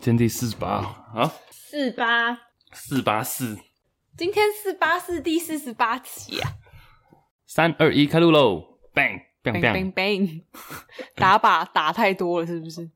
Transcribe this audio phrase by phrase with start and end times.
[0.00, 0.68] 天第四十八
[1.14, 2.38] 啊，四八
[2.72, 3.58] 四八四，
[4.16, 6.52] 今天四八四第四十八集啊！
[7.46, 10.44] 三二一，开路喽！Bang bang bang bang，
[11.16, 12.90] 打靶打太多了，是不是？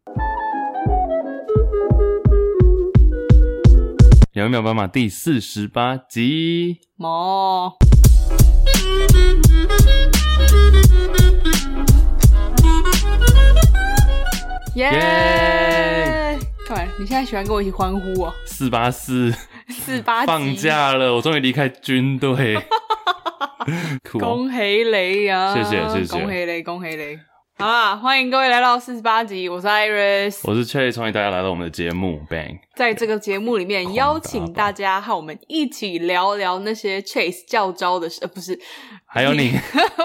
[4.32, 4.86] 有没有办法？
[4.86, 7.76] 第四十八集，毛
[14.74, 16.03] 耶
[16.66, 18.32] 对，你现在喜欢跟我一起欢呼哦！
[18.46, 19.30] 四八四，
[19.68, 22.56] 四八放假了，我终于离开军队，
[24.18, 25.54] 恭喜你啊！
[25.54, 27.18] 谢谢谢谢，恭喜你，恭喜你！
[27.56, 32.58] 好啦，欢迎各位来到四十八集，我是 Iris，我是 Chase，欢迎大家来到我们的节目 Bang。
[32.74, 38.58] 在这个节目里面，邀请大家和我们一起聊聊那些 Chase 教招的事，呃，不是，
[39.14, 39.52] 还有你，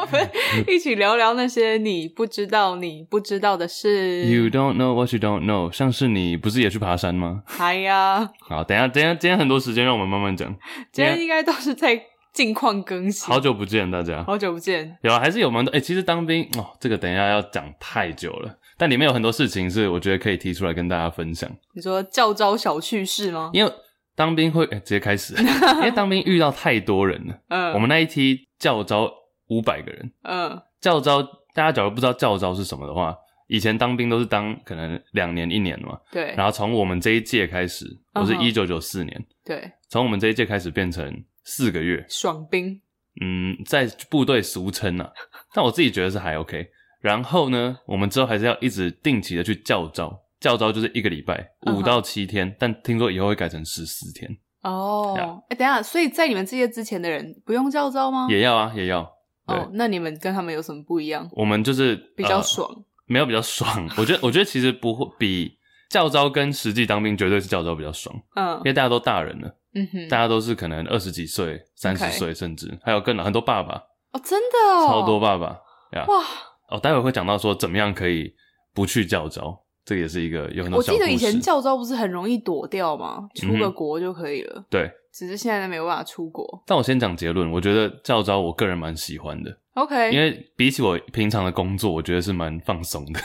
[0.72, 4.24] 一起聊聊那些你不知道、你不知道的事。
[4.26, 7.42] You don't know what you don't know，像是你不是也去爬山吗？
[7.48, 8.30] 嗨呀！
[8.48, 10.56] 好，等一下，等一下，今天很多时间，让我们慢慢讲。
[10.92, 12.00] 今天应该都是在。
[12.32, 21.50] 近况更新，好久不见大家，好久不见，有啊，还是有蛮多哎、欸，其实当兵哦，这个等一下要讲太久了，但里面有很多事情是我觉得可以提出来跟大家分享。
[21.73, 23.50] 你说教招小趣事吗？
[23.52, 23.73] 因为
[24.16, 25.34] 当兵会、欸、直接开始，
[25.78, 27.34] 因为当兵遇到太多人了。
[27.50, 29.12] 嗯，我们那一梯教招
[29.48, 30.12] 五百个人。
[30.24, 33.16] 嗯，教招大家假如不知道教招是什么的话，
[33.48, 35.98] 以前当兵都是当可能两年一年嘛。
[36.12, 36.36] 对。
[36.36, 39.26] 然后从我们这一届开始，我是一九九四年。
[39.44, 39.72] 对。
[39.90, 41.24] 从我们这一届开始变成。
[41.46, 42.80] 四个月爽兵，
[43.22, 45.12] 嗯，在部队俗称啊，
[45.56, 46.67] 但我自己觉得是还 OK。
[47.02, 52.56] 然后呢，我们之后还是要一直定期的去教招，教招就是一个礼拜五到七天，uh.
[52.60, 54.30] 但听说以后会改成十四天。
[54.61, 58.27] 哦，哎，等一下，所以在你们这些之前的人不用教招吗？
[58.30, 59.02] 也要啊，也要。
[59.45, 61.27] 哦，oh, 那你们跟他们有什么不一样？
[61.31, 63.89] 我们就是比较爽，呃，没有比较爽。
[63.97, 65.58] 我觉得，我觉得其实不会比
[65.89, 68.15] 教招跟实际当兵绝对是教招比较爽。
[68.36, 69.55] 嗯，因为大家都大人了。
[69.75, 73.76] 嗯哼，大家都是可能二十几岁、三十岁，甚至还有更老很多爸爸
[74.11, 75.47] 哦，真的哦，超多爸爸
[75.93, 76.05] 呀！
[76.08, 76.23] 哇
[76.70, 78.33] 哦，待会会讲到说怎么样可以
[78.73, 80.77] 不去教召，这个也是一个有很多。
[80.77, 83.27] 我记得以前教招不是很容易躲掉吗？
[83.33, 84.64] 出个国就可以了。
[84.70, 86.64] 对，只是现在没有办法出国。
[86.67, 89.58] 但我先讲结论，我觉得教招我个人蛮喜欢的。
[89.73, 93.20] OK，因为比起我平常的工作，我觉得是蛮放松的。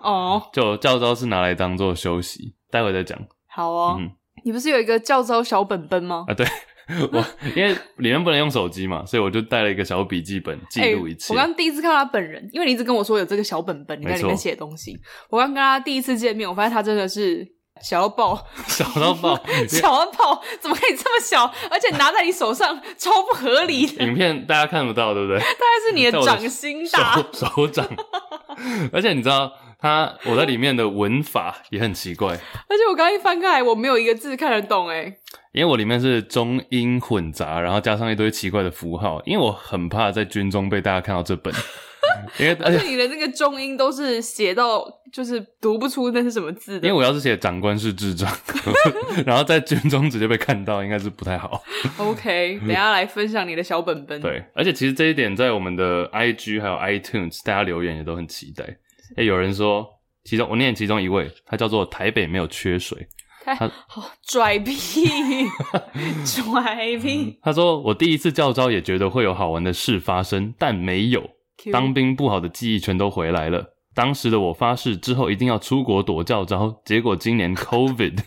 [0.00, 3.18] 哦， 就教招是拿来当做休息，待会再讲。
[3.46, 4.00] 好哦。
[4.44, 6.24] 你不是有一个教招小本本吗？
[6.28, 6.46] 啊，对，
[7.12, 11.32] 我因为里面不能用手机嘛，所以我就带了一个小笔记本记录一切。
[11.32, 14.98] 欸、我刚第一次看到他本人，因为你一直跟我说有这个小本本，你在里面写东西。
[15.28, 17.46] 我刚跟他第一次见面，我发现他真的是
[17.82, 19.38] 小到爆， 小到爆，
[19.68, 21.44] 小到爆，怎么可以这么小？
[21.70, 24.04] 而且拿在你手上超不合理的。
[24.04, 25.38] 影片大家看不到，对不对？
[25.38, 27.86] 大概是你的掌心大手，手掌。
[28.92, 29.52] 而且你知道。
[29.80, 35.18] 他我在里面的文法也很奇怪，而且我刚一翻开来，我没有一个字看得懂诶。
[35.52, 41.52] 因为我里面是中英混杂，然后加上一堆奇怪的符号，因为我很怕在军中被大家看到这本，
[42.38, 46.86] 因为而且你的那个中英都是写到就是读不出那是什么字的。
[46.86, 48.30] 因为我要是写长官是智障，
[49.24, 51.62] 然后在军中直接被看到，应该是不太好。
[51.96, 54.20] OK， 等一下来分享你的小本本。
[54.20, 58.76] 对，而且其实这一点在我们的 IG 还有 iTunes，大家留言也都很期待。
[59.16, 59.86] 诶、欸、有人说，
[60.24, 63.08] 其中我念其中一位，他叫做台北没有缺水，
[63.44, 64.74] 他好拽逼，
[66.24, 67.38] 拽逼。
[67.42, 71.30] 他说我第一次教招也觉得会有好玩的事发生，但没有。
[71.72, 73.74] 当兵不好的记忆全都回来了。
[73.92, 78.18] 当时的我发誓之后一定要出国躲教招，结果今年 COVID，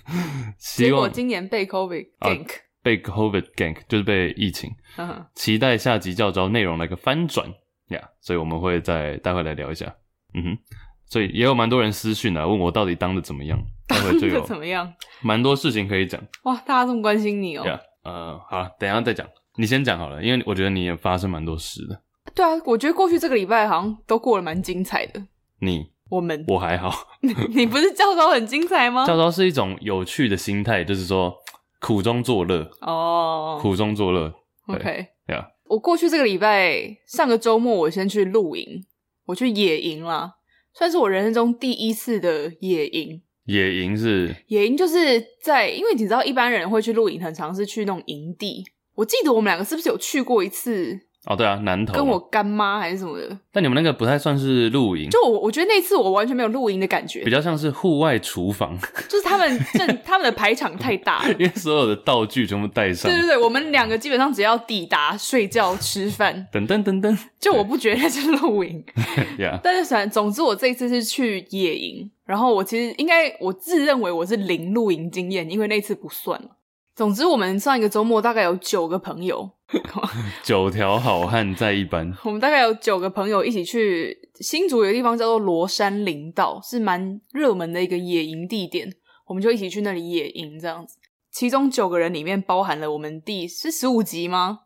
[0.57, 2.48] 希望结果今年被 COVID gank，、啊、
[2.83, 4.69] 被 COVID gank 就是被疫情。
[4.98, 5.25] Uh huh.
[5.33, 7.48] 期待下集教招内容来个翻转
[7.88, 9.95] 呀，yeah, 所以我们会再待会来聊一下。
[10.33, 10.57] 嗯哼，
[11.06, 16.22] 所以也有蛮多人私讯来问我到底当的怎么样，待会就有怎么样，蛮多事情可以讲。
[16.44, 17.68] 哇，大家这么关心你哦、喔。
[17.68, 22.01] Yeah, 呃，好，等一下再讲，你先讲好了，因为我觉得你也发生蛮多事的。
[22.33, 25.22] 对啊，我觉得过去这个礼拜好像都过得蛮精彩的。
[25.60, 26.92] 你，我们，我还好。
[27.22, 29.04] 你你不是教召很精彩吗？
[29.07, 31.36] 教召是一种有趣的心态，就是说
[31.80, 34.33] 苦中作乐哦，苦中作乐。
[34.68, 38.83] OK，对啊，我过去这个礼拜，上个周末我先去露营。
[39.31, 40.33] 我去野营啦，
[40.74, 43.22] 算是我人生中第一次的野营。
[43.45, 48.63] 野营是野营，就是在因为你知道一般人会去露营，很常是去那种营地。
[48.95, 51.00] 我记得我们两个是不是有去过一次？
[51.27, 53.38] 哦，对啊，南投跟我干妈还是什么的。
[53.51, 58.75] 但你们那个不太算是露营，就我我觉得那次我完全没有露营的感觉，比较像是户外厨房。
[59.07, 63.12] 就是他们正他们的排场太大了， 因为所有的道具全部带上。
[63.12, 67.18] 对对对，我们两个基本上只要抵达睡觉吃饭，等等等等。
[67.39, 68.83] 就我不觉得那是露营，
[69.38, 69.59] Yeah.
[69.63, 76.50] 但是反正总之我这一次是去野营，然后我其实应该我自认为我是零露营经验，因为那次不算了。
[76.94, 79.50] 总之，我们上一个周末大概有九个朋友，
[80.44, 82.13] 九条好汉在一班。
[82.23, 88.91] 我们大概有九个朋友一起去新竹有个地方叫做罗山林道，是蛮热门的一个野营地点。
[89.27, 90.97] 我们就一起去那里野营，这样子。
[91.31, 94.59] 其中九个人里面包含了我们第是十五集吗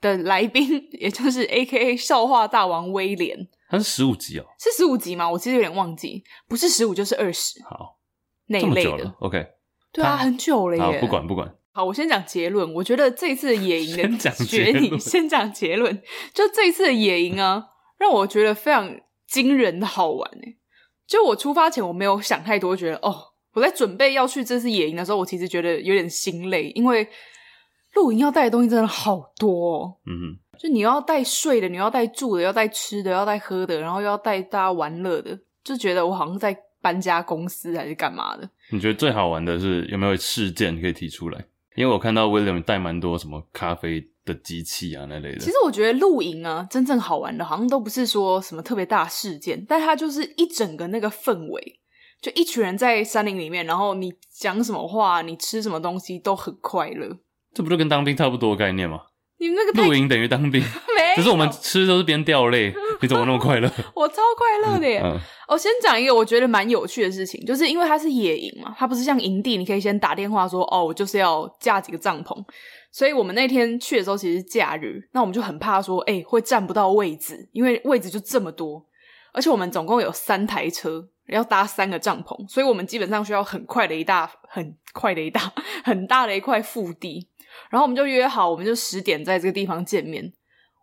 [0.00, 0.68] 的来宾，
[0.98, 3.48] 也就是 AKA 笑话大王威廉。
[3.70, 4.44] 他是十五集哦？
[4.58, 5.30] 是十五集吗？
[5.30, 7.62] 我其实有点忘记，不是十五就是二十。
[7.64, 7.98] 好，
[8.46, 9.14] 那一类的。
[9.20, 9.46] OK，
[9.92, 10.82] 对啊，很久了耶。
[10.82, 11.54] 好，不管不管。
[11.78, 12.74] 好，我先讲结论。
[12.74, 16.02] 我觉得这一次的野营的决你，先讲结论。
[16.34, 18.92] 就这一次的野营啊，让我觉得非常
[19.28, 20.56] 惊人的好玩诶。
[21.06, 23.14] 就我出发前我没有想太多，觉得哦，
[23.52, 27.06] 我在准备要去这次野营的时候，我其实觉得有点心累，因为
[27.94, 29.96] 露营要带的东西真的好多哦。
[30.04, 38.50] 嗯哼，就你要带睡的，你要带住的，要带吃的，要带喝的，然后又要带大家玩乐的，就觉得我好像在搬家公司还是干嘛的。
[38.72, 41.44] 你觉得最好玩的是有没有事件可以提出来？
[41.78, 45.38] 因为我看到 William 带蛮多什么咖啡的机器啊那类的。
[45.38, 51.78] 其实我觉得露营啊，真正好玩的，好像都不是说什么特别大事件，但它就是一整个那个氛围，
[52.20, 57.16] 就一群人在山林里面，然后你讲什么话，你吃什么东西都很快乐。
[57.54, 59.02] 这不就跟当兵差不多的概念吗？
[59.40, 60.60] 你们那个露营等于当兵，
[60.96, 63.70] 没有，只是我们吃都是边掉泪， 你怎么那么快乐？
[63.94, 64.98] 我超快乐的耶！
[65.00, 72.36] 我、嗯哦、先讲一个我觉得蛮有趣的事情，就是因为它是野营嘛，它不是像营地，你可以先打电话说哦，我就是要架几个帐篷，
[72.90, 78.84] 所以我们那天去的时候其实是假日，那我们就很怕说，哎，会占不到位置，因为位置就这么多，
[79.32, 85.52] 而且我们总共有三台车，要搭三个帐篷，所以我们基本上需要很快的一大、很快的一大、
[85.84, 87.28] 很大的一块腹地。
[87.70, 90.32] 然后我们就约好，我们就十点在这个地方见面。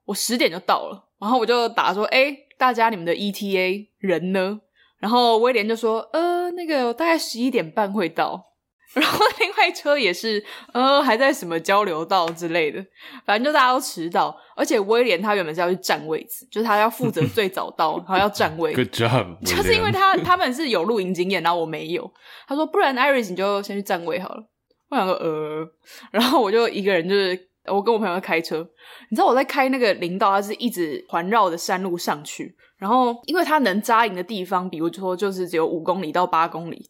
[0.06, 4.60] 我十点就到了，然后我就打说：“哎，大家你们的 ETA 人呢？”
[5.00, 8.52] 然后威廉就说：“呃，那个大概十一点半会到。
[8.94, 10.44] ”然后另外车也是，
[10.74, 12.86] 呃，还在什么交流道之类的，
[13.26, 14.38] 反正就大家都迟到。
[14.56, 18.74] 而且威廉他原本是要去占位置，就是他要负责 最早到，然后要占位。
[18.74, 22.14] Good job， 就是因为他他们是有露营经验，然后我没有。
[22.48, 24.46] 他说：“不然，Iris 你就先去占位好了。”
[24.90, 25.68] 我想说呃，
[26.12, 28.68] 然后我就一个人，就是我跟我朋友开车。
[29.10, 32.56] 你知道我在开那个林道，它是一直环绕的山路上去。
[32.78, 36.90] 然后因为它能扎营的地方，比如说就是只有五公里到八公里，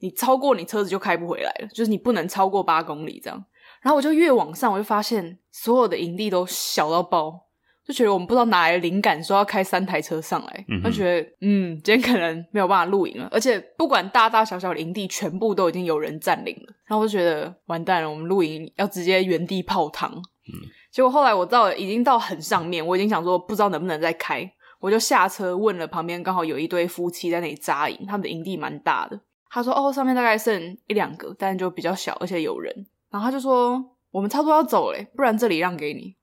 [0.00, 3.44] 你超过你车子就开不回来了，就是你不能超过八公里这样。
[3.80, 7.48] 然后我就越往上，我就发现所有的营地都小到爆。
[7.84, 10.64] 就觉得我们不知道哪来的灵感，说要开三台车上来。
[10.68, 13.28] 嗯，就觉得嗯，今天可能没有办法露营了。
[13.32, 16.74] 而且不管大大小小的营地，全部都已经有人占领了。
[16.86, 20.10] 然后我就觉得完蛋了，我们露营要直接原地泡汤。
[20.12, 20.54] 嗯，
[20.92, 24.48] 结果后来我到了，已经到很上面，我已经想说不知道能不能再开，
[24.78, 29.20] 我就下车问了旁边刚好有一对夫妻在那里扎营，他们的营地蛮大的。
[29.50, 32.86] 他说哦，上面大概剩一两个，但就比较小，而且有人。
[33.10, 36.14] 然后他就说我们差不多要走了，不然这里让给你。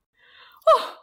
[0.63, 0.98] 哦。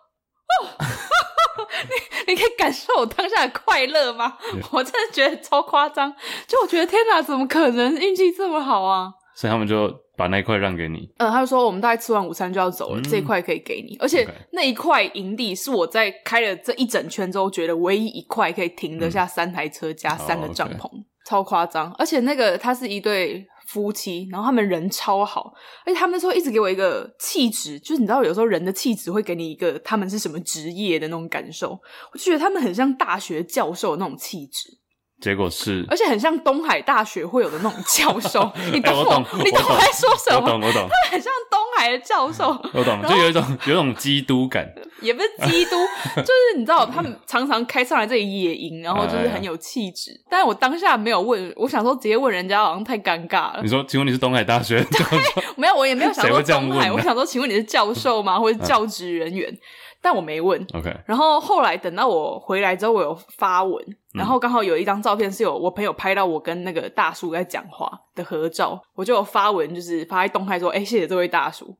[2.26, 4.36] 你你可以感受我当下的快乐吗
[4.70, 6.14] 我真的觉得超夸张，
[6.46, 9.10] 就我觉得天哪，怎么可能运气这么好啊？
[9.34, 11.08] 所以他们就把那一块让给你。
[11.18, 13.96] 嗯，他就说我们大概吃完午餐就要走了，嗯、这一块可以给你。
[14.00, 21.04] 而且那一块营地是我在开了这一整圈之后，觉得唯一一块可以停得下三台车加三个帐篷，oh, okay.
[21.26, 21.92] 超夸张。
[21.98, 23.46] 而且那个它是一对。
[23.66, 25.52] 夫妻，然后他们人超好，
[25.84, 31.78] 而且他们那时候一直给我一个气质，就是你知道，有时候人的气质会给你一个他们是什么职业的那种感受，
[32.12, 34.85] 我就觉得他们很像大学教授的那种气质。
[35.20, 39.02] 结果是，而且很像东海大学会有的那种教授， 你懂我？
[39.02, 40.40] 欸、我懂你懂我在说什么？
[40.40, 40.82] 我懂，我懂。
[40.82, 44.70] 他们很像东海的教授， 我懂，就有一种有一种基督感，
[45.00, 45.76] 也不是基督，
[46.20, 50.12] 就是你知道，他们常常开上来这里野营，然后就是很有气质。
[50.28, 53.60] 但是我当下没有问，我想说直接问人家好像太尴尬了。
[53.62, 54.84] 你说，请问你是东海大学？
[54.90, 58.38] 对，没有，我也没有想说东海，我想说，请问你是教授吗？
[58.38, 59.50] 或者教职人员？
[59.50, 59.58] 嗯
[60.06, 60.96] 但我没问，OK。
[61.04, 63.84] 然后后来等到我回来之后，我有发文，
[64.14, 71.76] 然后刚好有一张照片是有我朋友拍到我跟那个大叔在讲话的合照，我就有发文，就是发在动态说：“哎，谢谢这位大叔。”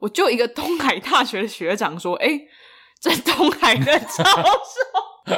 [0.00, 2.40] 我就一个东海大学的学长说：“哎，
[3.00, 5.30] 这东海的教授。”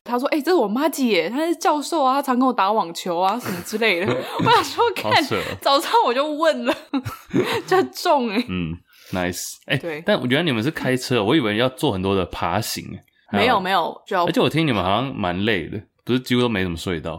[0.02, 4.06] 他说：“哎、欸，这是我妈姐，她是教授啊，她常跟我打网球啊，什么之类的。”
[4.40, 5.12] 我想说， 看
[5.60, 6.74] 早上我就问了，
[7.68, 8.46] 就中哎、欸。
[8.48, 8.76] 嗯
[9.12, 9.54] ，nice。
[9.66, 12.84] 哎、欸，对，但我觉得你们是开车，我以为要做很多的爬行。
[13.32, 17.16] 没有没有，就而且我听你们好像蛮累的，不是几乎都没怎么睡到。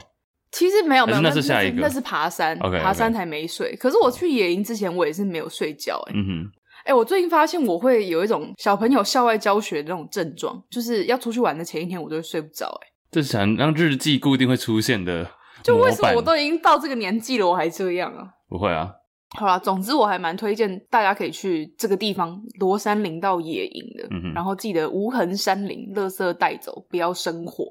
[0.52, 2.82] 其实没有没有，那是下一个，那是爬山，okay, okay.
[2.82, 3.74] 爬山才没睡。
[3.78, 6.14] 可是我去野营之前，我也是没有睡觉、欸。
[6.14, 6.52] 嗯哼。
[6.84, 12.66] 哎、欸，我最近发现我会有一种小朋友校外教学的那种症状，就是要出去玩的前一天，我都会睡不着。
[12.84, 15.32] 哎，这是想让日记固定会出现的。
[15.64, 18.28] 就为什么我都已经到这个年纪了，我还这样啊？
[18.50, 18.90] 不会啊。
[19.38, 24.08] 好啦，总之我还蛮推荐大家可以去这个地方罗山林道野营的。
[24.12, 24.34] 嗯。
[24.34, 27.66] 然后记得无痕山林，垃圾带走，不要生火。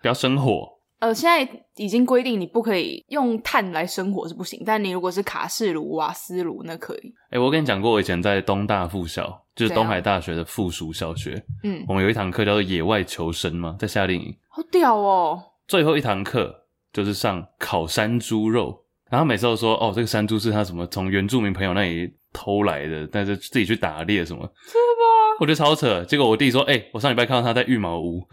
[0.00, 0.78] 不要生火。
[1.00, 7.12] 呃，现在已经规定你不可以用炭来生火是不行，但你如果是卡式炉、瓦斯炉，那可以。
[7.24, 14.32] 哎、欸，我跟你讲过，我以前在东大附小，就是东海大学的附属小学，嗯，我们有一堂课叫做野外求生嘛，在夏令营。
[14.48, 15.42] 好屌哦！
[15.66, 18.81] 最后一堂课就是上烤山猪肉，
[19.12, 25.36] 然后每次都说，哦，这个山猪是他什么从原住民朋友那里偷来的，但是自己去打猎什么，是吗？
[25.38, 26.02] 我觉得超扯。
[26.06, 28.26] 结果我弟说，哎、欸，我上礼拜看到他在玉茅屋。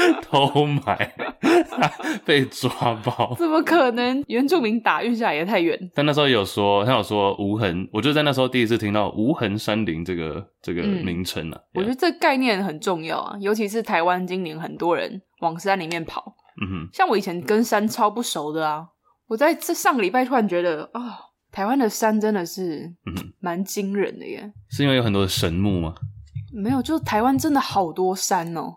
[0.22, 1.12] 偷买
[2.24, 2.70] 被抓
[3.04, 4.22] 包，怎么可能？
[4.28, 5.76] 原住民打运下来也太远。
[5.92, 11.58] 但那时候有说，他有说无痕，我就在那时候第一次听到无痕山林这个这个名称啊。
[11.58, 16.36] 嗯、我觉得这个概念很重要啊，尤其是台湾今年很多人往山里面跑。
[16.60, 18.86] 嗯哼，像我以前跟山超不熟的啊，
[19.28, 21.12] 我在这上个礼拜突然觉得啊、哦，
[21.50, 22.92] 台湾的山真的是
[23.40, 24.52] 蛮惊人的耶。
[24.70, 25.94] 是因为有很多神木吗？
[26.52, 28.76] 没有，就是台湾真的好多山哦。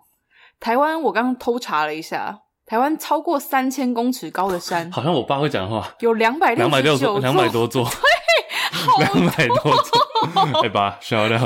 [0.60, 7.84] 台湾，我刚刚偷查了一下，台湾超过三千公尺高的山， 好像我爸会讲话，有两百六十九，两百多座，
[8.98, 11.40] 对，两百多座， 哎爸，笑掉。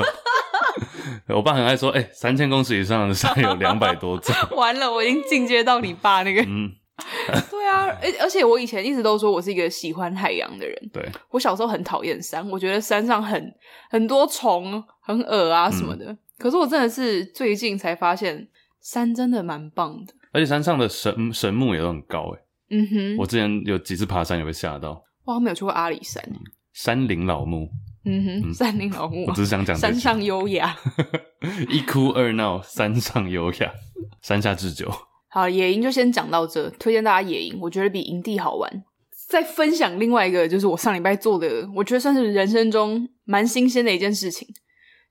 [1.35, 4.33] 我爸很爱说，哎、欸，三千公尺以上的山有两百多座。
[4.55, 6.41] 完了，我已经进阶到你爸那个。
[6.43, 6.71] 嗯，
[7.49, 10.89] 对啊，而而且我以前一直都说我是一个喜欢海洋的人。
[10.93, 13.53] 对，我小时候很讨厌山，我觉得山上很
[13.89, 16.05] 很多虫，很恶啊什么的。
[16.05, 18.47] 嗯、可是我真的是最近才发现。
[18.79, 22.39] 山真的蛮棒的，而且山上的神神木也都很高诶。
[22.69, 25.03] 嗯哼，我之前有几次爬山也被吓到。
[25.25, 26.23] 哇，我没有去过阿里山。
[26.71, 27.67] 山林老木。
[28.07, 29.25] 嗯哼，嗯山林老木。
[29.27, 30.75] 我只是想讲山上优雅。
[31.69, 33.73] 一哭二闹，山上优雅，
[34.21, 34.91] 山下智久。
[35.29, 38.83] 好，野营就先讲到这，推荐大家野营，我觉得比营地好玩。
[39.29, 44.47] 再分享另外一个，就是我上礼拜做的，我觉得算是人生中蛮新鲜的一件事情，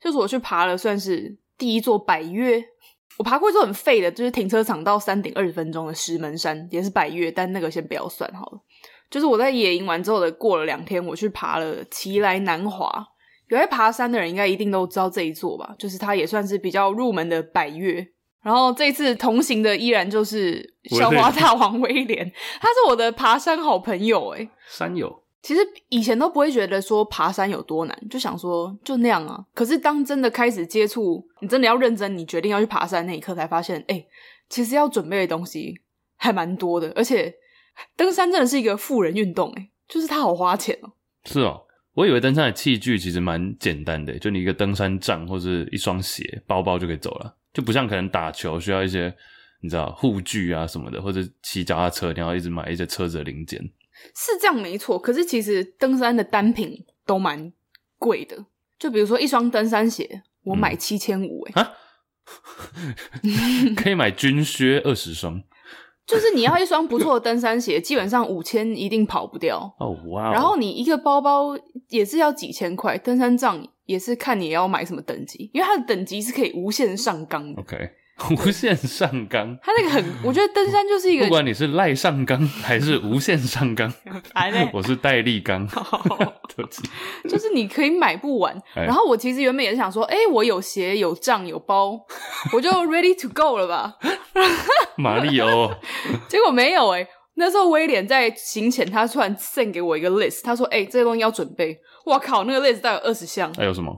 [0.03, 2.65] 就是我去爬了，算是第一座百越。
[3.19, 8.59] 我爬过一座很废的，就是停车场到山顶二十分钟的石门山，也是百越，但那个先不要算好了。
[9.11, 13.07] 就是我在野营完之后的过了两天，我去爬了奇来南华。
[13.49, 15.75] 有在爬山的人应该一定都知道这一座吧？
[15.79, 18.07] 就是它也算是比较入门的百越。
[18.43, 25.23] 然后这次同行的依然就是小花大王威廉，他是我的爬山好朋友诶，山友。
[25.43, 29.45] 其实以前都不会觉得说爬山有多难，就想说就那样啊。
[29.55, 34.05] 可是当真的开始接触，你真的要认真，你决定要去爬山那一刻，才发现，哎，
[34.49, 35.75] 其实要准备的东西
[36.17, 36.93] 还蛮多的。
[36.97, 37.33] 而且
[37.97, 40.93] 登山真的是一个富人运动，哎，就是它好花钱哦。
[41.25, 41.63] 是哦，
[41.95, 49.15] 我以为登山的器具其实蛮简单的，就你一个登山杖或者一双鞋、包包就可以走了，就不像可能打球需要一些
[49.61, 53.61] 你知道护具啊什么的，或者骑脚踏车你要一直买一些车子的零件。
[54.15, 57.53] 是这样没错，可是其实登山的单品都蛮
[57.99, 58.47] 贵的。
[58.79, 61.73] 就比如说一双登山鞋，我买七千五诶啊，
[63.75, 65.43] 可以买军靴二十双。
[66.07, 69.59] 就是你要一双不错的登山鞋，基本上五千一定跑不掉。
[69.79, 70.33] 哦哇！
[70.33, 71.59] 然后你一个包包
[71.89, 77.61] 也是要几千块，登山杖也是看你要买什么等级，因为它的等级是可以无限上纲的。
[77.61, 77.77] OK。
[78.31, 83.93] 无限上纲，他那个很，我觉得登山就是一个，不管你是赖上纲还是无限上纲，
[84.73, 85.67] 我是戴立纲，
[86.57, 86.83] 对不起，
[87.29, 88.57] 就是你可以买不完。
[88.75, 92.01] 然后我其实原本也是想说，哎，我有鞋有杖有包，
[92.55, 93.97] 我就 ready to go 了吧。
[94.97, 95.71] 马里欧，
[96.29, 97.07] 结果没有哎。
[97.39, 101.79] 那时候威廉在行前，他突然 send 给我一个 list，他说，哎，这些东西要准备。
[102.07, 103.53] 我靠，那个 list 大概有二十项。
[103.53, 103.95] 还有什么？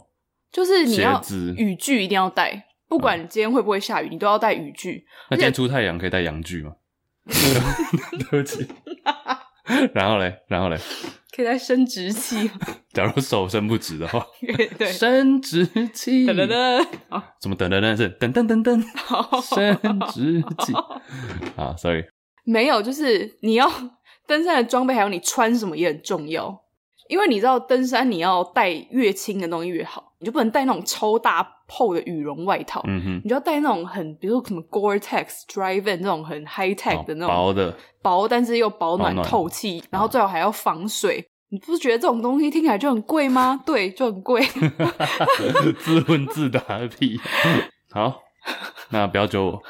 [0.50, 1.22] 就是你要
[1.56, 2.64] 雨具一定要带。
[2.88, 5.04] 不管今天会不会下雨，你都要带雨具。
[5.30, 6.72] 那今天出太阳可以带阳具吗？
[8.30, 8.66] 对不起。
[9.92, 10.78] 然后嘞，然后嘞，
[11.36, 12.50] 可以带生殖器。
[12.94, 14.26] 假如手伸不直的话，
[14.78, 16.26] 对，生殖器。
[16.26, 18.82] 噔噔噔，怎么噔噔噔是噔噔噔噔？
[19.42, 20.72] 生殖器。
[21.54, 22.06] 啊，sorry，
[22.44, 23.70] 没有，就是你要
[24.26, 26.64] 登山的装备，还有你穿什么也很重要。
[27.10, 30.07] 因为你知道登山，你要带越轻的东西越好。
[30.20, 41.24] 你就不能带那种超大厚的羽绒外套，嗯哼，你就要带那种很，比如说什么 Gore-Tex、Dri-Vent 这种很 high tech 的那种、哦、薄的，薄但是又保暖透气，然后最好还要防水。
[41.50, 43.58] 你不是觉得这种东西听起来就很贵吗？
[43.64, 44.44] 对，就很贵。
[45.80, 47.18] 自问自答的屁。
[47.90, 48.20] 好，
[48.90, 49.62] 那不要揪我。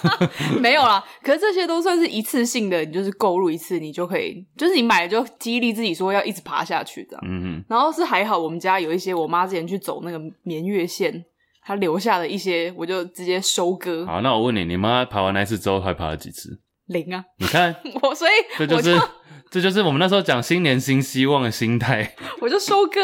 [0.60, 7.22] 没有啦，可是这些都算是一次性的，你就是购入一次，你就可以，就是你买了就激励自己说要一直爬下去这样。
[7.26, 7.64] 嗯嗯。
[7.68, 11.24] 然后是还好，我们家有一些我妈之前去走那个绵月线，
[11.64, 14.04] 她留下的一些，我就直接收割。
[14.06, 16.60] 好，那我问你，你妈爬完那次之后还爬了几次？
[16.86, 17.24] 零啊。
[17.38, 19.00] 你看， 我所以这就是。
[19.50, 22.16] 这就是我们那时候讲新年新希望的心态。
[22.40, 23.00] 我就收割。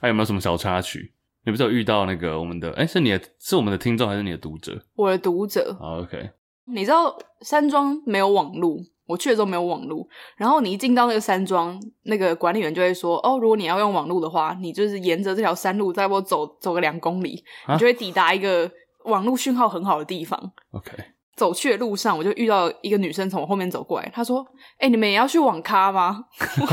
[0.00, 1.12] 还有没有什么小插曲？
[1.46, 2.72] 你不是有遇到那个我们的？
[2.72, 4.76] 哎，是你的，是我们的听众还是你的读者？
[4.96, 5.74] 我的读者。
[5.78, 6.30] 好，OK。
[6.66, 10.08] 你知道山庄没有网路，我去的时候没有网路。
[10.36, 18.68] 然后你一进到那个山庄，那个管理员就会说：“哦，如果你要用网路的话，你就是沿着这条山路，再给我走走个两公里，啊、你就会抵达一个
[19.04, 20.92] 网路讯号很好的地方。” OK。
[21.36, 24.44] 走去的路上，我就遇到一个女生从我后面走过来，她说
[24.80, 26.24] ：“哎、欸，你们也要去网咖吗？”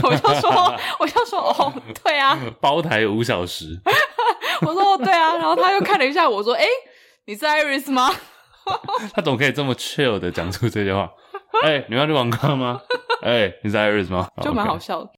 [0.01, 0.49] 我就说
[0.99, 1.71] ：“我就说哦，
[2.03, 3.79] 对啊， 包台五小时。”
[4.67, 6.69] 我说：“哦，对啊。”然后他又看了一下我说：“哎、欸，
[7.25, 8.11] 你是 Iris 吗？”
[9.13, 11.11] 他怎么可以这么 chill 的讲出这句话？
[11.63, 12.81] 哎、欸，你要去网咖吗？
[13.21, 14.27] 哎、欸，你是 Iris 吗？
[14.41, 15.11] 就蛮好笑的。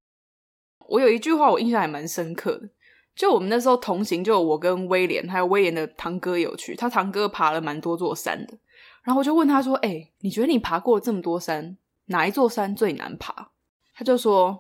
[0.88, 2.70] 我有一句话我印象还蛮深刻的，
[3.16, 8.58] 就我们那时候同行，就我跟威廉还有威廉的堂哥有去，他堂哥爬了蛮多座山的。
[9.04, 13.52] 然后我就问他说：“哎、欸，你觉得你爬过这么多山，哪一座山最难爬？”
[13.96, 14.60] 他就说：“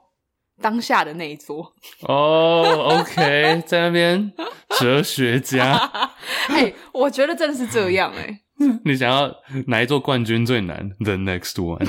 [0.61, 1.73] 当下的那一座。”
[2.07, 4.31] 哦，OK， 在那边
[4.79, 5.73] 哲学家。
[6.49, 8.39] 哎、欸，我觉得真的是这样哎、欸。
[8.85, 9.33] 你想要
[9.67, 11.85] 哪一座冠军最难？The next one。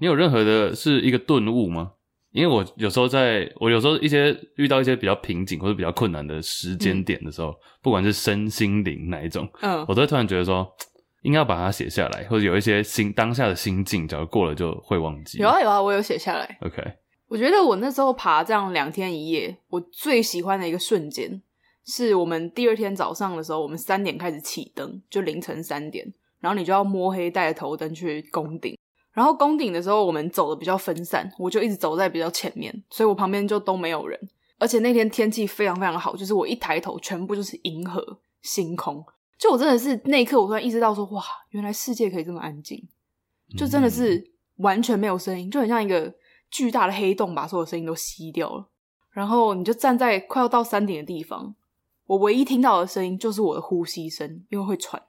[0.00, 1.92] 你有任何的是一个顿悟吗？
[2.32, 10.64] 因为我有时候在，我有时候一些遇到一些比较瓶颈或者比较困难的时间点的时候，嗯、不管是身心灵哪一种，嗯，我都会突然觉得说，
[11.22, 15.38] 应该要把它写下来，或者有一些心当下的心境，假如过了就会忘记。
[15.38, 16.58] 有啊有啊，我有写下来。
[16.62, 16.82] OK，
[17.28, 21.42] 我觉得我那时候爬这样两天一夜，我最喜欢的一个瞬间，
[21.86, 26.06] 是我们第二天早上的时候，我们三点开始启灯，就凌晨三点，
[26.40, 28.76] 然后你就要摸黑带着头灯去攻顶。
[29.12, 34.18] 然后攻顶的时候，我们走的比较分散，我就一直走在比较前面，所以我旁边就都没有人。
[34.58, 39.04] 而且那天天气非常非常好，就是我一抬头，全部就是银河星空。
[39.40, 42.86] 就我真的是那一刻，我突然意识到说，哇，原来世界可以这么安静，
[43.56, 46.14] 就真的是完全没有声音，就很像一个
[46.50, 48.68] 巨大的黑洞，把所有声音都吸掉了。
[49.10, 51.54] 然后你就站在快要到山顶的地方，
[52.06, 55.02] 我唯一听到的声音就是我的呼吸声，因为会喘。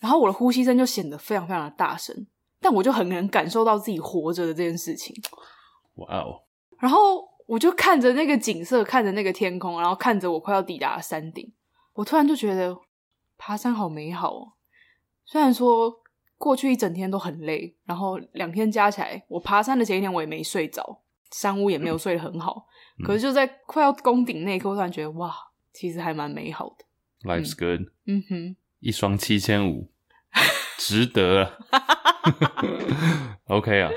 [0.00, 2.26] 然后我的呼吸声就显得非常非常的大声。
[2.60, 5.14] 但我就很能感受到自己活着的这件事情，
[5.96, 6.40] 哇哦！
[6.78, 11.52] 然后我就看着那个景色，看着那个天空，然后看着我快要抵达山顶，
[11.92, 12.74] 我突然就觉得
[13.46, 14.52] 爬山好美好哦。
[15.26, 15.94] 虽然说
[16.38, 22.66] 过去一整天都很累，然后两天加起来，我爬山的前一天我也没睡着，山屋也没有睡得很好。
[22.98, 25.30] 嗯、可是就在快要攻顶那一刻，我突然觉得哇，
[25.74, 26.86] 其实还蛮美好的。
[27.28, 27.90] Life's good。
[28.06, 29.90] 嗯哼，一双七千五，
[30.78, 31.58] 值得了。
[33.48, 33.90] OK 啊，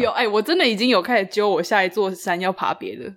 [0.00, 3.12] 有哎、欸，我真的已经有开始揪我下一座山要爬别的。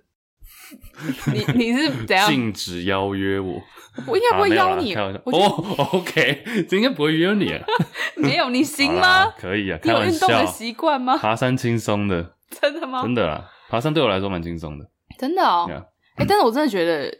[1.32, 2.28] 你你是怎样？
[2.28, 3.60] 禁止邀约我，
[4.06, 4.94] 我应该不会邀你。
[4.94, 5.10] 哦，
[5.92, 7.64] OK，应该不会约你啊。
[8.16, 9.26] 没有，你行吗？
[9.38, 11.16] 可以啊，你有运动的习惯吗？
[11.18, 13.02] 爬山轻松的，真的吗？
[13.02, 15.66] 真的啦，爬山对我来说蛮轻松的，真的哦。
[15.68, 15.78] 哎 Yeah.、
[16.22, 17.16] 欸，但是我真的觉得。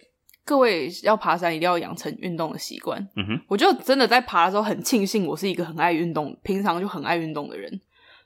[0.49, 3.07] 各位要爬山，一定要养成运动的习惯。
[3.17, 7.71] 嗯哼，我就真的在爬的时候很庆幸，我是一个很爱运动、平常就很爱运动的人，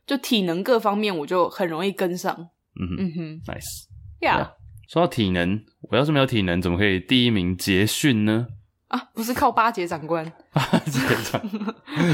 [0.07, 2.33] 就体能各方面我就很容易跟上。
[2.81, 3.89] 嗯哼，嗯哼，nice。
[4.21, 4.62] 呀 Yeah.，
[4.93, 8.47] 说到体能，我要是没有体能，怎么可以第一名捷训呢？
[8.89, 10.31] 啊，不是靠巴结长官。
[10.53, 11.41] 巴结长，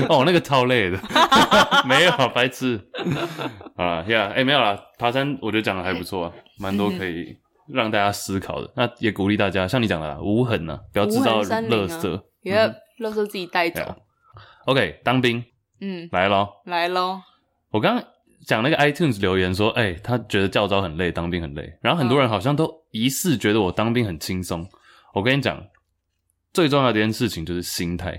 [0.09, 0.97] 哦，那个超累的，
[1.89, 2.81] 没有白痴。
[3.75, 7.37] 啊呀，哎，没有啦，爬山我觉得讲的还不错啊，蛮多可以。
[7.67, 13.83] 让大家思考的，那也鼓励大家，像你讲的啦，无痕呐，不要制造垃圾，也要垃圾自己带走。
[14.67, 15.45] OK，当兵，
[15.81, 17.21] 嗯，来喽，来喽。
[17.71, 18.05] 我刚刚
[18.49, 24.67] 讲那个 iTunes 留言说，哎，他觉得教招很累，当兵很累，然后很多人好像都疑似觉得我当兵很轻松。
[25.13, 25.63] 我跟你讲，
[26.55, 28.19] 最重要的一件事情就是心态。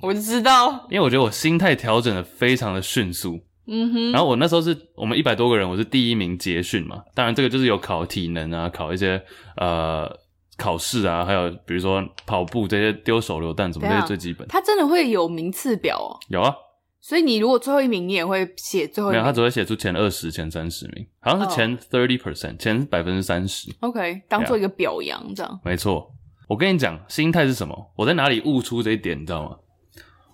[0.00, 3.38] 我知道，因为我觉得我心态调整的非常的迅速。
[3.66, 7.02] 嗯哼，然后我那时候是我们一百多个人，我是第一名结训嘛。
[7.14, 9.22] 当然，这个就是有考体能啊，考一些
[9.58, 10.10] 呃
[10.56, 14.48] 考试啊，还有比如说跑步这些丢手榴弹什么这些最基本。
[14.48, 16.16] 他真的会有名次表哦？
[16.30, 16.54] 有啊，
[17.00, 19.20] 所以你如果最后一名，你也会写最后一名？
[19.20, 23.70] 没有，他只会写出前二十、前三十名，好像是前 thirty percent，前百分之三十。
[23.80, 25.60] OK，当做一个表扬这样。
[25.64, 26.12] 没错，
[26.48, 27.92] 我跟你讲，心态是什么？
[27.96, 29.56] 我在哪里悟出这一点，你知道吗？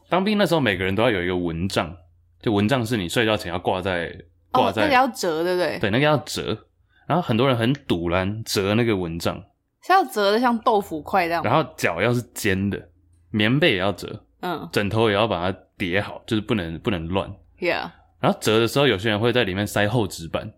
[0.09, 1.95] 当兵那时候，每个人都要有一个蚊帐，
[2.41, 4.11] 就蚊帐是你睡觉前要挂在
[4.51, 5.79] 挂在，哦，那个要折，对不对？
[5.79, 6.67] 对，那个要折。
[7.07, 9.37] 然后很多人很堵然折那个蚊帐，
[9.83, 11.43] 是要折的像豆腐块这样。
[11.43, 12.89] 然后脚要是尖的，
[13.31, 17.35] 棉被也要折，嗯，枕头也要把它叠好，就是不能不能乱。
[17.59, 17.91] Yeah。
[18.21, 20.53] 然后折的时候，有些人会在里面塞厚纸板，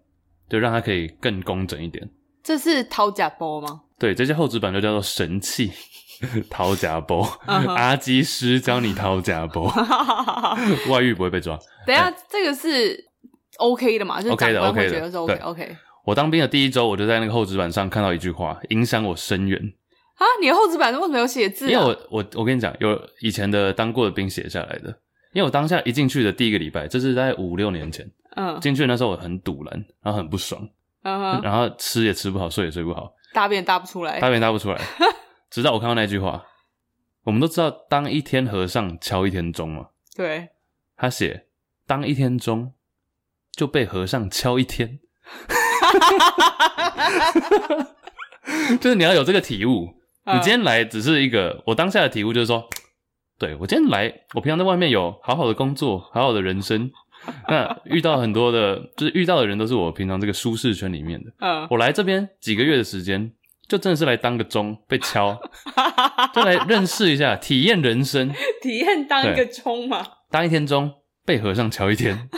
[0.49, 2.11] 就让它可以更工整一点。
[2.43, 3.83] 这是掏假包吗？
[3.97, 5.71] 对，这些厚纸板就叫做神器，
[6.51, 7.23] 掏假包。
[7.47, 7.73] Uh huh.
[7.75, 9.73] 阿基师教你掏假包，
[10.91, 11.57] 外遇不会被抓。
[11.87, 13.05] 等一下，欸、这个是
[13.59, 14.21] OK 的嘛？
[14.21, 15.77] 就是、OK 的，OK 的，觉得是 OK，OK。
[16.05, 19.61] 我当兵的第一周，我就在那个厚纸板上看到一句话，影响我深远。
[20.17, 21.71] 啊，你的厚纸板为什么有写字啊？
[21.71, 24.99] 因为我我我跟你讲，有以前的当过的兵写下来的。
[25.33, 30.67] 因为我当下一进去的第一个礼拜，这是在五六年前，嗯，进去那时候我很堵然，然后很不爽，
[31.03, 34.81] 嗯，然后吃也吃不好，睡也睡不好，大便大不出来，大便大不出来，
[35.51, 36.43] 直到我看到那句话，
[37.25, 40.49] 我们都知道当一天和尚敲一天钟嘛，对，
[40.97, 41.49] 他写
[41.87, 42.73] 当一天钟
[43.53, 44.99] 就被和尚敲一天。
[48.81, 49.96] 就是你要有这个体悟。
[50.27, 52.69] 你今天来只是一个，我当下的体悟就是说，
[53.39, 56.91] 对，我今天来，我平常在外面有好好的工作，好好的人生，
[57.49, 61.31] 那遇到很多的，就是遇到的人都是我平常这个舒适圈里面的。
[61.39, 63.31] 嗯，我来这边几个月的时间，
[63.69, 65.39] 就真的是来当个钟被敲，
[66.35, 70.93] 就来认识一下，体验人生，体验当一个钟嘛，当一天钟
[71.25, 72.29] 被和尚敲一天。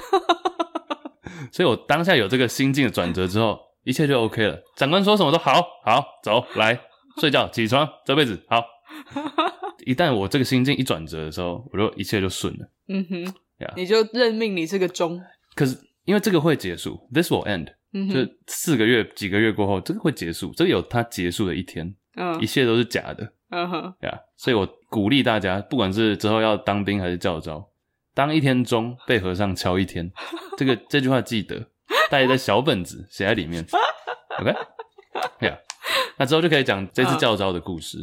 [1.51, 4.59] 所以我当下有这个心境的转折之后，一切就 OK 了。
[4.77, 6.79] 长官说什么都好，好，走，来
[7.20, 8.64] 睡觉，起床，这辈子 好。
[9.87, 12.70] 一旦我这个心境一转折的时候，我就一切就顺了。
[12.88, 13.35] 嗯哼.
[13.76, 15.20] 你就任命你是个钟。
[15.54, 21.94] 可是因为这个会结束，This will end，嗯哼，就四个月、几个月过后，这个会结束，这个有它结束的一天。
[22.16, 23.33] 嗯，一切都是假的。
[23.50, 27.68] 嗯哼，呀所以我鼓励大家，不管是之后要当兵还是教招。
[28.14, 30.11] 当一天钟被和尚敲一天，
[30.57, 31.70] 这个这句话记得
[32.11, 33.64] 带在小本子写在里面。
[34.40, 34.57] OK，呀、
[35.40, 35.59] yeah.，
[36.18, 37.98] 那之后就可以讲这次教招的故事。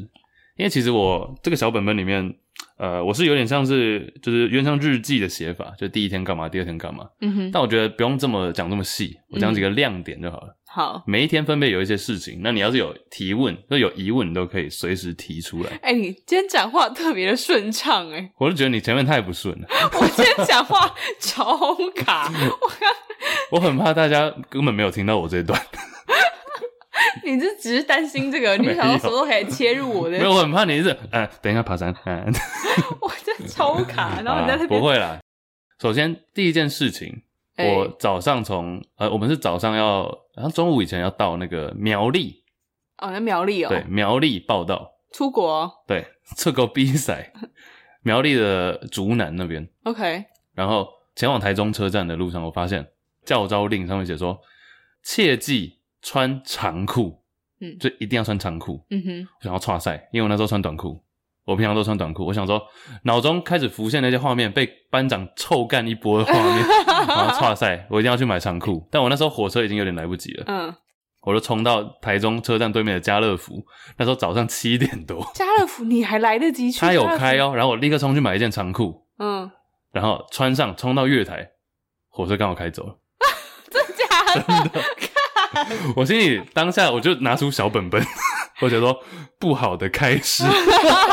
[0.57, 2.33] 因为其实我这个小本本里面，
[2.77, 7.05] 呃，我是有点像是就是有点像日记的写法，就第一天干嘛，第二天干嘛。
[7.19, 7.51] 嗯哼。
[7.51, 10.55] 但我觉得不用这么讲这么细，我讲几个亮点就好了。
[10.65, 15.69] 好，每一天分别有一些事情，那你要是有提问，就有疑问，你都可以随时提出来。
[15.81, 19.67] 哎、欸，你今天讲话特别的顺畅，哎，我就觉得你前面太不顺了。
[19.93, 22.31] 我今天讲话超卡，
[23.51, 25.61] 我我很怕大家根本没有听到我这一段。
[27.23, 28.55] 你是只是担心这个？
[28.61, 30.17] 你想到什么时候可以切入我的？
[30.17, 30.95] 没有，我很怕你是，
[31.41, 32.25] 等一下爬山，嗯，
[33.01, 35.19] 我这超卡，然后你在那边、啊、不会啦。
[35.79, 37.21] 首先第一件事情。
[37.57, 42.43] 我早上从呃，我们是早上要，然后中午以前要到那个苗栗
[42.97, 46.05] 哦，那苗栗哦，对，苗栗报到出国，对，
[46.35, 47.31] 出国比赛，
[48.03, 52.85] 苗栗的竹南那边，OK，然后前往台中车站的路上，我发现
[53.23, 54.37] 教招令上面写说，
[55.01, 57.19] 切记穿长裤，
[57.59, 61.01] 嗯，就一定要穿长裤，嗯哼，我想要挫赛，因为我那时候穿短裤。
[61.45, 62.59] 我平常都穿短裤，我想说，
[63.03, 66.67] 脑中开始浮现那些画面，被班长臭干一波的画面，
[67.07, 68.87] 然后剉赛，我一定要去买长裤。
[68.91, 70.73] 但我那时候火车已经有点来不及了，嗯，
[71.21, 73.63] 我就冲到台中车站对面的家乐福，
[73.97, 76.79] 那时候早上七点多， 家乐福你还来得及去？
[76.79, 79.51] 他有开哦，然后我立刻冲去买一件长裤，嗯，
[79.91, 81.47] 然后穿上，冲到月台，
[82.09, 82.97] 火车刚好开走了，
[83.69, 84.41] 真假的？
[84.41, 84.81] 真的，
[85.95, 88.03] 我心里当下我就拿出小本本。
[88.57, 88.97] 或者说
[89.37, 90.45] 不好的开始，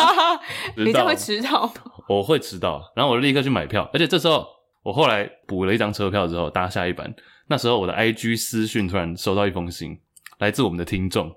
[0.78, 1.68] 你这会迟到？
[2.09, 4.46] 我会迟到，然后我立刻去买票，而且这时候
[4.85, 7.12] 我后来补了一张车票之后搭下一班。
[7.48, 9.98] 那时候我的 IG 私讯突然收到一封信，
[10.38, 11.35] 来自我们的听众，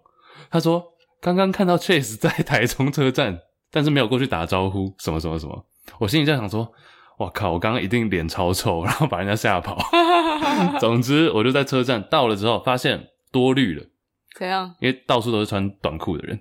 [0.51, 3.39] 他说刚刚看到 Chase 在台中车站，
[3.71, 5.65] 但是没有过去打招呼，什么什么什么。
[5.97, 6.71] 我心里在想说，
[7.19, 9.77] 哇靠，我刚刚一定脸超臭， 然后把人家吓跑。
[10.79, 13.85] 总之，我就在车站到了之后，发现多虑了。
[14.37, 14.75] 怎样？
[14.81, 16.39] 因为到处都是穿短裤的人，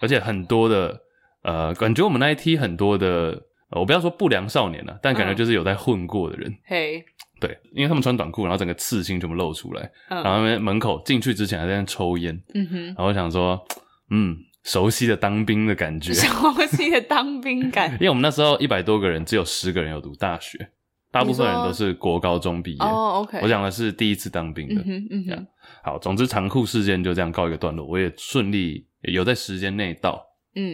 [0.00, 0.98] 而且很多的
[1.42, 3.38] 呃，感觉我们那一批很多的，
[3.70, 6.50] 我不要说不良少年了，但感觉就是有在混过的人。
[6.64, 7.04] 嘿、嗯，
[7.40, 12.34] 对，因为他们穿短裤，然后整个刺青全部露出来，嗯、然后他们门口进去之前还在那抽烟。
[12.54, 13.62] 嗯哼，然后我想说，
[14.10, 17.92] 嗯，熟悉的当兵的感觉， 熟悉的当兵感。
[17.92, 20.70] 因为我们那时候一百多个人，只有十个人有读大学。
[21.10, 22.78] 大部分人都是国高中毕业。
[22.80, 23.38] 哦，OK。
[23.40, 24.82] 我讲的是第一次当兵的。
[24.82, 25.46] 嗯哼，嗯哼。
[25.84, 30.20] 好，总之残酷事件就这样告一个段落，我也顺利有在时间内到。
[30.56, 30.70] 嗯。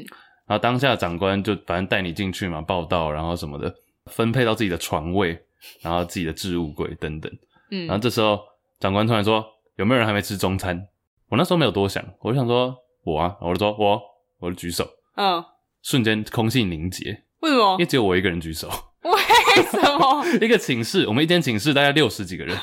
[0.46, 3.74] 然后当下长官就反正带你进去嘛，报道，然后什么的。
[4.06, 5.38] 分配到自己的床位，
[5.82, 7.30] 然后自己的置物柜等等。
[7.70, 8.40] 嗯，然后这时候
[8.80, 9.44] 长官突然说
[9.76, 10.88] ：“有没有人还没吃中餐？”
[11.28, 14.00] 我那时候没有多想，我就想说：“我啊。”我就说：“我。”
[14.40, 14.88] 我就举手。
[15.16, 15.44] 嗯，
[15.82, 17.24] 瞬间空气凝结。
[17.40, 17.72] 为什么？
[17.72, 18.68] 因为只有我一个人举手。
[19.02, 20.24] 为什么？
[20.40, 22.56] 一个寝室，我们一间寝室大概六十几个人，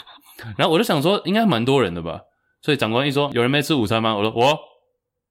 [0.57, 2.21] 然后我就想说，应该蛮多人的吧。
[2.61, 4.45] 所以长官一说：“有人没吃午餐吗？”我说：“我。”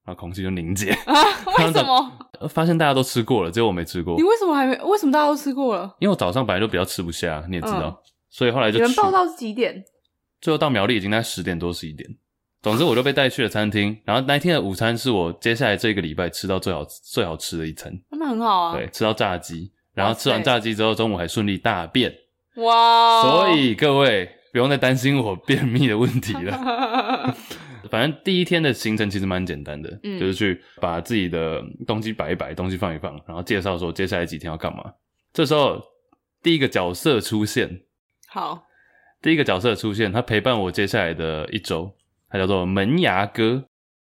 [0.07, 0.91] 然后空气就凝结。
[0.91, 1.13] 啊？
[1.57, 2.11] 为什么？
[2.47, 4.15] 发现大家都吃过了，只有我没吃过。
[4.15, 4.77] 你为什么还没？
[4.83, 5.93] 为什么大家都吃过了？
[5.99, 7.97] 因为我早上本来就比较吃不下，你也知道，嗯、
[8.29, 8.77] 所以后来就。
[8.79, 9.83] 你们报到是几点？
[10.39, 12.09] 最后到苗栗已经在十点多十一点。
[12.61, 17.93] 总之我就被带去了餐厅，然后那天的午餐是我接下来这个礼拜吃到最好最好吃的一餐。
[18.11, 18.75] 那很好啊。
[18.75, 22.13] 对，吃到炸鸡，然后吃完炸鸡之后，中午还顺利大便。
[22.55, 23.21] 哇！
[23.21, 27.35] 所以各位不用再担心我便秘的问题了。
[27.89, 34.83] 反正第一天的行程其实蛮简单的，嗯，就是去把自己的东西摆一摆，东西放一放，然后介绍说接下来几天要干嘛。
[35.31, 35.81] 这时候
[36.43, 37.83] 第一个角色出现，
[38.27, 38.63] 好，
[39.21, 41.95] 第一个角色出现，他陪伴我接下来的一周，
[42.29, 43.63] 他叫做门牙哥。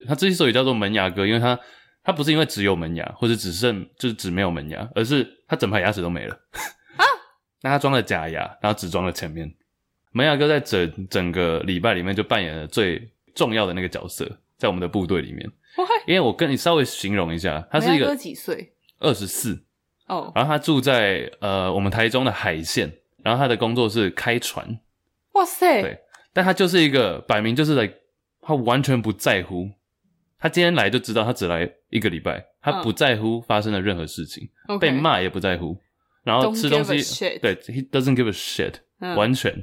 [0.08, 1.58] 他之所以叫做门牙哥，因为他
[2.02, 6.34] 他不是因为只有门牙，或者只剩就是只没有门牙，而是他整排牙齿都没了
[6.96, 7.04] 啊。
[7.62, 9.52] 那他装了假牙，然后只装了前面。
[10.12, 15.46] 门牙哥在整整个礼拜里面就扮演了最重要的那个角色，在我们的部队里面。
[16.06, 18.72] 因为我跟你稍微形容一下，他是一个几岁？
[18.98, 19.62] 二十四
[20.06, 20.32] 哦。
[20.34, 22.90] 然后他住在呃我们台中的海线，
[23.22, 24.80] 然后他的工作是开船。
[25.32, 25.82] 哇塞！
[25.82, 26.00] 对，
[26.32, 27.92] 但他就是一个摆明就是来，
[28.50, 29.70] 他完全不在乎。
[30.38, 35.76] 他今天来就知道，他只来一个礼拜，他不在乎发生的任何事情，嗯、被骂也不在乎。
[36.24, 39.54] 然后吃东西，对，he doesn't give a shit，、嗯、完全。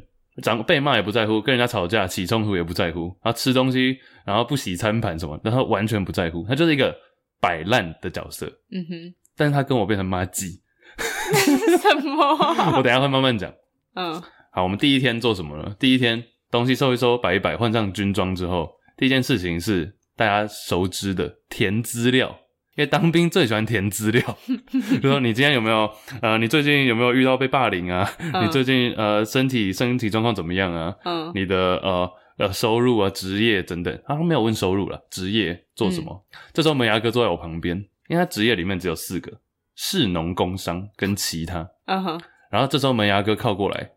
[0.41, 6.95] 长被骂也不在乎，跟人家吵架起冲突也不在乎，然后吃东西，然后不洗餐盘什么，然后完全不在乎，他就是一个
[7.41, 8.45] 摆烂的角色。
[8.71, 10.62] 嗯哼，但是他跟我变成妈鸡。
[11.82, 12.23] 什么？
[12.78, 13.52] 我等一下会慢慢讲。
[13.95, 14.21] 嗯，
[14.52, 15.76] 好，我们第一天做什么呢？
[15.80, 22.40] 第一天东西收一收，摆一摆，换上军装之后，第一件事情是大家熟知的填资料。
[22.76, 24.38] 因为当兵最喜欢填资料，
[25.02, 25.90] 就说你今天有没有
[26.22, 28.08] 呃，你最近有没有遇到被霸凌啊？
[28.20, 30.96] 嗯、你最近呃身体身体状况怎么样啊？
[31.04, 32.08] 嗯，你的呃
[32.38, 36.24] 呃收入啊、职业等等，他没有问收入了，职业做什么？
[36.32, 37.76] 嗯、这时候门牙哥坐在我旁边，
[38.10, 39.32] 因为他职业里面只有四个：
[39.76, 41.68] 士农工商跟其他。
[41.88, 42.22] 嗯哼。
[42.52, 43.90] 然后这时候门牙哥靠过来，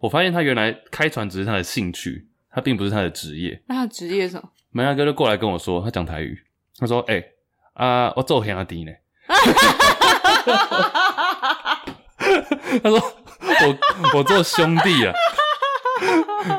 [0.00, 3.62] 我发现他原来开船只是他的兴趣，他并不是他的职业。
[3.68, 4.48] 那他职业是什么？
[4.70, 6.36] 门牙哥就过来跟我说，他讲台语，
[6.78, 7.32] 他说：“哎、欸。”
[7.76, 8.92] 啊，我做兄弟呢。
[12.82, 13.78] 他说我
[14.18, 15.12] 我做兄弟啊，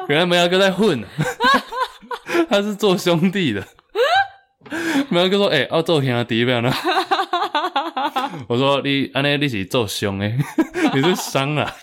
[0.07, 1.03] 原来门牙哥在混，
[2.47, 3.65] 他是做兄弟的。
[5.09, 6.71] 门牙哥说：“哎、欸，我做兄弟不要呢。”
[8.47, 10.37] 我说：“你安尼你是做兄诶，
[10.93, 11.75] 你是伤啊。”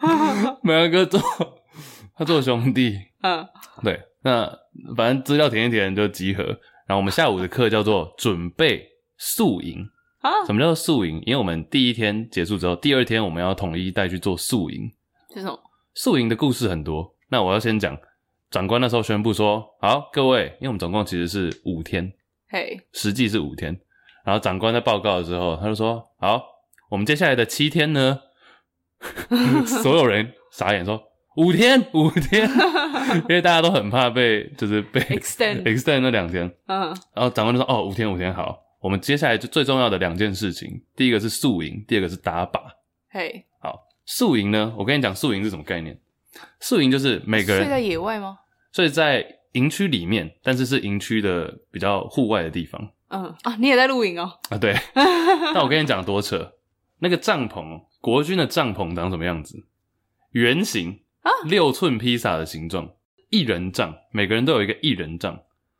[0.62, 1.20] 门牙哥做
[2.16, 3.46] 他做兄弟，嗯，
[3.82, 4.00] 对。
[4.22, 4.46] 那
[4.96, 6.42] 反正资料填一填就集合，
[6.86, 8.84] 然后我们下午的课叫做准备
[9.16, 9.88] 宿营
[10.20, 10.44] 啊。
[10.46, 11.22] 什么叫做宿营？
[11.24, 14.90] 因为我们第一天结束之后，第二天我们要统一带去做宿营。
[15.32, 15.56] 是什么？
[15.94, 17.14] 宿营的故事很多。
[17.28, 17.96] 那我要先讲，
[18.50, 22.12] 长官那时候宣布说：“好，各位，因为我们总共其实是五天，
[22.48, 23.78] 嘿，实际是五天。”
[24.24, 26.42] 然后长官在报告的时候，他就说：“好，
[26.90, 28.18] 我们接下来的七天呢？”
[29.82, 31.02] 所有人傻眼说。
[31.36, 42.58] 五天， 五天，因为大家都很怕被，就是被 extend extend 那两天，嗯，然后长官就说：“哦，五天，五天，好，我们接下来就最重要的两件事情，第一个是宿营，第二个是打靶。”
[43.12, 45.98] 嘿，好，宿营呢，我跟你讲，宿营是什么概念？
[46.58, 48.38] 宿营就是每个人睡在野外吗？
[48.72, 52.80] 睡在营区里面，但是是营区的比较户外的地方。
[53.08, 54.32] 嗯啊，你也在露营哦？
[54.48, 54.74] 啊，对。
[54.94, 56.50] 那我跟你讲多扯，
[57.00, 59.64] 那个帐篷，国军的帐篷长什么样子？
[60.32, 61.30] 圆形啊。
[61.44, 62.90] 六寸披萨的形状，
[63.30, 65.34] 一人帐，每个人都有一个一人帐。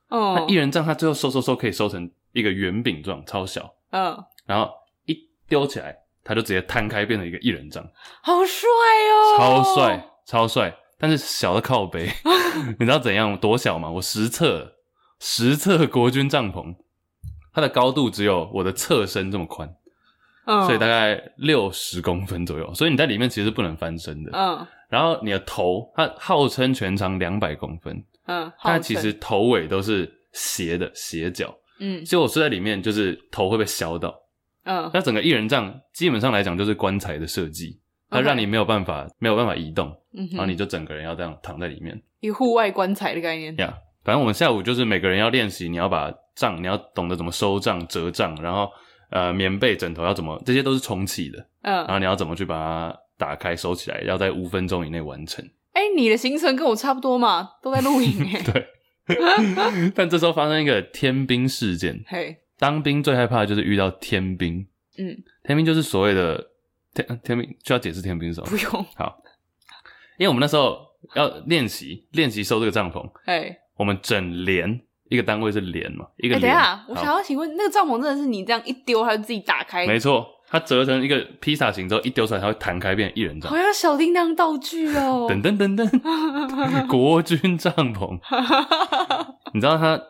[0.09, 3.74] 哦，那一人帐，它最后收收收，可以收成一个圆饼状，超小。
[3.90, 4.70] 嗯，然后
[5.07, 7.85] 一丢起来，它就直接摊开，变成一个一人帐。
[8.22, 9.38] 好帅哦！
[9.38, 10.76] 超帅，超帅！
[10.98, 12.11] 但是小的靠背，
[12.79, 13.90] 你知道怎样多小吗？
[13.90, 14.76] 我实测，
[15.20, 16.76] 实测国军帐篷，
[17.52, 19.76] 它的高度只有我的侧身这么宽。
[20.46, 24.30] 嗯，所以大概六十公分左右，所以你在里面其实是不能翻身的。
[24.32, 24.66] 嗯。
[24.88, 34.14] 然后你的头，它号称全长两百公分，嗯，它其实头尾都是斜的斜角，嗯，所以我睡在里面就是头会被削到，
[34.62, 39.11] 嗯，那整个一人帐基本上来讲就是棺材的设计，它让你没有办法、okay.
[39.18, 48.70] 没有办法移动，嗯，然后你就整个人要这样躺在里面，一户外棺材的概念，呀、yeah,，反正我们下午就是每个人要练习，你要把帐，你要懂得怎么收帐、折帐，然后
[49.10, 55.44] 呃棉被、枕头要怎么，这些都是充气的，嗯，然后你要怎么去把它打开收起来，要在五分钟以内完成。
[55.72, 58.42] 哎、欸，你的行程跟我差不多嘛，都在露营哎。
[58.42, 58.66] 对，
[59.94, 62.02] 但这时候发生一个天兵事件。
[62.06, 64.66] 嘿，当兵最害怕的就是遇到天兵。
[64.98, 66.50] 嗯，天兵就是所谓的
[66.94, 68.46] 天天兵，需要解释天兵是什么？
[68.48, 68.84] 不用。
[68.94, 69.18] 好，
[70.18, 70.78] 因为我们那时候
[71.14, 73.06] 要练习练习收这个帐篷。
[73.26, 76.52] 哎，我们整连一个单位是连嘛，一个连。
[76.52, 79.86] 哎、欸，等一下，我想要请问，那个帐篷真的是你这样一丢，它就自己打开？
[79.86, 83.50] 没错，它折成一个披萨形之后，一丢出来，它会弹开，变成一人帐。
[83.50, 85.26] 好像小叮当道具哦。
[85.30, 88.18] 噔噔噔噔，国军帐篷。
[89.54, 90.00] 你知道它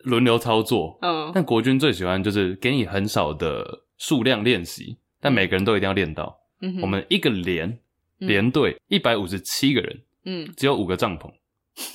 [0.00, 6.38] 轮流操作，嗯，但国军最喜欢就是给你很少的数量练习，但每个人都一定要练到。
[6.60, 7.78] 嗯，我们一个连
[8.18, 11.30] 连队一百五十七个人，嗯，只有五个帐篷。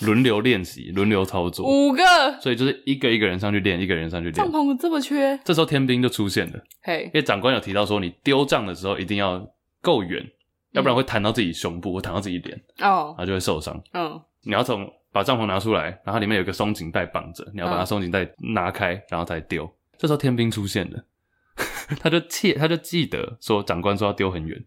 [0.02, 2.04] 轮流练习，轮流操作，五个，
[2.42, 4.34] 所以就是一个一个人上去练，一个人上去练。
[4.34, 6.60] 帐篷这么缺，这时候天兵就出现了。
[6.82, 9.46] 嘿，因为长官有提到说，你丢帐的时候一定要
[9.82, 10.32] 够远，嗯，
[10.74, 13.82] 要不然会弹到自己胸部或弹到自己脸，哦，然后就会受伤。
[13.94, 19.70] 嗯，你要从把帐篷拿出来，然后里面有一个松紧带绑着，你要把它松紧带拿开，然后再丢。
[19.98, 21.04] 这时候天兵出现了，
[22.00, 24.62] 他就记，他就记得说长官说要丢很远，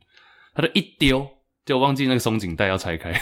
[0.54, 1.28] 他就一丢
[1.64, 3.12] 就忘记那个松紧带要拆开。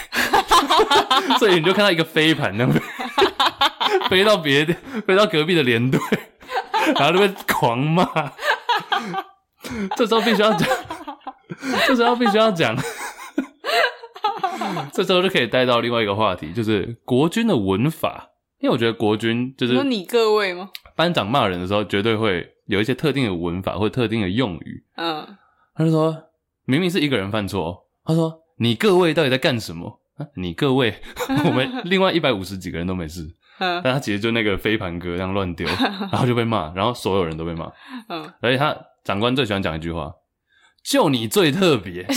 [1.39, 2.73] 所以你就看到一个飞盘，那样
[4.09, 4.73] 飞到别的，
[5.05, 5.99] 飞到隔壁的连队，
[6.95, 8.05] 然后就被狂骂。
[9.95, 10.67] 这时候必须要讲，
[11.87, 12.75] 这时候必须要讲，
[14.91, 18.29] 这时候就可以带到另外一个话题，就是国军的文法。
[18.59, 20.69] 因为我觉得国军就是说你各位吗？
[20.95, 24.83] 班长骂人的时候，绝对会有一些特定的文法或特定的用语。
[24.97, 25.35] 嗯，
[25.73, 26.15] 他就说
[26.65, 30.00] 明明是一个人犯错，他说你各位到底在干什么？
[30.35, 30.93] 你各位，
[31.45, 35.67] 我们另外一百五十几个人都没事，但他其实就那个飞盘哥这样乱丢，
[36.11, 37.71] 然后就被骂，然后所有人都被骂。
[38.09, 40.11] 嗯，而且他长官最喜欢讲一句话
[40.83, 42.03] ：“就你最特别。
[42.09, 42.13] ”就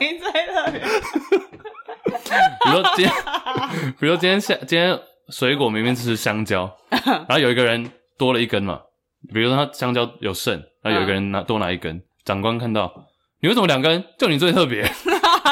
[0.00, 0.80] 你最特别。
[2.64, 3.12] 比如说今天，
[3.98, 8.80] 比如说今天下今天水果明明是香蕉，然后有一个人多了一根嘛，
[9.32, 12.92] 比如说他香蕉有剩，然后有一个人拿多拿一根，长官看到
[13.40, 14.04] 你为什么两根？
[14.18, 14.90] 就你最特别。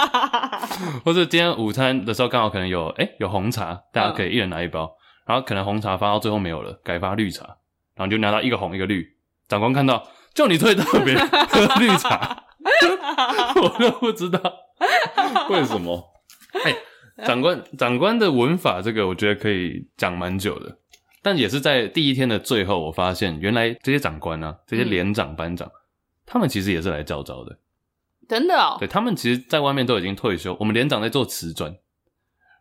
[1.05, 4.91] 或者今天午餐的时候刚好可能有诶、欸、有红茶，大家可以一人拿一包，
[5.27, 7.45] 然后可能红茶发到最后没有了，改发绿茶，
[7.95, 9.07] 然后就拿到一个红一个绿，
[9.49, 12.45] 长官看到就你最特别喝绿茶，
[13.57, 14.41] 我都不知道
[15.49, 16.13] 为什么。
[16.65, 16.75] 哎、
[17.25, 20.79] 长官长官的文法这个我觉得可以讲蛮久的，
[21.23, 25.71] 但也是在第一天的最后，我发现原来这些长官啊，这些连长班长，
[26.27, 27.59] 他们其实也是来教招的。
[28.31, 30.57] 真的哦，对，他们其实，在外面都已经退休。
[30.61, 31.75] 我们连长在做瓷砖，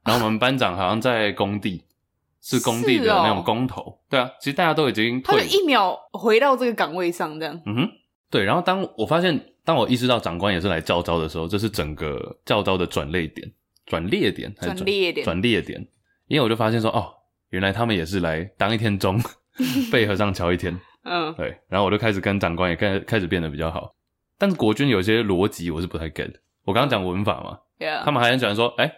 [0.03, 1.83] 然后我们班长好像在工地，
[2.41, 3.81] 是工地的那种工头。
[3.81, 7.61] 哦、对啊，其实大家都已经退，他就一秒回到这个岗位上，这样。
[7.67, 7.89] 嗯哼，
[8.31, 8.43] 对。
[8.43, 13.51] 然后当我发现，当我意识到长官也是来教招的时候，这是整个教招的转捩点、
[13.85, 15.23] 转捩点还是转捩点？
[15.23, 15.87] 转捩点。
[16.27, 17.13] 因为我就发现说，哦，
[17.49, 19.21] 原来他们也是来当一天钟，
[19.91, 20.79] 背和尚敲一天。
[21.03, 21.55] 嗯，对。
[21.67, 23.93] 然后我就开始跟长官也开开始变得比较好。
[24.39, 26.39] 但是国军有些逻辑我是不太 get 的。
[26.63, 28.03] 我刚刚讲文法嘛，Yeah.
[28.03, 28.93] 他们还很喜欢说，哎、欸，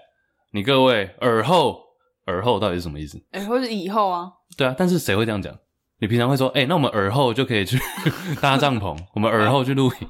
[0.52, 1.82] 你各位耳后，
[2.28, 3.18] 耳后到底是什么意思？
[3.32, 4.32] 哎、欸，或是以后啊？
[4.56, 5.58] 对啊，但是谁会这样讲？
[6.00, 7.78] 你平常会说，哎、欸，那我们耳后就可以去
[8.42, 10.10] 搭帐篷，我们耳后去露营，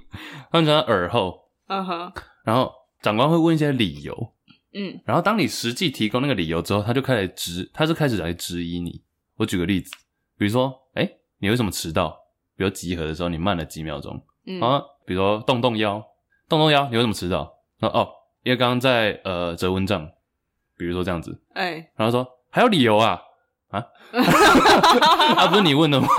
[0.52, 2.08] 他们讲耳后，嗯哼。
[2.10, 2.22] Uh.
[2.44, 4.34] 然后长官会问一些理由，
[4.74, 9.04] 嗯，然后当你实际提供那个理由之后，他就开始质，他就开始来质疑你。
[9.38, 9.91] 我举个例子，
[10.38, 12.17] 比如说，哎、欸，你为什么迟到？
[12.58, 14.82] 比如集合的时候你慢了几秒钟，嗯啊。
[15.05, 16.03] 比如说动动腰，
[16.47, 17.53] 动动腰，你为什么迟到？
[17.79, 18.09] 说哦，
[18.43, 20.07] 因为刚刚在呃折蚊帐，
[20.77, 23.19] 比如说这样子，哎、欸，然后说还有理由啊
[23.69, 23.85] 啊，
[25.37, 26.07] 啊不是你问的吗？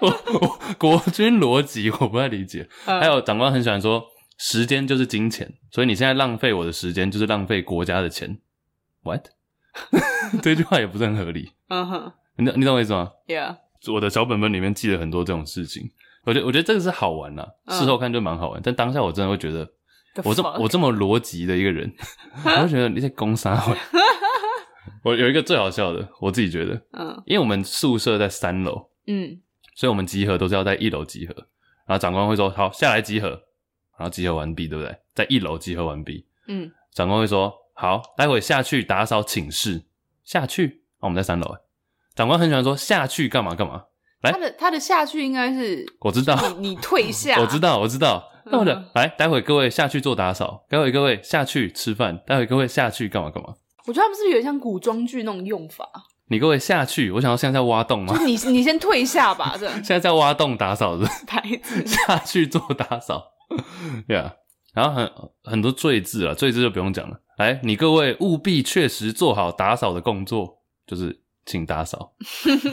[0.00, 2.68] 我我国军逻辑我不太理解。
[2.86, 4.04] 嗯、还有长官很喜欢说
[4.38, 8.38] 时间就是金钱，所以你现在浪费我的时间就是浪费国家的钱。
[9.02, 9.26] What？
[10.42, 11.52] 这句话也不是很合理。
[11.68, 13.56] 嗯哼，你你懂我意思吗？Yeah，
[13.92, 15.90] 我的小本本里面记了很多这种事情。
[16.28, 19.66] 我觉得我觉得这个是好玩啦，事后看就蛮好玩，嗯、但当下我真的会觉得，
[20.24, 20.60] 我这 fuck?
[20.60, 21.90] 我这么逻辑的一个人，
[22.44, 23.76] 我就觉得你在攻杀我。
[25.04, 29.40] 我有一个最好笑的，我自己觉得，嗯，因为我们宿舍在三楼，嗯，
[29.74, 31.34] 所以我们集合都是要在一楼集合，
[31.86, 33.28] 然后长官会说好下来集合，
[33.96, 34.94] 然后集合完毕，对不对？
[35.14, 39.82] 在一楼集合完毕，嗯，长官会说好，待会下去打扫寝室，
[40.24, 41.56] 下去，哦，我们在三楼，
[42.14, 43.84] 长官很喜欢说下去干嘛干嘛。
[44.22, 48.24] 来他的他的下去应该是我知道，你你退下，我知道我知道。
[48.50, 53.54] 那我的来，待会各位下去做打扫，待会各位下去吃饭，待会各位下去干嘛干嘛。
[53.86, 55.86] 我觉得他们是不是有点像古装剧那种用法？
[56.30, 58.18] 你各位下去，我想要现在在挖洞吗？
[58.24, 63.22] 你 你先退下吧，这 现在在挖洞打扫的牌子下去做打扫，
[64.06, 64.32] 对啊。
[64.74, 65.10] 然后很
[65.44, 67.18] 很多罪字啊，罪字就不用讲了。
[67.38, 72.12] 来，你各位务必确实做好打扫的工作，就是请打扫。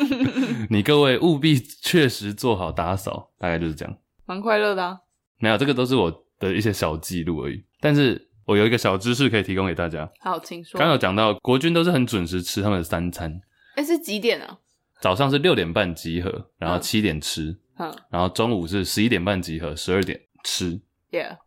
[0.70, 3.98] 你各位务必确实做好打扫，大概就是这样。
[4.26, 5.00] 蛮快乐的啊。
[5.40, 7.64] 没有，这个都是我的一些小记录而已。
[7.80, 10.12] 但是我有一个小知识可以提供给大家。
[10.20, 10.78] 好，请说。
[10.78, 13.42] 刚刚有讲到国军都是很准时吃他们的三餐。
[13.76, 14.60] 哎，是几点啊？
[15.00, 17.58] 早上是六点半集合，然后七点吃。
[17.80, 17.96] 嗯。
[18.10, 20.82] 然后中午是十一点半集合，十二点吃。
[21.12, 21.38] Yeah。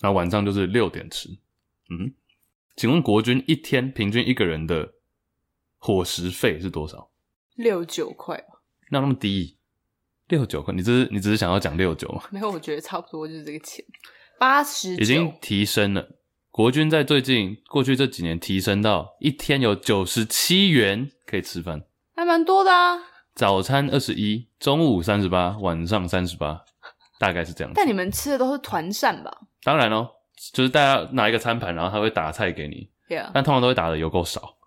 [0.00, 1.28] 然后晚上就是六点吃。
[1.90, 2.14] 嗯。
[2.76, 4.88] 请问国军一天平均一个人的
[5.78, 7.10] 伙食费是多少？
[7.54, 8.60] 六九块吧。
[8.90, 9.56] 那那么低？
[10.28, 10.74] 六九块？
[10.74, 12.22] 你只是你只是想要讲六九吗？
[12.30, 13.84] 没有，我觉得差不多就是这个钱。
[14.38, 16.08] 八十已经提升了。
[16.50, 21.82] 国军在最近过去这几年提升到一天有九十七元可以吃饭，
[22.14, 22.98] 还蛮多的啊。
[23.34, 26.64] 早餐二十一，中午三十八，晚上三十八，
[27.20, 27.74] 大概是这样子。
[27.76, 29.30] 但你们吃的都是团膳吧？
[29.62, 30.08] 当然哦，
[30.52, 32.90] 就是大家拿一个餐盘，然后他会打菜给你。
[33.32, 34.57] 但通常都会打的有够少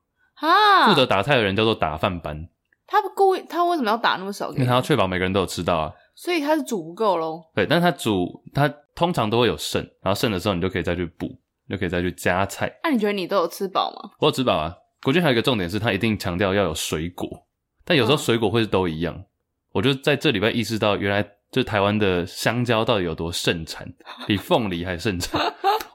[0.47, 0.89] 啊。
[0.89, 2.47] 负责打菜的人叫做打饭班。
[2.85, 4.51] 他不故意，他为什么要打那么少？
[4.51, 5.91] 因为他要确保每个人都有吃到啊。
[6.15, 7.41] 所以他是煮不够喽。
[7.55, 11.27] 对，但是他煮他通常都会有剩，然后剩的时候你就可以再去补。
[11.69, 12.69] 就可以再去加菜。
[12.83, 14.11] 那、啊、你觉得你都有吃饱吗？
[14.19, 14.75] 我有吃饱啊。
[15.01, 17.47] 国军还有一个重点是，他一定强调要有水果，
[17.85, 19.15] 但有时候水果会是都一样。
[19.15, 19.23] 哦、
[19.71, 23.87] 我就在这礼拜意识到，原来就台湾的香蕉到底有多盛产，
[24.27, 25.39] 比凤梨还盛产。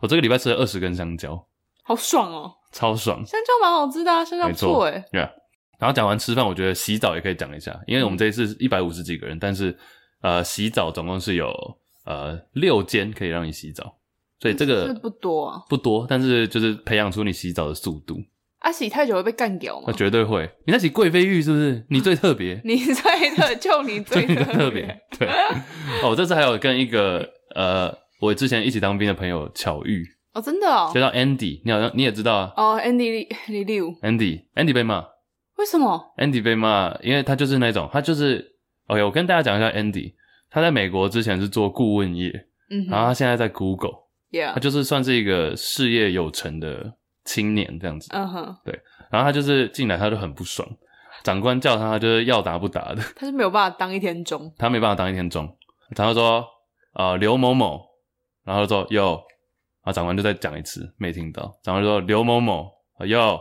[0.01, 1.47] 我这个礼拜吃了二十根香蕉，
[1.84, 3.24] 好爽哦，超爽。
[3.24, 5.03] 香蕉蛮好吃的啊，香蕉不错诶。
[5.11, 5.31] 对啊。
[5.79, 9.77] 然后讲完吃饭，我觉得洗澡也可以讲一下，因为我们这一次一百五十几个人，但是
[10.20, 11.51] 呃，洗澡总共是有
[12.05, 13.97] 呃六间可以让你洗澡。
[14.39, 18.18] 所以这个不多啊，不多，但是就是培养出你洗澡的速度。
[18.59, 19.85] 啊，洗太久会被干掉吗？
[19.87, 20.49] 那绝对会。
[20.66, 21.85] 你在洗贵妃浴是不是？
[21.89, 22.95] 你最特别， 你最
[23.37, 24.99] 特，就你 最特别。
[25.18, 25.29] 对。
[26.03, 30.07] 哦，我这次还有跟一个呃，我之前一起当兵的朋友巧遇。
[30.37, 30.91] 哦，真的哦。
[30.93, 32.53] 叫到 Andy，你好像你也知道啊。
[32.57, 33.91] 哦，Andy 李六。
[34.03, 35.03] Andy，Andy 被骂。
[35.57, 38.57] 为什么？Andy 被骂，因为他就是那种，他就是
[38.89, 40.12] ，OK，我跟大家讲一下 Andy，
[40.51, 42.28] 他在美国之前是做顾问业，
[42.70, 44.05] 嗯哼，然后他现在在 Google。
[44.30, 44.53] Yeah.
[44.53, 46.93] 他就是算是一个事业有成的
[47.24, 48.78] 青年这样子，嗯哼，对。
[49.11, 50.68] 然后他就是进来，他就很不爽，
[51.22, 53.03] 长官叫他，他就是要答不答的。
[53.16, 55.49] 他是没有办法当一天钟，他没办法当一天钟。
[55.97, 56.45] 然后说，
[56.95, 57.80] 呃，刘某某，
[58.45, 59.22] 然后就说有，
[59.87, 61.43] 然后长官就再讲一次，没听到。
[61.62, 62.68] 长官就说刘某某，
[63.07, 63.39] 有，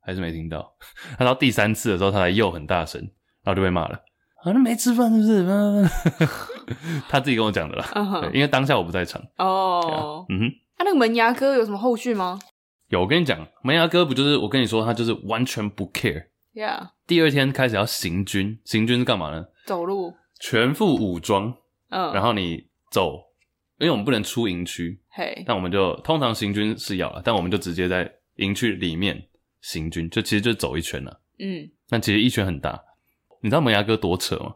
[0.00, 0.70] 还是没听到。
[1.16, 3.00] 他到第三次的时候，他才又很大声，
[3.42, 3.94] 然后就被骂了。
[4.44, 5.88] 啊，那没吃饭是不是？
[7.08, 8.30] 他自己跟我讲的啦，uh huh.
[8.32, 9.22] 因为当下我不在场。
[9.38, 10.26] 哦，oh.
[10.28, 12.38] 嗯哼，他、啊、那个门牙哥有什么后续吗？
[12.88, 16.26] 有，我跟你讲，门牙哥不就是我跟你说，他就是完全不 care。
[16.54, 16.90] Yeah。
[17.06, 19.46] 第二天开始要行军，行军是干嘛呢？
[19.64, 20.14] 走路。
[20.38, 21.54] 全副武装。
[21.88, 22.10] 嗯。
[22.10, 22.12] Uh.
[22.12, 23.18] 然后你走，
[23.78, 24.98] 因为我们不能出营区。
[25.10, 25.42] 嘿。
[25.46, 29.22] 但我们就通常行军是要了，但我们就直接在营区里面
[29.60, 31.20] 行军，就其实就走一圈了。
[31.38, 31.68] 嗯。
[31.88, 32.82] 但其实一圈很大。
[33.40, 34.54] 你知道门牙哥多扯吗？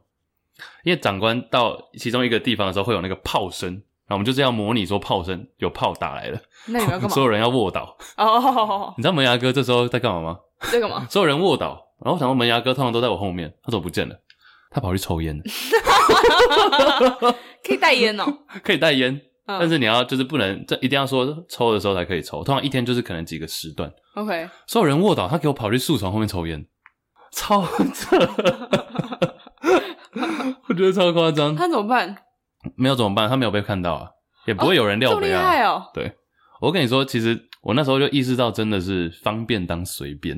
[0.84, 7.08] 因为长官到其中一个地方的时候会有那个炮声，然后我们就是要模拟说炮声有炮打来了，那你们要干嘛？
[7.14, 7.96] 所有人要卧倒。
[8.18, 8.94] 哦，oh, oh, oh, oh.
[8.96, 10.38] 你知道门牙哥这时候在干嘛吗？
[10.70, 11.06] 在干嘛？
[11.08, 11.68] 所有人卧倒，
[12.04, 14.20] 然后我想说门牙哥通常都在我后面，他怎么不见了？
[14.70, 15.42] 他跑去抽烟了。
[17.64, 18.24] 可以带烟哦，
[18.64, 19.14] 可以带烟，
[19.46, 23.92] 嗯、但是你要就是不能，这一定要说抽的时候才可以抽，通常一天就是可能几个时段。
[24.14, 26.66] OK，所有人卧倒，他给我跑去树丛后面抽烟。
[27.32, 27.64] 超
[27.94, 28.18] 扯，
[30.68, 31.54] 我觉得超夸张。
[31.54, 32.16] 他怎么办？
[32.76, 33.28] 没有怎么办？
[33.28, 34.08] 他没有被看到啊，
[34.46, 35.10] 也不会有人料。
[35.10, 35.84] 这么厉害哦！
[35.94, 36.12] 对，
[36.60, 40.36] 我跟你说，其实我那时候就意识到，真的是方便当随便。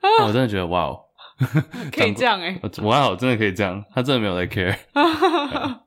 [0.00, 0.98] 啊、我真的觉得哇哦，
[1.92, 2.82] 可以这样哎、欸！
[2.82, 4.76] 哇哦，真的可以这样，他真的没有在 care。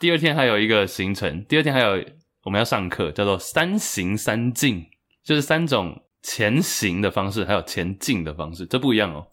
[0.00, 2.04] 第二天还有一个行程，第二天还有
[2.44, 4.84] 我们要上课，叫做三行三进，
[5.24, 9.26] 就是三种前行的方式，还有前进的方式，这不一样哦。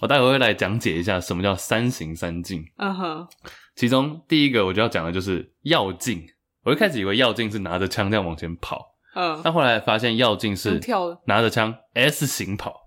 [0.00, 2.64] 我待会会来讲解一下什么叫三行三进。
[2.76, 3.28] 嗯哼，
[3.76, 6.26] 其中第一个我就要讲的就是要进。
[6.64, 8.84] 我一开始以为要进是拿着枪这样往前跑，
[9.14, 10.80] 嗯，但后来发现要进是
[11.26, 12.79] 拿着枪 S 型跑啊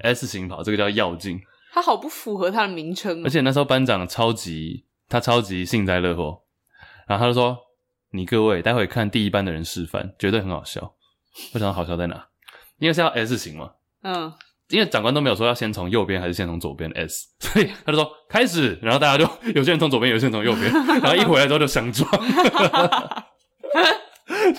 [0.00, 1.40] ，S 型跑这个叫跃进。
[1.72, 6.42] 他好不符合他的名称，而且那时候班长超级他超级幸灾乐祸，
[7.06, 7.58] 然后他就说
[8.12, 10.94] ：“你各位待会看第一班的人示范，绝对很好笑。”
[11.54, 12.26] 为什么好笑在哪？
[12.78, 13.72] 因为是要 S 型嘛，
[14.02, 14.32] 嗯。
[14.70, 20.72] 因为长官都没有说要先从右边还是先从左边 S，所以他就说开始，然后大家就有些人从左边，有些人从右边，
[21.02, 22.10] 然后一回来之后就相撞，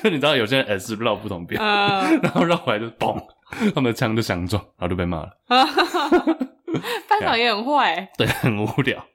[0.04, 3.20] 就你知道有些人 S 绕不同边，然后绕回来就嘣，
[3.74, 5.30] 他们的枪就相撞，然后就被骂了。
[7.08, 9.06] 班长也很坏， 对，很无聊。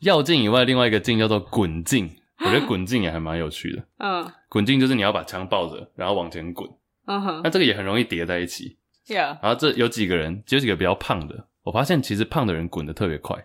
[0.00, 2.10] 药镜以外，另外一个镜叫做滚镜，
[2.40, 3.82] 我觉得滚镜也还蛮有趣的。
[3.98, 6.68] 嗯，滚镜就是你要把枪抱着，然后往前滚。
[7.06, 8.78] 嗯哼，那这个也很容易叠在一起。
[9.06, 13.36] Yeah，然后这有几个人，有几个比较胖的，我发现其实胖的人滚得特别快，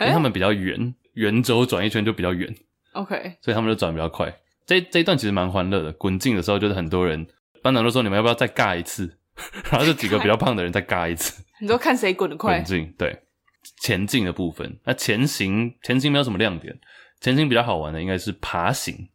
[0.00, 2.54] 因为他们比较圆，圆周转一圈就比较远。
[2.92, 4.34] OK，所以他们就转比较快。
[4.66, 7.26] 这这一段其实蛮欢乐的，滚镜的时候就是很多人，
[7.66, 9.18] 班长就说你们要不要再尬一次？
[9.70, 11.42] 然后这几个比较 胖的人再尬一次。
[11.60, 12.56] 你说看谁滚得快？
[12.56, 13.22] 前进对。
[13.82, 16.78] 前进的部分，那前行前行没有什么亮点，
[17.20, 19.08] 前行比较好玩的应该是爬行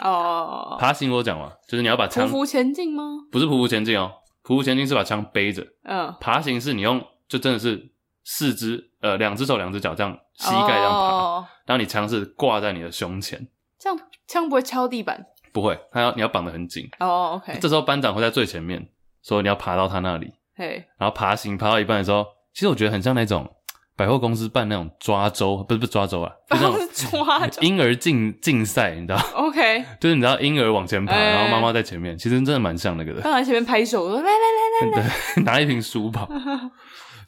[0.00, 0.68] 哦。
[0.72, 3.02] Oh, 爬行我讲嘛，就是你要把枪匍匐前进吗？
[3.32, 4.12] 不是匍匐前进哦，
[4.44, 5.66] 匍匐前进是把枪背着。
[5.84, 6.18] 嗯，uh.
[6.18, 7.90] 爬行是你用就真的是
[8.24, 11.44] 四肢呃两只手两只脚这样膝盖这样爬，oh.
[11.64, 13.48] 然后你枪是挂在你的胸前，
[13.78, 13.98] 这样
[14.28, 15.26] 枪不会敲地板？
[15.54, 17.30] 不会，他要你要绑得很紧哦。
[17.30, 18.86] Oh, OK，这时候班长会在最前面
[19.22, 23.48] 说你要爬到他那里，嘿.然后爬行爬到一半的时候，其实我觉得很像那种。
[23.96, 33.20] 百货公司办那种抓周，不是不是抓周啊，就那种抓 婴儿竞竞赛，你知道？OK， 就是你知道婴儿往前爬，欸、然后妈妈在前面，其实真的蛮像那个的。
[33.20, 36.28] 刚才前面拍手，来来来来来， 对，拿一瓶舒跑，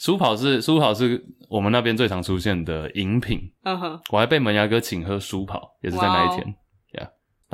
[0.01, 3.41] 舒跑是舒跑是我们那边最常出现的饮品。
[3.63, 6.55] 嗯哼，我还被门牙哥请喝舒跑，也是在那一天，Wow.，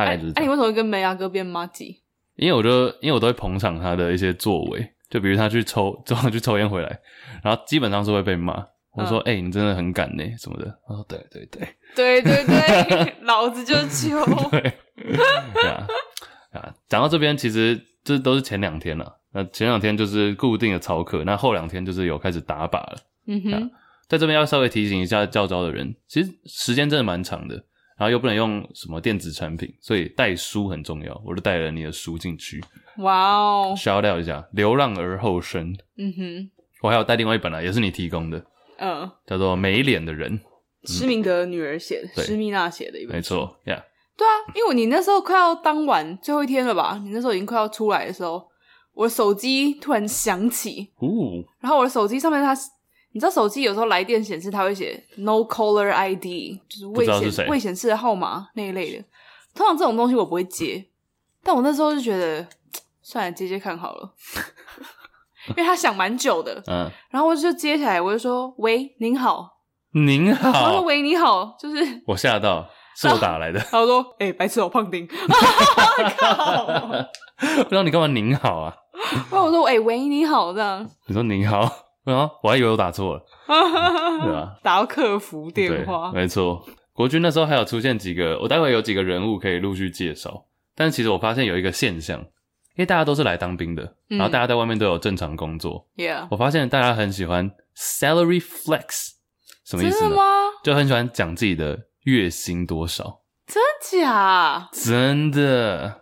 [0.05, 0.33] 大概就是。
[0.35, 2.03] 哎、啊，你为什么会跟梅牙哥变妈吉？
[2.37, 7.01] 因为我就因为我都会捧场他的一些作为，就比如他去抽， 正好去抽烟回来，
[7.43, 8.67] 然后基本上是会被骂。
[8.95, 14.23] 我说：“哎、你真的很敢呢，什么的。”他说：“对对对，对对对， 老子就揪。”
[14.53, 14.61] 对，
[15.67, 15.87] 啊
[16.53, 19.21] 啊，讲到这边，其实这都是前两天了。
[19.33, 22.99] 那前两天就是固定的操课，那后两天就是有开始打靶了。
[23.27, 23.71] 嗯哼、啊，
[24.09, 27.65] 在这边要稍微提醒一下教招的人，其实时间真的蛮长的，
[28.03, 31.23] 然后又不能用什么电子产品，所以带书很重要。
[31.25, 32.61] 我就带了你的书进去。
[32.97, 35.73] 哇哦！shout out 一下，流浪而后生。
[35.97, 36.51] 嗯哼，
[36.83, 38.45] 我还有带另外一本啦，也是你提供的。
[38.79, 40.41] 嗯，叫做没脸的人，
[40.83, 43.77] 施明德女儿写的，施密娜写的一本，没错呀。
[43.77, 43.83] Yeah.
[44.19, 47.01] 对啊，因为你那时候快要当晚最后一天了吧？
[47.05, 48.45] 你那时候已经快要出来的时候，
[48.95, 51.07] 我的手机突然响起，哦，
[51.61, 52.53] 然后我的手机上面它，
[53.13, 59.05] 你知道手机有时候来电显示它会写 No Caller ID，就是未显未显示的号码那一类的。
[59.55, 60.87] 通常这种东西我不会接，
[61.43, 62.47] 但我那时候就觉得，
[63.03, 64.15] 算了，接接看好了。
[65.49, 69.59] 因为他想蛮久的，嗯，然后我就接起来，我就说：“喂，您好，
[69.93, 73.59] 您好。”他说：“喂，你好。”就是我吓到，是我打来的。
[73.59, 75.05] 他说：“哎、欸，白痴我，胖丁。
[76.17, 76.65] ”靠！
[77.65, 78.07] 不知道你干嘛？
[78.07, 78.75] 您好啊！
[79.29, 81.69] 不然我说：“哎、欸，喂，你好。”这样你说：“您好。”
[82.05, 83.25] 啊，我还以为我打错了，
[84.23, 84.59] 对吧？
[84.63, 86.65] 打到客服电话，没错。
[86.93, 90.47] 国军那时候还有出现几个，我待会有几个人物可以陆续介绍。
[90.75, 92.25] 但是其实我发现有一个现象。
[92.75, 95.87] 因为大家都是来当兵的，然后大家在外面都有正常工作。
[95.95, 99.11] Yeah，我发现大家很喜欢 salary flex，
[99.67, 100.17] 什么意思呢？
[100.65, 103.21] 就很喜欢讲自己的月薪多少。
[103.47, 103.63] 真
[104.01, 104.71] 假？
[104.73, 106.02] 真的。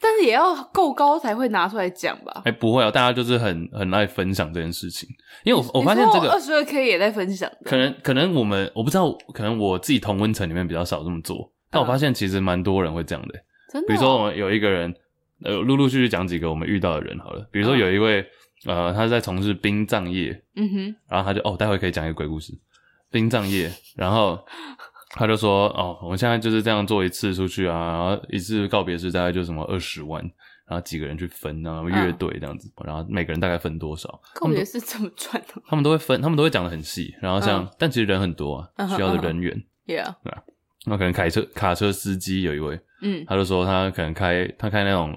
[0.00, 2.42] 但是也要够高才会拿出来讲吧？
[2.44, 5.08] 哎，不会啊，大家就是很很爱分享这件事情。
[5.44, 7.50] 因为我我发现这个二十二 K 也在分享。
[7.64, 13.34] 可能可能我们我不知道，可能我自己同温层里面比较少这么做，但我发现其实蛮多人会这样的。
[13.72, 13.88] 真的。
[13.88, 14.94] 比如说我们有一个人。
[15.44, 18.20] 呃，陆陆续续讲几个我们遇到的人好了，比如说有一位，
[18.66, 22.52] 哦、呃，他是在从事殡葬业，嗯哼，然后他就哦，待会可以讲一个鬼故事，
[23.08, 24.44] 殡葬业，然后
[25.10, 30.22] 他就说哦，我们现在就是这样做一次出去啊，然后一次告别式大概就什么二十万，
[30.66, 34.20] 然后几个人去分，然后乐队这样子，嗯、然后每个人大概分多少？
[34.34, 35.62] 告别式怎么赚的？
[35.66, 39.54] 他们都会分，他们都会讲的很细，然后像，嗯、但其实人很多啊，嗯、需要的人员
[39.86, 40.42] ，Yeah，对吧？
[40.86, 45.16] 那可能开车卡车司机有一位，嗯，他就说他可能开他开那种。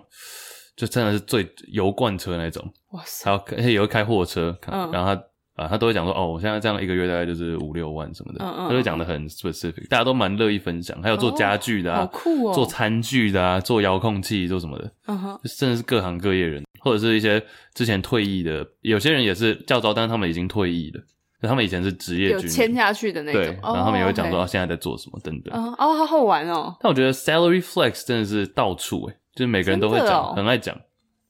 [0.73, 3.29] 就真的是最油罐车那种，哇塞！
[3.29, 5.23] 还有而且也会开货车，嗯、然后他
[5.61, 11.01] 啊，他都会讲说，哦，我现在这样一个月大概就是五六万什么的，嗯嗯，他就讲的很 specific，大家都蛮乐意分享。
[11.01, 17.41] 还有做家具的啊，哦、好酷哦，做餐具的啊，做遥控器，做什么的，嗯哼，甚至是各行各业人，或者是一些
[17.73, 21.01] 之前退役的，有些人也是教招，但是他们已经退役了，
[21.47, 26.75] 他们以前是职业军人，签下去的那种，对，然后他们也会讲说，哦 okay、现在在做什么等等，哦，好好玩哦。
[26.79, 30.75] 但我觉得 salary flex 真的是到处诶，就是每个人都会讲，哦、很爱讲。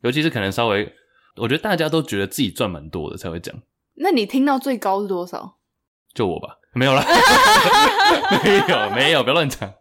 [0.03, 0.91] 尤其是可能稍微，
[1.35, 3.55] 我觉得大家都觉得自己赚蛮多的才会讲。
[4.01, 5.57] 那你听到最高是多少？
[6.13, 7.03] 就我吧， 没有啦，
[8.43, 9.71] 没有没有，不要乱讲。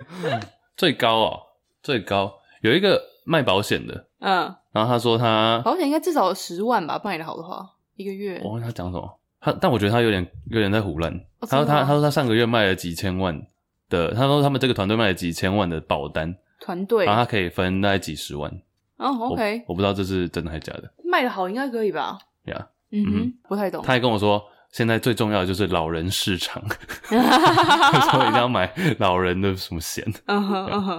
[0.76, 1.40] 最高哦，
[1.82, 8.40] 最高有一个卖保险的，嗯，然后他说他保险应该至少有十万吧，卖的好的话，一个月。
[8.44, 11.12] 我问他讲什么，他但我觉得他有点有点在胡乱。
[11.40, 13.40] 哦、他说他他说他上个月卖了几千万
[13.88, 18.50] 的，他说他们这个团队卖了几千万的保单，团队，然后他可以分大概几十万。
[18.96, 20.92] 哦，OK，我不知道这是真的还是假的。
[21.04, 22.18] 卖的好应该可以吧？
[22.44, 23.82] 呀，嗯哼，不太懂。
[23.82, 26.62] 他还跟我说，现在最重要的就是老人市场，
[27.08, 30.04] 他说一定要买老人的什么险，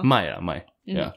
[0.04, 1.10] 卖啊卖，对啊。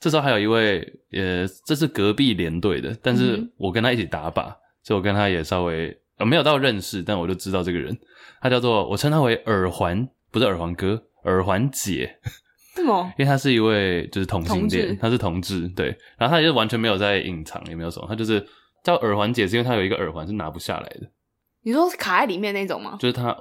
[0.00, 0.80] 这时候还有一位，
[1.12, 7.96] 呃，这是隔壁连队的，但是我跟他一起打靶，所以我跟他也稍微呃没有到认识，但我就知道这个人，
[8.40, 12.18] 他叫做我称他为耳环，不是耳环哥，耳环姐，
[12.76, 13.04] 为什么？
[13.16, 18.44] 因为他是一位就是同性恋，他是同志，对，然后他也是完全没有在隐藏，也没有什么，他就是
[18.82, 21.10] 叫耳环姐，是因为她有一个耳环是拿不下来的，
[21.62, 22.96] 你说是卡在里面那种吗？
[23.00, 23.36] 就是她，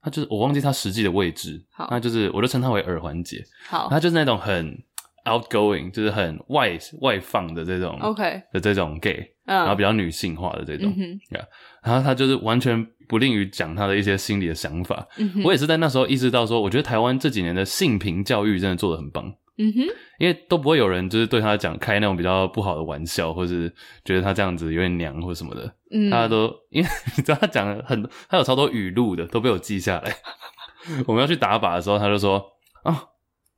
[0.00, 4.76] 她就是我忘记她实际的位置，好，那就是我就称她为耳环姐，好，她就是那种很。
[5.24, 8.42] outgoing 就是很外外放的这种，OK。
[8.52, 11.42] 的这种 gay，、嗯、然后比较女性化的这种，嗯、yeah,
[11.82, 15.42] 然后她就是完全不吝于讲她的一些心理的想法、嗯。
[15.42, 19.32] 我也是在那时候意识到说，我觉得台湾这几年的性平教育真的做的很棒。
[19.56, 19.80] 嗯哼，
[20.18, 23.72] 因为都不会有人就是对他讲开那种比较不好的玩笑，或是
[24.04, 25.72] 觉得他这样子有点娘或什么的。
[25.92, 30.16] 嗯，他都因为 你知道他讲的很，他有超多语录的都被我记下来。
[31.06, 32.44] 我们要去打靶的时候，他就说
[32.82, 33.04] 啊，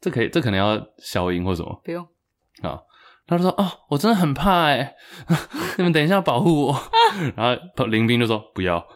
[0.01, 2.07] 这可以，这可能要消音或什么，不用。
[2.63, 2.79] 啊，
[3.27, 4.95] 他就说：“哦，我真的很怕哎，
[5.77, 6.81] 你们等一下保护我。”
[7.37, 8.87] 然后林斌就说：“不要。”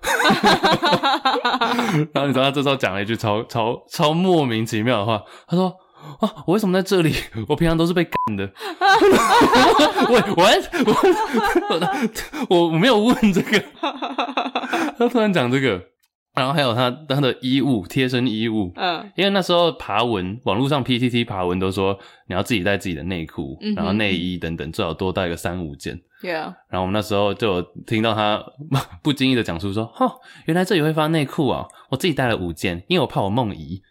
[2.13, 5.75] 然后你知道他这时候讲了一句超超超莫名其妙的话，他说
[6.21, 7.15] ：“啊，我为什么在这里？
[7.49, 8.51] 我平常都是被干的。
[10.09, 10.45] ”我我，
[12.49, 13.63] 我我我没有问这个，
[14.99, 15.81] 他突然讲这个。
[16.35, 26.01] 然后还有他他的衣物，贴身衣物，嗯，因为那时候爬文，网络上 PTT 爬文都说你要自己带自己的内裤，嗯，然后内衣等等，最好多带个三五件。
[26.23, 26.53] Yeah.
[26.69, 28.45] 然后我们那时候就有听到他
[29.03, 31.67] 不经意的讲出说：“哦，原来这里会发内裤啊！
[31.89, 33.83] 我自己带了五件，因为我怕我梦遗。”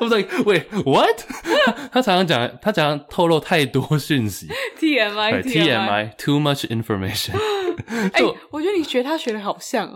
[0.00, 1.18] 我说：“Wait, what？”
[1.92, 4.48] 他常常讲，他常常透露太多讯息。
[4.78, 7.32] TMI, TMI, too much information。
[8.12, 9.88] 哎、 欸，我觉得你学他学的好像，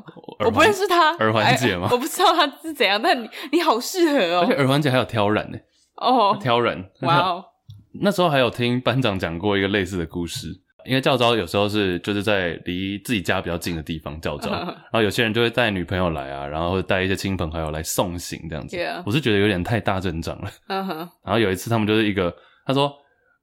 [0.44, 1.10] 我不认识他。
[1.16, 1.92] 耳环姐吗、欸？
[1.94, 4.40] 我不知道他是怎样，但你你好适合哦。
[4.42, 5.58] 而且耳环姐还有挑染呢。
[5.96, 7.44] 哦，挑人，哇哦！
[8.02, 10.46] 那时候还有听班长讲过一个类似的故事，
[10.84, 18.76] 因为教招有时候是就是在离自己家比较近的地方教招，然后有些人就会带女朋友来啊，然后会带一些亲朋好友来送行这样子。
[19.06, 20.50] 我是觉得有点太大阵仗了。
[20.66, 22.34] 然后有一次他们就是一个，
[22.66, 22.92] 他说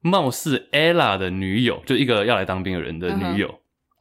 [0.02, 3.54] 貌似 Ella 的女友，就一个要来当兵的人的女友，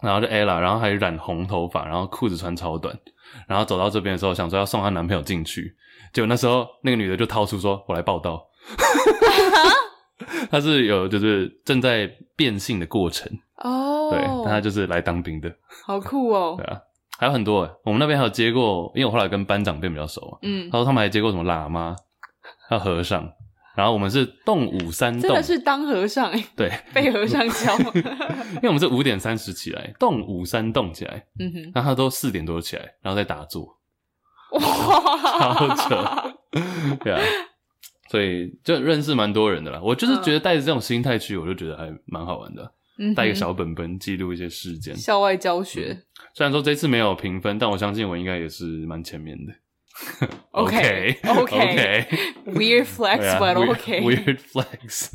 [0.02, 2.96] 然后就 Ella，然后还染红头发，然后裤子穿超短，
[3.48, 5.74] 然后走到这边的时候想说要送她男朋友进去。
[6.12, 8.46] 结果那时候，那个女的就掏出说：“我来报到。”
[10.50, 13.30] 她是有就是正在变性的过程。
[13.56, 15.50] 哦，对，但他就是来当兵的，
[15.84, 16.54] 好酷哦。
[16.60, 16.78] 对啊，
[17.18, 17.62] 还有很多。
[17.62, 21.96] 诶，我们那边还有接过，因为我后来跟班长变比较熟嘛，嗯，他说他们还接过什么喇嘛，
[22.68, 23.26] 还有和尚，
[23.74, 27.74] 然后我们是动五三动，真的是当和尚诶，对，被和尚教，
[28.56, 33.78] 因为我们是五点三十起来，动五三动起来，嗯哼，然后他都四点多起来，然后再打坐。
[34.50, 36.34] 哇，超扯，
[37.02, 37.20] 对啊，
[38.16, 39.78] 所以就认识蛮多人的啦。
[39.82, 42.62] 我就是觉得带着这种心态去，我就觉得还蛮好玩的。
[43.14, 46.02] 带、嗯、一个小本本记录一些事件，校外教学、嗯。
[46.32, 49.52] 虽然说这次没有评分，但我相信我应该也是蛮前面的。
[50.52, 55.10] OK OK，Weird flex，but OK，Weird flex，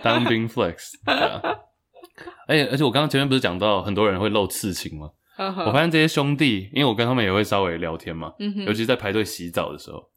[0.00, 0.92] 当兵 flex。
[2.46, 5.10] 而且而且我刚刚前面不是讲到很多人会露刺青吗？
[5.38, 10.08] 我发现这些兄弟，因为我跟他们也会稍微聊天嘛，嗯、尤其在排队洗澡的时候。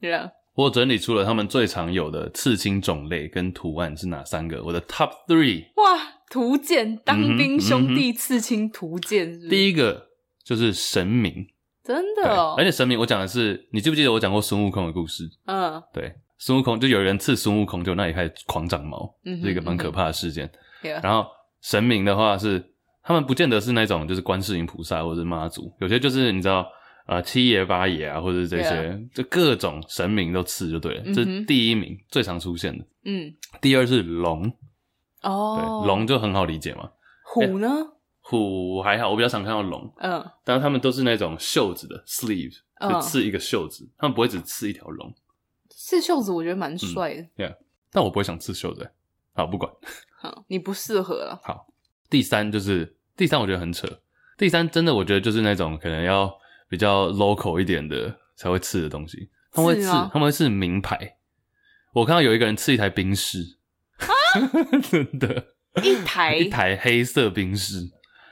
[0.55, 4.63] 我整理出了他们最常有的刺青种类跟图案是哪三个？
[4.63, 5.65] 我的 Top Three。
[5.75, 5.99] 哇，
[6.29, 9.39] 图鉴，当兵兄弟刺青图鉴？
[9.49, 10.07] 第一个
[10.43, 11.45] 就是神明，
[11.83, 12.55] 真的哦。
[12.57, 15.23] 而且神明，我讲的是，你记不记得我讲过孙悟空的故事？
[15.45, 20.49] 嗯，对，孙悟空就有人刺孙悟空，就那里开始狂长毛，嗯、是一个蛮可怕的事件。
[21.03, 21.25] 然后
[21.61, 22.71] 神明的话是。
[23.07, 26.65] 他们不见得是那种，就是观世音菩萨或者是妈祖，有些就是你知道，
[27.05, 31.03] 呃，七爷八爷啊，或者是这些.就各种神明都刺就对了。
[31.13, 32.85] 这、嗯、是第一名最常出现的。
[33.03, 34.51] 嗯，第二是龙。
[35.21, 36.89] 哦，对，龙就很好理解嘛。
[37.23, 37.67] 虎呢？
[37.67, 37.87] 欸、
[38.21, 39.93] 虎还好，我比较常看到龙。
[39.97, 45.13] 嗯，但是他们都是那种袖子的 sleeve，就刺一个袖子，他们不会只刺一条龙。
[45.69, 47.21] 刺袖子我觉得蛮帅的。
[47.35, 47.55] 对、嗯，yeah,
[47.91, 48.89] 但我不会想刺袖子。
[49.33, 49.71] 好，不管。
[50.17, 51.39] 好，你不适合了。
[51.43, 51.67] 好。
[52.09, 53.87] 第三就是第三，我觉得很扯。
[54.37, 56.31] 第三真的，我觉得就是那种可能要
[56.75, 59.29] 比较 local 一点的才会刺的东西。
[59.49, 61.15] 他们会刺，他们会刺名牌。
[61.93, 63.39] 我看到有一个人刺一台宾士，
[64.91, 66.35] 真的，一台？
[66.35, 67.89] 一台黑色宾士，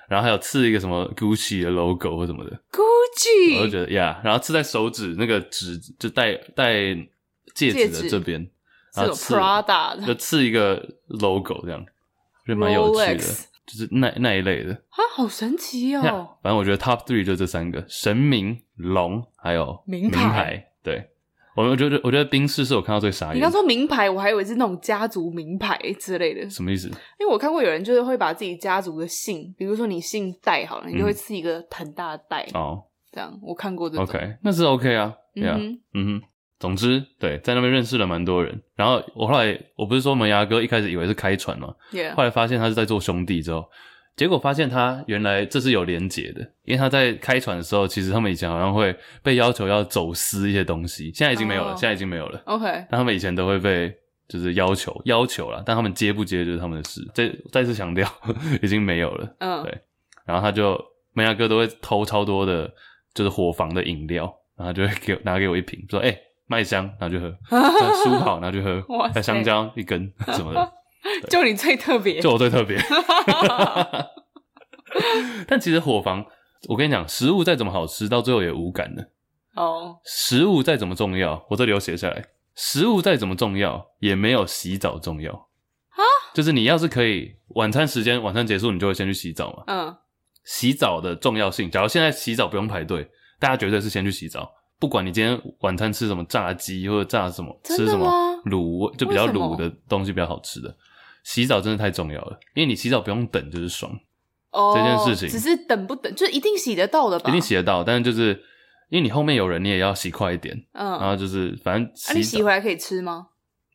[0.09, 2.51] 然后还有刺一个什么 Gucci 的 logo 或什么的。
[2.69, 6.93] Gucci，我就觉得呀，yeah, 然后刺在手指那个指就戴戴
[7.55, 8.45] 戒指的这边，
[8.93, 11.79] 然后刺 Prada 就刺一个 logo 这样。
[11.79, 13.17] 我觉得蛮有趣的。
[13.17, 14.73] Rolex 就是那那一类的。
[14.73, 16.01] 啊，好神奇哦！
[16.41, 20.65] 反正我觉得 top three 就这三个：神明、龙，还有名牌名牌。
[20.83, 21.09] 对，
[21.55, 23.37] 我我觉得我觉得宾士是我看到最傻眼。
[23.37, 26.49] 你刚说名牌，我还以为是那种家族名牌之类的。
[26.49, 26.87] 什么意思？
[27.19, 32.45] 因为我看过有人就是会把自己家族的姓，比如说你姓戴好了，你就会刺一个很大的戴。
[32.53, 34.03] 哦，这样我看过这种。
[34.03, 35.15] OK，那是 OK 啊。
[35.33, 35.57] 对啊，
[35.93, 36.21] 嗯哼。
[36.63, 38.57] 总之，对，在那边认识了蛮多人。
[38.73, 41.75] 然后我后来，我不是说门牙哥一开始以为是开船嘛.
[42.15, 43.69] 后来发现他是在做兄弟之后，
[44.15, 51.77] 结果发现他原来这是有连结的，因为他在开船的时候，其实他们以前好像会被要求要走私一些东西，现在已经没有了，oh.
[51.77, 52.41] 现在已经没有了。
[52.45, 53.93] OK，但他们以前都会被
[54.29, 57.05] 就是要求要求了，但他们接不接就是他们的事。
[57.13, 58.09] 再再次强调，
[58.63, 59.35] 已经没有了。
[59.39, 59.65] 嗯，oh.
[59.65, 59.77] 对。
[60.25, 62.73] 然后他就门牙哥都会偷超多的，
[63.13, 67.29] 就是伙房的饮料，然后就会给拿给我一瓶，说：“哎、欸。”麦香，然后就喝；
[68.03, 68.81] 舒跑，然后就喝；
[69.13, 70.73] 再塞香蕉一根什么的，
[71.29, 72.77] 就你最特别，就我最特别。
[75.47, 76.25] 但其实伙房，
[76.67, 79.09] 我跟你讲，食物再怎么好吃，到最后也无感的。
[79.55, 79.95] 哦，oh.
[80.03, 82.25] 食物再怎么重要，我这里有写下来。
[82.55, 85.31] 食物再怎么重要，也没有洗澡重要。
[85.95, 86.35] Huh?
[86.35, 89.63] 就是你要是可以，晚餐时间，晚餐结束，你就会先去洗澡嘛。
[89.67, 89.87] 嗯。
[89.87, 89.97] Uh.
[90.43, 94.51] 洗澡的重要性，假如现在洗澡不用排队，大家绝对是先去洗澡。
[94.83, 98.05] 不管你今天晚餐吃什么炸鸡或者炸什么，吃什么
[98.47, 100.75] 卤就比较卤的东西比较好吃的，
[101.23, 103.97] 洗澡真的太重要了，因为你洗澡不用等就是爽。
[104.51, 107.29] 哦，这件事情只是等不等，就一定洗得到的吧？
[107.29, 108.31] 一定洗得到，但是就是
[108.89, 110.53] 因为你后面有人，你也要洗快一点。
[110.73, 113.27] 嗯，然后就是反正洗，啊，你洗回来可以吃吗？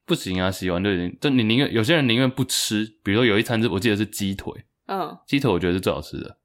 [0.04, 4.52] 不行啊，洗完就已经就你宁愿有些人宁愿不吃，比如说有一餐是我记得是鸡腿，
[4.88, 6.36] 嗯，鸡腿我觉得是最好吃的。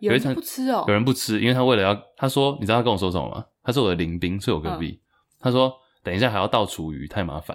[0.00, 3.44] 有一餐不吃哦，有人不吃，因为他为了要他说，你知道他跟我说什么吗？
[3.68, 4.98] 他是我的邻兵，睡我隔壁。
[4.98, 5.04] 嗯、
[5.40, 5.70] 他说
[6.02, 7.54] ：“等一下还要倒厨余，太麻烦。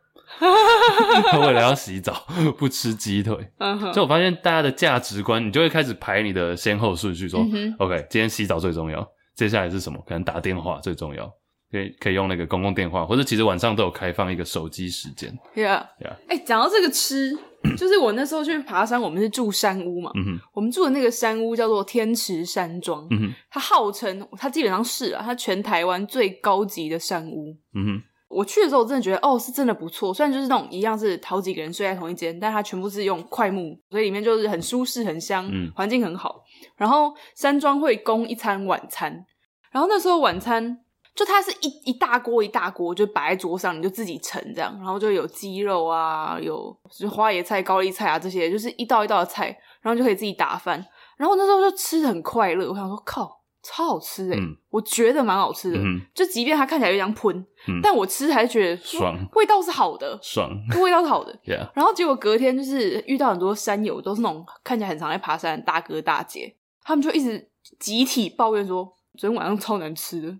[0.40, 3.36] ”他为了要洗澡，不吃鸡腿。
[3.58, 10.02] 所以我发现大家的价值观，你就会开始排你的先后顺序，说、嗯、：“OK，今天洗澡最重要，接下来是什么？
[10.06, 11.30] 可能打电话最重要，
[11.70, 15.86] 可以可以用那个公共电话，或者其实晚上都有开放一个手机时间。” Yeah，
[16.26, 17.38] 哎 Yeah.，讲到这个吃。
[17.76, 20.10] 就是我那时候去爬山，我们是住山屋嘛。
[20.14, 20.38] 嗯。
[20.52, 23.06] 我们住的那个山屋叫做天池山庄。
[23.10, 23.32] 嗯。
[23.50, 27.54] 它号称，它基本上是啊，它全台湾最高级的山屋。
[27.74, 28.02] 嗯。
[28.28, 30.14] 我去的时候，我真的觉得，哦，是真的不错。
[30.14, 36.44] 虽然就是那种一样是好几个人睡在同一间，但它全部是用块木，所以里面就是很舒适、很香，嗯，环境很好。
[36.76, 39.26] 然后山庄会供一餐晚餐，
[39.72, 40.80] 然后那时候晚餐。
[41.20, 49.48] 就它是一一大锅一大锅，就摆在桌上，你就自己盛这样，然后就有鸡肉啊，有就是花椰菜、高丽菜啊这些，就是一道一道的菜，
[49.82, 50.82] 然后就可以自己打饭。
[51.18, 55.76] 然后那时候就吃的很快乐，我想说靠，超好吃诶、欸嗯、我觉得蛮好吃的。
[55.78, 57.36] 嗯、就即便它看起来有点喷，
[57.68, 60.50] 嗯、但我吃还是觉得爽，味道是好的，爽，
[60.82, 61.38] 味道是好的。
[61.74, 68.84] 然后结果隔天就是遇到很多山友，都是那种看起来很常在爬山的大哥大姐，他们就一直集体抱怨说，
[69.18, 70.34] 昨天晚上超难吃的。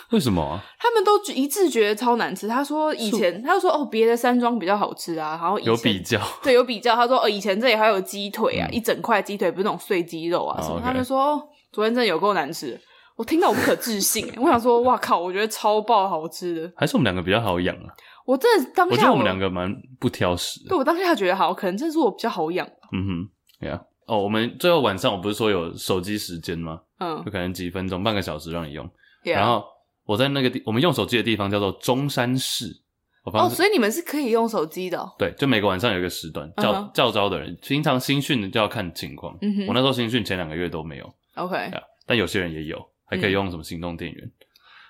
[0.10, 0.60] 为什么啊？
[0.78, 2.46] 他们都一致觉得超难吃。
[2.48, 5.38] 他说以前，他就说哦，别的山庄比较好吃啊。
[5.40, 6.94] 然后有比较， 对，有比较。
[6.94, 10.80] 他说哦，以前这里还有鸡腿啊，嗯、一整块鸡腿，不是那种碎鸡肉啊什么。
[10.80, 11.42] 他们说哦，
[11.72, 12.80] 昨天真的有够难吃。
[13.16, 16.72] 我听到我不可置信，我想说哇靠，我觉得超爆好吃的。
[16.76, 17.92] 还是我们两个比较好养啊？
[18.24, 20.68] 我真的当下我，我觉得我们两个蛮不挑食的。
[20.68, 22.64] 对，我当下觉得好，可能真的是我比较好养。
[22.92, 23.28] 嗯哼，
[23.60, 23.80] 对啊。
[24.06, 26.80] 哦，我们最后晚上我不是说有手机时间吗？
[27.00, 28.88] 嗯，就可能几分钟、半个小时让你用.
[29.24, 29.64] 然后。
[30.08, 32.80] 我在那个地，我们用手机的地方叫做中山市。
[33.24, 35.06] 哦，所以你们是可以用手机的。
[35.18, 36.92] 对，就每个晚上有一个时段，叫、uh huh.
[36.92, 39.36] 叫招的人，平常新训的就要看情况。
[39.42, 41.14] 嗯哼，我那时候新训前两个月都没有。
[41.34, 41.70] OK，
[42.06, 44.24] 但有些人也有，还可以用什么行动电源。
[44.24, 44.32] 嗯、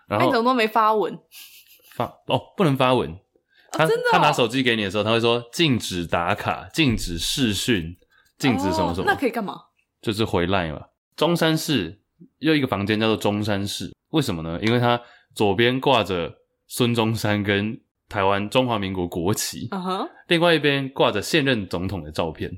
[0.07, 1.19] 然后你怎么都没发文？
[1.97, 3.19] 发哦，不能发文。
[3.73, 4.09] 他、哦、真的、哦？
[4.13, 7.97] 他拿手机给你的时候，他会说禁止打卡、禁止视讯、
[8.39, 9.03] 禁止什么什么。
[9.03, 9.57] 哦、那可以干嘛？
[10.01, 10.81] 就是回来嘛。
[11.17, 12.01] 中山市
[12.39, 13.93] 又一个房间叫做中山市。
[14.11, 14.59] 为什么呢？
[14.63, 15.01] 因为它
[15.35, 16.33] 左边挂着
[16.67, 20.09] 孙中山跟台湾中华民国国旗，uh huh.
[20.29, 22.51] 另外一边挂着现任总统的照片，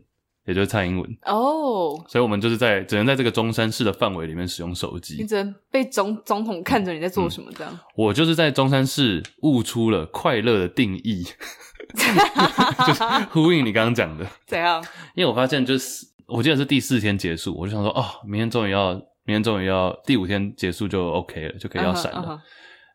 [0.46, 1.10] 也就是蔡英文。
[1.26, 2.08] 哦，oh.
[2.08, 5.16] 所以我们就是在只能在这个中山市的范围里面使用手机。
[5.18, 7.72] 你只能被总总统看着你在做什么这样。
[7.72, 11.24] 嗯，我就是在中山市悟出了快乐的定义，
[12.86, 13.02] 就是
[13.32, 14.24] 呼应你刚刚讲的。
[14.46, 14.80] 怎样？
[15.16, 19.02] 因为我发现就是我记得是第四天结束，我就想说哦，明天终于要。
[19.30, 22.18] 明天终于要第五天结束就 OK 了，就可以要闪了。
[22.18, 22.40] Uh huh, uh huh.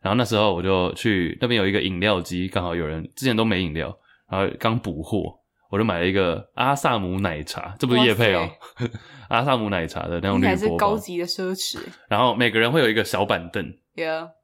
[0.02, 3.96] 然后那时候我就去那边有一个饮料机，刚好有人之前都没饮料，
[4.30, 5.34] 然后刚补货，
[5.70, 8.46] 我就买了一个阿萨姆奶茶，这不是叶配哦，
[9.30, 11.78] 阿萨姆奶茶的那种铝箔，是高级的奢侈。
[12.10, 13.64] 然后每个人会有一个小板凳.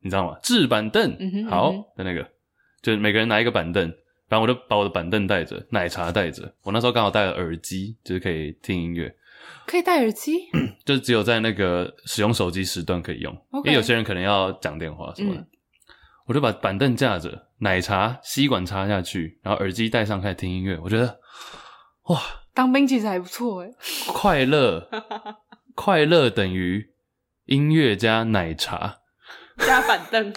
[0.00, 0.38] 你知道吗？
[0.42, 2.26] 制板凳，嗯哼，好的那个，
[2.80, 3.92] 就是每个人拿一个板凳。
[4.30, 6.50] 然后我就把我的板凳带着，奶茶带着。
[6.62, 9.14] 我那时候刚好带了耳机，就是可以听音乐。
[9.66, 10.32] 可以戴耳机？
[10.84, 13.32] 就只有在那个使用手机时段可以用.
[13.64, 15.40] 因为有些人可能要讲电话什么的。
[15.40, 15.46] 嗯、
[16.26, 20.78] 我就把板凳架着，奶茶吸管插下去，然后耳机戴上开始听音乐。
[20.82, 21.20] 我觉得，
[22.04, 22.20] 哇，
[22.54, 23.70] 当兵其实还不错哎，
[24.08, 24.88] 快乐，
[25.74, 26.90] 快乐等于
[27.46, 28.98] 音乐加奶茶
[29.58, 30.32] 加板凳，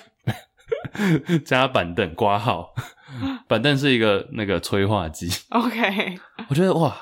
[1.44, 2.74] 加板凳挂号，
[3.48, 5.30] 板凳是一个那个催化剂。
[5.50, 6.96] OK，我觉得哇，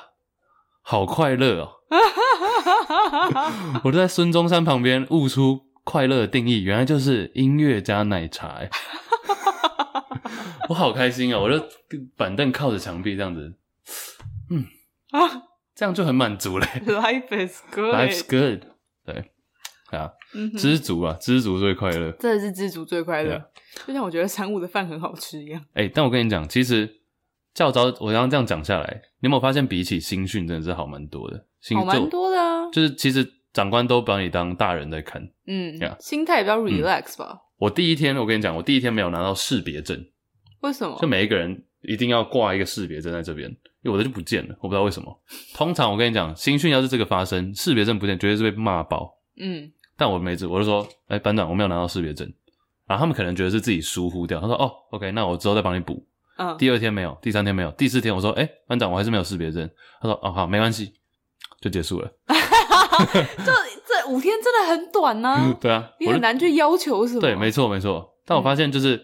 [0.86, 1.70] 好快乐哦。
[3.82, 8.60] 我就在孙中山旁边悟出快乐的定义，原来就是音乐加奶茶。
[10.68, 11.40] 我好开心哦！
[11.40, 11.62] 我就
[12.16, 13.54] 板凳靠着墙壁这样子，
[14.50, 14.64] 嗯
[15.10, 15.20] 啊，
[15.74, 16.66] 这样就很满足嘞。
[16.86, 17.94] Life is good.
[17.94, 18.62] Life's good.
[19.04, 19.30] 对，
[19.90, 20.10] 啊，
[20.58, 22.12] 知足啊，知足最快乐。
[22.12, 23.50] 真的是知足最快乐，
[23.86, 25.62] 就像我觉得三五的饭很好吃一样。
[25.74, 27.00] 哎，但我跟你讲，其实
[27.54, 31.46] 教召我刚刚这样讲下来，你有没有发现比起新训真的是好蛮多的？
[31.76, 37.38] 好蛮多的啊，就是其实长官都把你当大人在看，嗯，这样心态比较 relax 吧。
[37.56, 40.04] 我第一天，我跟你讲，我第一天没有拿到识别证，
[40.60, 40.98] 为什么？
[41.00, 43.48] 就每一个人一定要挂一个识别证在这边，
[43.82, 45.22] 因为我的就不见了，我不知道为什么。
[45.54, 49.16] 通常我跟你讲，新训要是这个发生，识别证不见，绝对是被骂爆。
[49.38, 52.30] 嗯，但我没治，我就说，哎，班长，我没有拿到识别证，
[52.86, 56.04] 然后他们可能觉得是自己疏忽掉，他说，哦，OK，那我之后再帮你补。
[56.36, 59.68] 嗯，第二天没有，第三天没有，第四天我说，哎，班长，我还是没有识别证。
[60.00, 60.94] 他说，哦，好，没关系。
[61.60, 63.52] 就结束了， 就
[63.86, 65.56] 这五天真的很短呢、啊。
[65.58, 67.20] 对啊，你很难去要求什么。
[67.22, 68.16] 对，没错没错。
[68.26, 69.02] 但我发现就是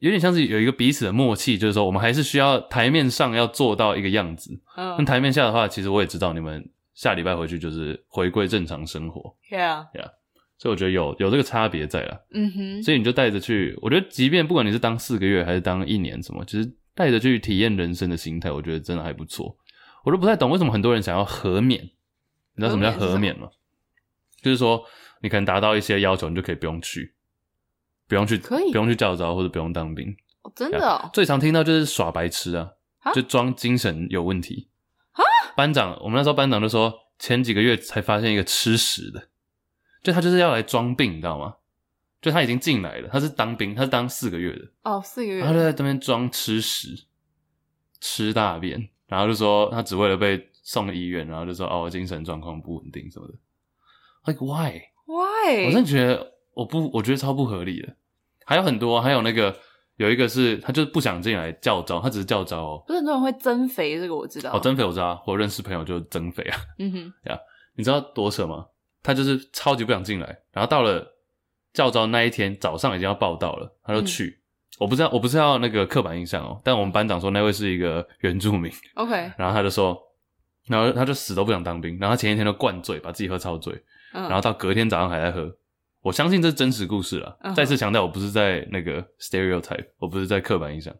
[0.00, 4.50] 有点像是有一个彼此的默契，就是说我们还是需要台面上要做到一个样子。
[4.76, 9.36] 嗯，那台面下的话，其实我也知道你们下礼拜回去就是回归正常生活。
[9.48, 10.10] Yeah yeah，
[10.58, 12.26] 所以我觉得有有这个差别在了。
[12.32, 19.56] 嗯哼，所以你就带着去，我觉得即便不管你是当四个月还是当一年什么，其实带着去体验人生的心态，我觉得真的还不错。
[20.04, 23.48] 我都不太懂为什么很多人想要和免，你知道什么叫和免吗？
[24.42, 24.84] 就是说
[25.22, 27.14] 你可能达到一些要求，你就可以不用去，
[28.06, 30.14] 不用去，可以不用去教招或者不用当兵。
[30.42, 31.10] 哦，真的哦？
[31.14, 32.68] 最常听到就是耍白痴啊，
[33.14, 34.68] 就装精神有问题
[35.12, 35.24] 啊。
[35.56, 39.28] 班长，我们那时候班长就说，前几个月才发现一个吃屎的，
[40.04, 41.56] 就他就是要来装病，你知道吗？
[42.22, 47.06] 就他已经进来了，他是当兵，他是当四个月的哦，四个月，他就在这边装吃屎，
[48.00, 48.88] 吃大便。
[49.06, 53.34] 然后就说他只为了被送医院，然后就说哦，我精神状况不稳定什么的。
[54.24, 55.66] Like why why？
[55.66, 57.94] 我真的觉得我不，我觉得超不合理的。
[58.46, 59.54] 还有很多，还有那个
[59.96, 62.84] 有一个是他就是不想进来教招，他只是教招哦。
[62.86, 64.50] 不是很多人会增肥，这个我知道。
[64.54, 66.58] 哦，增肥我知道，我认识朋友就增肥啊。
[66.78, 67.38] 嗯哼， 呀，
[67.76, 68.64] 你知道多扯吗？
[69.04, 71.14] 他就是超级不想进来，然后到了
[71.72, 74.24] 教招那一天早上已经要报道了，他就去。
[74.26, 74.40] 嗯
[74.80, 79.96] 我不知道，我不是要那个刻板印象哦，但我们班长说那位是一个原住民， OK，然后他就说，
[80.66, 83.72] 然后他就死都不想当兵，然后他前一天都灌醉，把自己喝超醉，
[84.14, 85.48] 嗯，然后到隔天早上还在喝，
[86.02, 87.38] 我相信这是真实故事了。
[87.42, 90.92] 嗯，再次强调，我不是在那个 stereotype，我不是在刻板印象，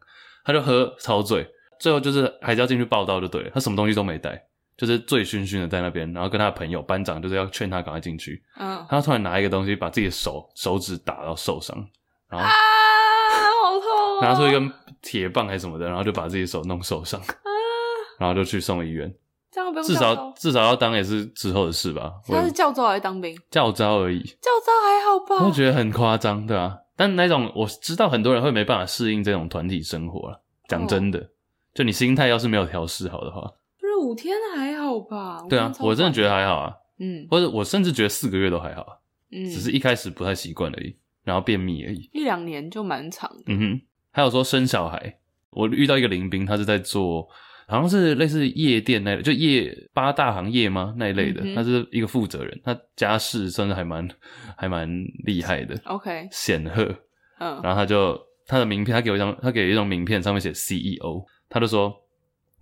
[0.44, 1.44] 他就喝超醉，
[1.80, 4.40] 最后就是还是要进去报道就对了，他什么东西都没带，
[4.76, 11.76] 就是醉醺醺的在那边，然后跟他的朋友班长就是要劝他赶快进去，嗯，他突然拿一个东西把自己的手手指打到受伤，
[12.28, 12.46] 然后。
[12.46, 12.52] 啊
[13.64, 14.70] 好痛拿出一根
[15.00, 17.26] 铁棒还是什么的，然后就把自己手弄受伤，啊、
[18.18, 19.12] 然后就去送医院。
[19.50, 22.12] 这样不用至少至少要当也是之后的事吧？
[22.28, 23.36] 他是教招还是当兵？
[23.50, 24.22] 教招而已。
[24.22, 25.46] 教招还好吧？
[25.46, 26.76] 我觉得很夸张，对啊。
[26.96, 30.40] 但那种我知道很多人会没办法适应这种团体生活了。
[30.68, 31.26] 讲真的，哦、
[31.74, 33.50] 就你心态要是没有调试好的话，
[34.04, 35.44] 五天还好吧？
[35.48, 36.74] 对啊，我真的觉得还好啊。
[36.98, 38.96] 嗯，或者我甚至觉得四个月都还好啊。
[39.32, 42.08] 嗯，只是一开始不太习惯而已，然后便秘而已。
[42.12, 43.42] 一两年就蛮长的。
[43.46, 43.80] 嗯哼。
[44.12, 45.18] 还有说生小孩，
[45.50, 47.28] 我遇到一个林兵，他是在做，
[47.66, 54.08] 好像是类似夜店那类，就夜八大行业吗那一类的，嗯、他是一个负责人，他家世算是还蛮
[54.56, 54.88] 还蛮
[55.24, 56.84] 厉害的，OK，显赫，
[57.40, 61.92] 嗯，然后他就他的名片，他给我一张，他给一张名片，上面写 CEO，他就说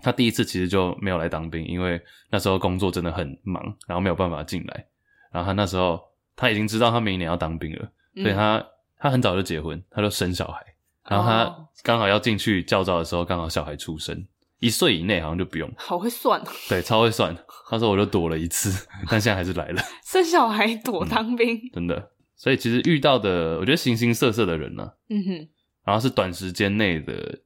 [0.03, 2.00] 他第一次其实就没有来当兵，因为
[2.30, 4.86] 那时候工作真的很忙，然后没有办法进来，
[5.30, 6.00] 然后他那时候
[6.36, 8.66] 他已经知道他明年要当兵了，所以他、嗯、
[8.98, 10.61] 他很早就结婚，他就生小孩。
[11.09, 14.24] 然后他刚好要进去教招的时候，刚好小孩出生，
[14.61, 15.68] 一岁以内好像就不用。
[15.76, 17.36] 好会算，对，超会算。
[17.68, 19.82] 他说我就躲了一次，但现在还是来了。
[20.07, 22.11] 生小孩躲当兵，嗯，真的。
[22.36, 25.48] 所以其实遇到的，我觉得形形色色的人呢，啊，嗯哼，
[25.84, 27.40] 然后是短时间内的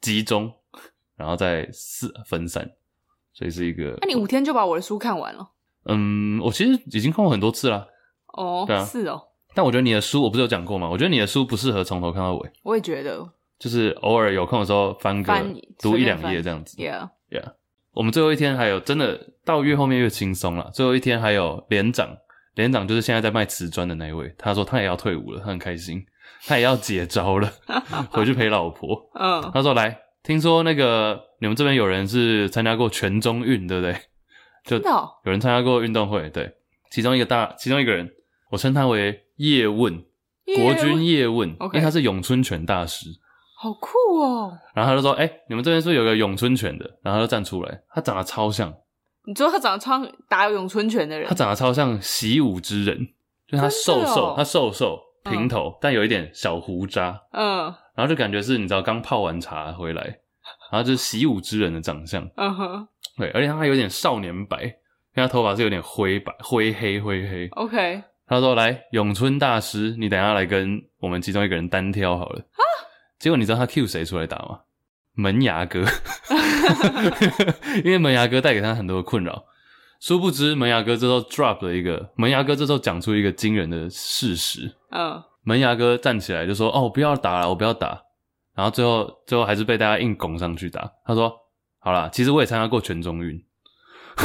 [0.00, 0.52] 集中，
[1.20, 2.66] 然后再四分散，
[3.34, 3.94] 所以是一个。
[4.00, 5.50] 那你五天就把我的书看完了？
[5.84, 7.86] 嗯，我其实已经看过很多次了。
[8.32, 9.22] 哦，对啊，是哦。
[9.54, 10.88] 但我觉得你的书，我不是有讲过吗？
[10.88, 12.50] 我觉得你的书不适合从头看到尾。
[12.62, 16.76] 我也觉得，就是偶尔有空的时候翻个翻读一两页这样子。
[16.78, 17.52] Yeah，Yeah，
[17.92, 20.70] 我们最后一天还有真的到越后面越轻松了。
[20.72, 22.16] 最后一天还有连长，
[22.54, 26.04] 连长就是现在在卖瓷砖的那一位，他说他也要退伍了，他很开心，
[26.46, 27.52] 他也要解招了，
[28.10, 29.10] 回去陪老婆。
[29.14, 33.96] 嗯，他说来，听说那个你们这边有人是参加过全中运，对不对？
[34.64, 34.76] 就
[35.24, 36.54] 有人参加过运动会，对，
[36.90, 38.10] 其中一个大，其中一个人，
[38.50, 40.04] 我称他为叶问，
[40.44, 41.64] 国军叶问，okay.
[41.66, 43.08] 因为他是咏春拳大师，
[43.56, 44.52] 好酷哦。
[44.74, 48.72] 然后他就说：“哎、欸，你们这边是不是有个咏春拳的？”然后他就站出来，他长得超像。
[49.24, 51.26] 你说他长得超打咏春拳的人？
[51.26, 52.98] 他长得超像习武之人，
[53.48, 60.02] 就是他瘦瘦，哦、他瘦瘦平头、嗯，但有一点小胡渣，嗯，然后就感觉是你知道刚泡完茶回来，
[60.72, 62.88] 然后就是习武之人的长相，嗯哼。
[63.18, 64.70] 对，而且他还有点少年白，因
[65.16, 67.46] 为他头发是有点灰白、灰黑、灰黑。
[67.48, 72.64] OK，他说：“来，咏春大师，你等一下来跟我们其中一个人单挑好了。”啊！
[73.18, 74.60] 结果你知道他 cue 谁出来打吗？
[75.12, 75.84] 门牙哥，
[77.84, 79.44] 因为门牙哥带给他很多的困扰。
[80.00, 84.74] 殊不知，门牙哥这时候 drop 了一个，门牙哥这时候讲出一个惊人的事实。
[84.90, 88.02] 嗯，门牙哥站起来就说：“哦，我不要打了，我不要打。”
[88.56, 90.92] 然后最后，最后还是被大家硬拱上去打。
[91.04, 91.36] 他说。
[91.82, 93.42] 好啦，其实我也参加过全中运，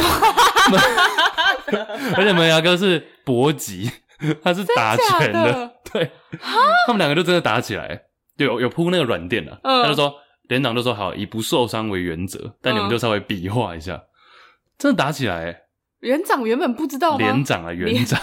[2.18, 3.89] 而且门牙哥是搏击，
[4.43, 6.11] 他是打拳的，的对，
[6.86, 8.01] 他们两个就真的打起来，
[8.36, 10.16] 有有铺那个软垫了，他就说
[10.49, 14.03] 连长就说好，以不受伤为原则，但你们就稍微比划一下，
[14.78, 15.64] 真的打起来。
[16.01, 17.17] 连长原本不知道吗？
[17.17, 18.19] 连长啊，连长，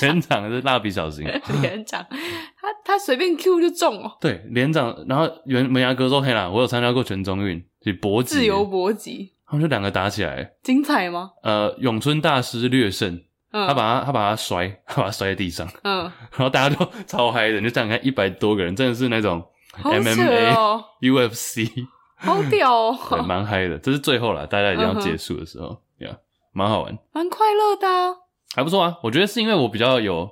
[0.00, 1.24] 连长，是蜡笔小新。
[1.62, 4.16] 连长，他他随便 Q 就中哦。
[4.20, 11.30] 对，连长，然后原门牙哥说：“嘿啦，我有参加过全中运，就搏击，自由搏击。”他们就两个打起来，精彩吗？
[11.42, 13.14] 呃，咏春大师略胜，
[13.52, 16.02] 嗯、他把他他把他摔， 他把他摔在地上，嗯，
[16.32, 19.40] 然后大家都超嗨的，你就这样看一百多个人，真的是那种
[19.82, 21.70] MMA、哦、UFC，
[22.18, 23.78] 好屌哦，对，蛮嗨的。
[23.78, 26.18] 这是最后了，大家已经要结束的时候，呀、嗯。
[26.56, 28.14] 蛮好玩，蛮快乐的、啊，
[28.54, 28.96] 还不错啊。
[29.02, 30.26] 我觉得是因为我比较有，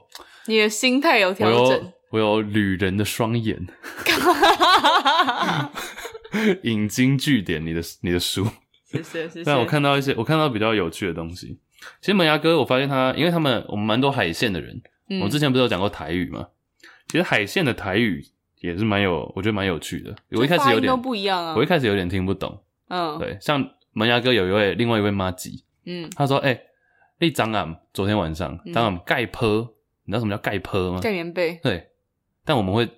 [0.46, 3.66] 你的心态有调整，我有旅人的双眼，
[6.62, 8.46] 引经据典，你的你的书，
[8.86, 9.44] 谢谢谢谢。
[9.44, 11.58] 但我看到一些，我看到比较有趣的东西。
[12.00, 16.46] 其实门牙哥，我发现他，因为他们我们蛮多海线的人，嗯、我之前不是有讲过台语吗？
[17.08, 18.24] 其实海线的台语
[18.62, 20.16] 也是蛮有，我觉得蛮有趣的。
[20.30, 22.62] 我一开始有点都不一样啊，我一开始有点听不懂。
[22.88, 23.62] 嗯，对，像
[23.92, 25.62] 门牙哥有一位，另外一位妈吉。
[25.86, 26.60] 嗯，他说：“哎、欸，
[27.20, 29.48] 你昨暗昨天晚上昨暗盖坡，
[30.04, 31.00] 你知道什么叫盖坡吗？
[31.00, 31.58] 盖棉被。
[31.62, 31.90] 对，
[32.44, 32.88] 但我们会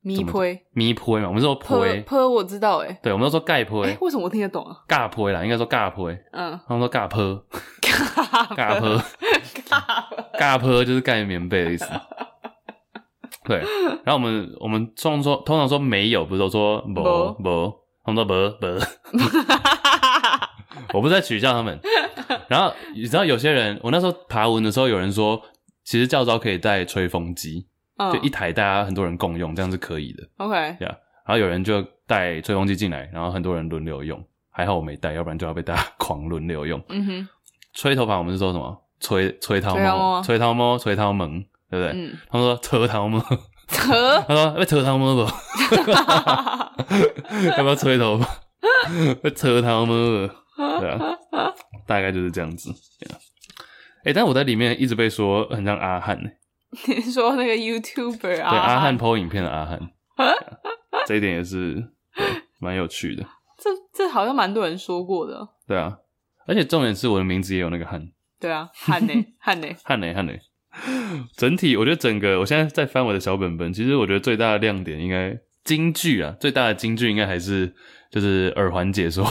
[0.00, 0.40] 咪铺
[0.72, 3.84] 咪铺嘛，我们说坡坡我知道哎，对，我们都说盖坡。
[3.84, 4.76] 哎，为什么我听得懂啊？
[4.88, 6.10] 尬铺啦，应该说尬坡。
[6.32, 7.44] 嗯，他们说尬坡，
[8.56, 9.02] 尬坡，
[10.38, 11.86] 尬坡就是盖棉被的意思。
[13.44, 13.58] 对，
[14.04, 17.02] 然后我们我们通常说通常说没有，不是都说没
[17.38, 17.72] 没，
[18.04, 18.78] 他们说没没。
[20.92, 21.78] 我不是在取笑他们。”
[22.48, 25.40] 然后你知道有些人，我那时候爬文的时候，有人说，
[25.84, 27.66] 其实教招可以带吹风机
[27.96, 28.12] ，oh.
[28.12, 30.22] 就一台大家很多人共用，这样是可以的。
[30.36, 30.96] OK，对啊。
[31.26, 34.22] 然后有人就带吹风机进来，然后很多人轮流用。
[34.50, 36.82] 还好我没带，要不然就要被大家 狂轮流用。
[36.88, 37.28] 嗯哼，
[37.72, 38.82] 吹头发我们是说什么？
[39.00, 41.26] 吹吹头毛，吹头毛，吹头毛，
[41.70, 41.92] 对不对？
[41.94, 42.18] 嗯。
[42.30, 43.18] 他们说扯头毛，
[43.68, 44.20] 扯。
[44.28, 45.22] 他说要扯头毛不？
[47.56, 48.28] 要不要吹头发？
[49.22, 49.94] 要扯头毛。
[50.56, 50.98] 对啊，
[51.86, 52.70] 大概就是这样子。
[54.04, 56.30] 哎、欸，但我在里面一直被说很像阿汉呢。
[56.88, 58.50] 你 说那个 YouTuber 啊？
[58.50, 59.78] 对，阿汉 po 影片的阿汉，
[61.06, 61.74] 这一点也是
[62.16, 62.26] 对，
[62.58, 63.22] 蛮有趣的。
[63.58, 65.48] 这这好像蛮多人说过的。
[65.68, 65.98] 对啊，
[66.46, 68.10] 而且重点是我的名字也有那个汉。
[68.40, 70.32] 对啊，汉 呢，汉呢，汉呢，汉呢。
[71.36, 77.72] 整体我觉得整个，我现在在翻我的小本本，其实我觉得最大的亮点应该京剧啊，最大的京剧应该还是
[78.10, 79.24] 就是耳环解说。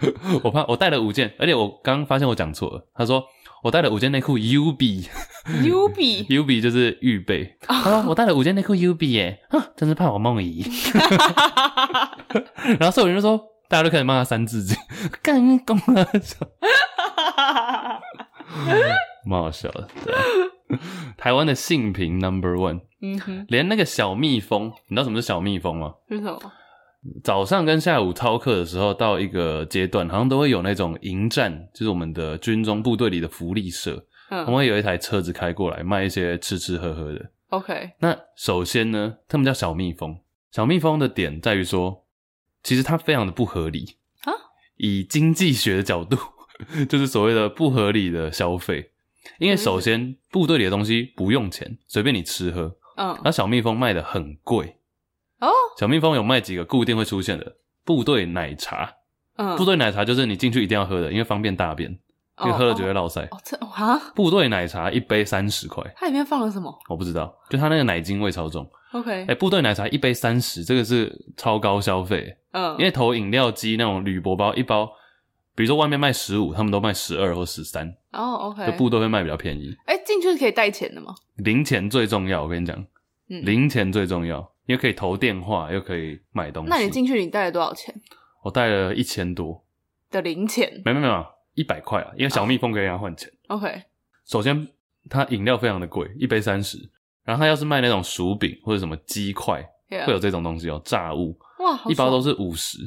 [0.42, 2.84] 我怕我带了五件，而且我刚刚发现我讲错了。
[2.94, 3.24] 他说
[3.62, 6.26] 我带了五件内裤，UB，UB，UB
[6.60, 7.56] 就是预备。
[7.66, 10.64] 啊，我带了五件内裤 UB 耶，啊，真是怕我梦遗。
[12.78, 14.76] 然后所有人就说，大家都开始骂他三字经，
[15.22, 16.06] 干公啊，
[19.24, 19.88] 蛮好笑的。
[20.04, 20.14] 对，
[21.16, 25.94] 台湾的性平 Number One，嗯哼，连那个小蜜蜂，你知道什么是小蜜蜂吗？
[26.10, 26.38] 是什么？
[27.22, 37.30] 早上跟下午操课的时候，到一个阶段，好像都会有那种营站，就是我们的军中部队里的福利社，嗯，我们会有一台车子开过来卖一些吃吃喝喝的。
[37.48, 40.18] OK，那首先呢，他们叫小蜜蜂，
[40.50, 42.04] 小蜜蜂的点在于说，
[42.62, 43.96] 其实它非常的不合理。
[44.22, 44.32] 啊。
[44.76, 46.16] 以经济学的角度，
[46.88, 48.90] 就是所谓的不合理的消费，
[49.38, 54.76] 因为首先、嗯、部队里的东西不用钱，随便你吃喝，嗯，那小蜜蜂卖的很贵。
[55.46, 58.90] 哦，小蜜蜂有卖几个固定会出现的部队奶茶。
[59.36, 61.90] 嗯，部队奶茶就是你进去一定要喝的，因为方便大便，
[62.44, 63.20] 因为喝了就会落塞。
[63.32, 66.72] 哦，这啊，部队奶茶一杯三十块，它里面放了什么？
[66.88, 68.68] 我不知道，就它那个奶精味超重。
[68.92, 72.36] OK，哎，部队奶茶一杯三十，这个是超高消费。
[72.52, 74.86] 嗯，因为投饮料机那种铝箔包一包，
[75.56, 77.92] 比如说外面卖十五，他们都卖十二或十三。
[78.12, 79.74] 哦，OK，就部队会卖比较便宜。
[79.86, 81.12] 哎，进去是可以带钱的吗？
[81.38, 82.76] 零钱最重要，我跟你讲，
[83.28, 86.70] 嗯，零钱最重要，因为可以投电话，又可以买东西。
[86.70, 87.94] 那你进去你带了多少钱？
[88.42, 89.64] 我带了一千多。
[90.10, 93.28] 的零钱，没没没有，一百块啊，因为小蜜蜂可以给他换钱。
[93.48, 93.60] Oh.
[93.60, 93.82] OK，
[94.24, 94.68] 首先
[95.10, 96.78] 它饮料非常的贵，一杯三十，
[97.24, 100.06] 然后它要是卖那种薯饼或者什么鸡块，Yeah.
[100.06, 102.78] 会有这种东西哦，炸物，哇，一包都是五十，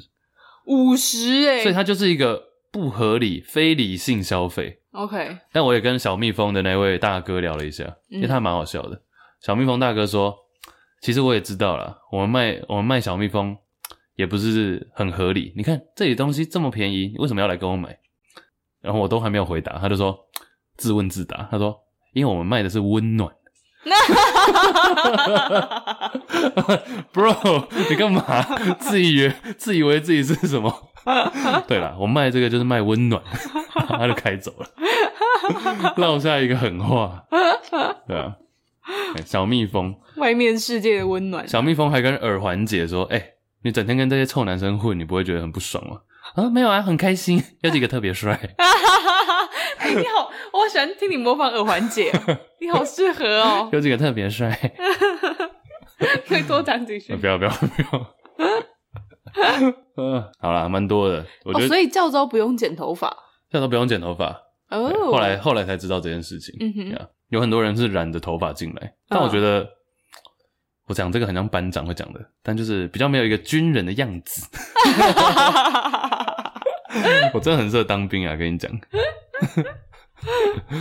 [0.68, 4.82] 五十哎，所以它就是一个不合理、非理性消费。
[4.92, 8.96] OK，但我也跟小蜜蜂的那位大哥聊了一下，因为他蛮好笑的。
[8.96, 9.02] 嗯、
[9.42, 10.34] 小蜜蜂大哥说，
[11.02, 13.58] 其实我也知道了，我们卖我们卖小蜜蜂。
[14.18, 15.54] 也不是很合理。
[15.56, 17.96] 你看这里东西这么便宜，你为什么要来跟我买？
[18.82, 20.18] 然后我都还没有回答，他就说
[20.76, 21.48] 自问自答。
[21.52, 21.78] 他说
[22.14, 23.32] ：“因为我们卖的是温暖。
[27.14, 28.24] ”Bro，你干嘛
[28.80, 30.74] 自以为自以为自己是什么？
[31.70, 33.22] 对啦，我卖这个就是卖温暖。
[33.88, 34.68] 他就开走了，
[35.98, 37.24] 落下一个狠话。
[38.08, 38.36] 对啊，
[39.26, 41.48] 小蜜蜂，外面世界的温暖。
[41.48, 43.34] 小蜜蜂还跟耳环姐说：“哎、欸。”
[43.64, 46.00] 你整天跟这些臭男生混，你不会觉得很不爽吗？
[46.36, 47.44] 啊，没有啊，很开心。
[47.62, 48.32] 有几个特别帅。
[49.80, 52.12] 哎，你好，我喜欢听你模仿耳环姐，
[52.62, 53.68] 你好适合哦。
[53.74, 54.58] 有几个特别帅。
[56.28, 57.16] 可以多讲几句。
[57.16, 58.16] 不要不要不要。
[59.98, 61.26] 嗯，好啦，蛮多的。
[61.44, 63.10] 我觉得、哦，所以教招不用剪头发。
[63.52, 64.40] 教招不用剪头发。
[64.70, 65.12] 哦。
[65.12, 66.56] 后来后来才知道这件事情。
[66.62, 67.08] 嗯哼。
[67.30, 69.62] 有很多人是染着头发进来，但我觉得。
[69.62, 69.68] 哦
[70.88, 74.48] 我讲这个很像班长会讲的，但就是比较没有一个军人的样子。
[77.34, 78.72] 我真的很适合当兵啊，跟你讲。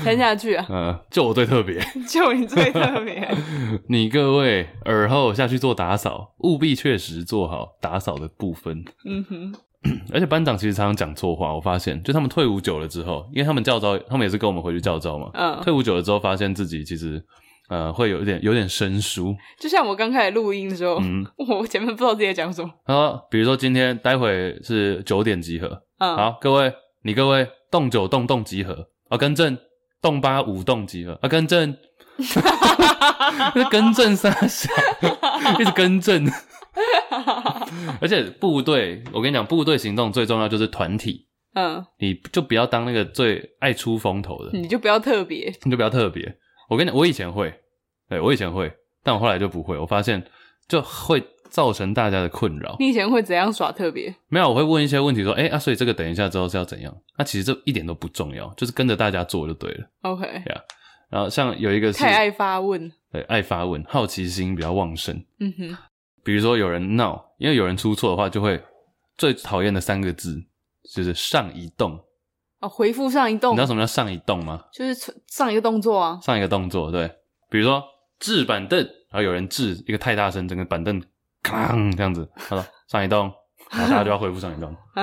[0.04, 0.64] 听下去啊。
[0.70, 1.84] 嗯， 就我最特别。
[2.08, 3.28] 就你最特别。
[3.88, 8.84] 你各位耳后下去做打扫，务必确实做好打扫的部分。
[9.04, 9.52] 嗯哼。
[10.12, 15.30] 而且班长其实常常讲错话，我发现，就他们退伍久了之后，因为他们教招，他们也是跟我们回去教招嘛。
[15.34, 15.60] 嗯。
[15.62, 17.22] 退伍久了之后，发现自己其实。
[17.68, 22.70] 呃，会有一点有点生疏，就像我刚开始录音的时候，嗯， 我前面不知道自己在讲什么。
[22.84, 26.72] 好，比如说今天待会是九点集合，嗯，好，各位，
[27.02, 29.58] 你各位动九动动集合，啊，更正，
[30.00, 31.76] 动八五动集合，啊，更正，
[33.68, 34.70] 更正三小，
[35.58, 36.24] 一直更正，
[38.00, 46.36] 而且部队，我跟你讲，部队行动最重要就是团体，嗯，你就不要当那个最爱出风头的，你就不要特别，你就不要特别。
[46.68, 47.52] 我跟你讲，我以前会，
[48.08, 48.72] 对，我以前会，
[49.02, 49.78] 但我后来就不会。
[49.78, 50.22] 我发现
[50.68, 52.76] 就会造成大家的困扰。
[52.78, 54.14] 你以前会怎样耍特别？
[54.28, 56.94] 没有，我会问一些问题，说，哎、欸、啊，所以这个等一下之后是要怎样？
[57.16, 59.86] 那、啊、其实这一点都不重要，就是跟着大家做就对了。
[60.02, 60.60] OK，对啊。
[61.08, 65.24] 然后像有一个是太爱发问，对，爱发问，好奇心比较旺盛。
[65.38, 65.76] 嗯哼。
[66.26, 68.60] 比如说有人闹，因为有人出错的话，就会
[69.16, 70.42] 最讨厌的三个字
[70.92, 71.96] 就是上一动。
[72.58, 74.64] 哦，回复上一动，你知道什么叫上一动吗？
[74.72, 77.08] 就是上一个动作啊，上一个动作，对，
[77.48, 77.80] 比如说
[78.18, 81.00] 置板凳，然后有人置一个太大声，整个板凳
[81.44, 83.32] 哐这样子，他说上一动，
[83.70, 84.74] 然后大家就要回复上一动，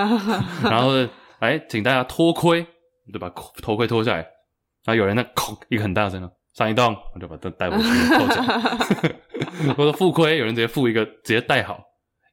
[0.61, 1.09] 然后呢，
[1.39, 2.67] 来请大家脱盔，
[3.13, 3.29] 就把
[3.61, 4.17] 头盔脱下来，
[4.83, 7.83] 然后有人那哐一个很大声，上一动，我就把它带回去
[8.17, 8.39] 扣起
[9.07, 9.15] 来，
[9.75, 11.83] 或者复盔，有人直接复一个直接戴好，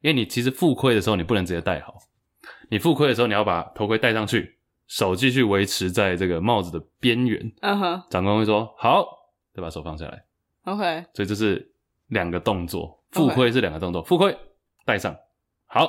[0.01, 1.95] 因为你其实复盔的时候你不能直接戴好，
[2.69, 4.57] 你复盔的时候你要把头盔戴上去。
[4.87, 9.07] 手继续维持在这个帽子的边缘，嗯哼，长官会说好，
[9.55, 10.21] 再把手放下来
[10.65, 11.65] ，OK，所以这是
[12.07, 14.37] 两个动作，复盔是两个动作，复盔
[14.85, 15.15] 戴上，
[15.65, 15.87] 好，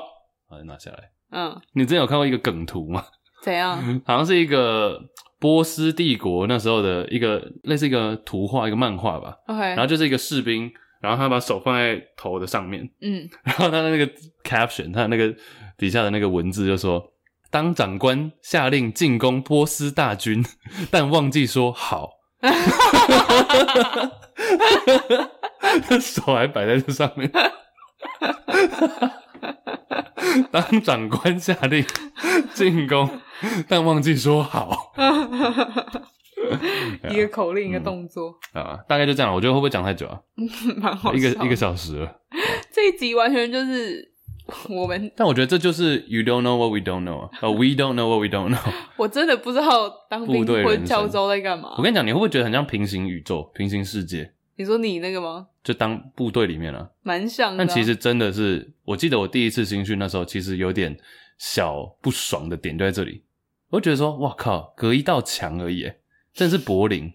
[0.48, 3.04] 把它拿下来，嗯，你之前有看过一个梗图吗？
[3.42, 3.76] 怎样？
[4.06, 5.02] 好像是一个
[5.40, 10.72] 波斯帝国那时候的一个类似一个图画，一个漫画吧，OK，然后就是一个士兵，
[11.02, 14.10] 然后他把手放在头的上面，嗯， 然后他的那个
[14.44, 15.34] caption，他的那个
[15.76, 17.10] 底下的那个文字就说。
[17.50, 20.42] 当长官下令进攻波斯大军，
[20.90, 22.08] 但忘记说好，
[26.00, 27.30] 手还摆在这上面。
[30.50, 31.84] 当长官下令
[32.54, 33.20] 进攻，
[33.68, 34.94] 但忘记说好，
[37.10, 39.34] 一个口令，一个动作啊，大概就这样。
[39.34, 40.20] 我觉得会不会讲太久啊？
[40.76, 42.20] 蛮好，一个一个小时了。
[42.72, 44.10] 这一集完全就是。
[44.68, 48.72] 我们，但我觉得这就是 you don't know what we don't know，呃、uh,，we don't know what we don't know。
[48.96, 51.76] 我真的不知道当兵或教州在干嘛。
[51.78, 54.32] 我跟你讲，你会不会觉得很像平行宇宙、平行世界？
[54.56, 55.46] 你说你那个吗？
[55.62, 57.66] 就当部队里面啊，蛮像的、啊。
[57.66, 60.98] 但其实真的是，我记得我第一次新训那时候，其实有点
[61.38, 63.22] 小不爽的点就在这里。
[63.70, 65.90] 我就觉得说，哇靠，隔一道墙而已，
[66.34, 67.12] 真的是柏林，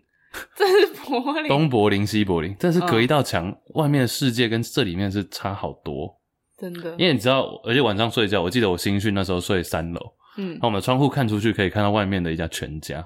[0.56, 6.20] 这是柏林，东柏林西柏林，真是隔一道墙，嗯、外面的世界跟这里面是差好多，
[6.58, 6.92] 真的。
[6.92, 13.06] 因为你知道，而且晚上睡觉，我记得我新训那时候睡三楼，嗯，然后我们的窗户看出去可以看到外面的一家全家，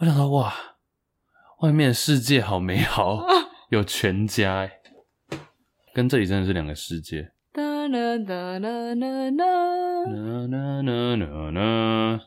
[0.00, 0.52] 我想说，哇，
[1.60, 3.16] 外面的世界好美好。
[3.16, 3.26] 啊
[3.70, 4.70] 有全家哎，
[5.92, 7.32] 跟这里真的是两个世界。
[7.52, 12.20] 哒啦哒啦啦啦啦啦啦啦！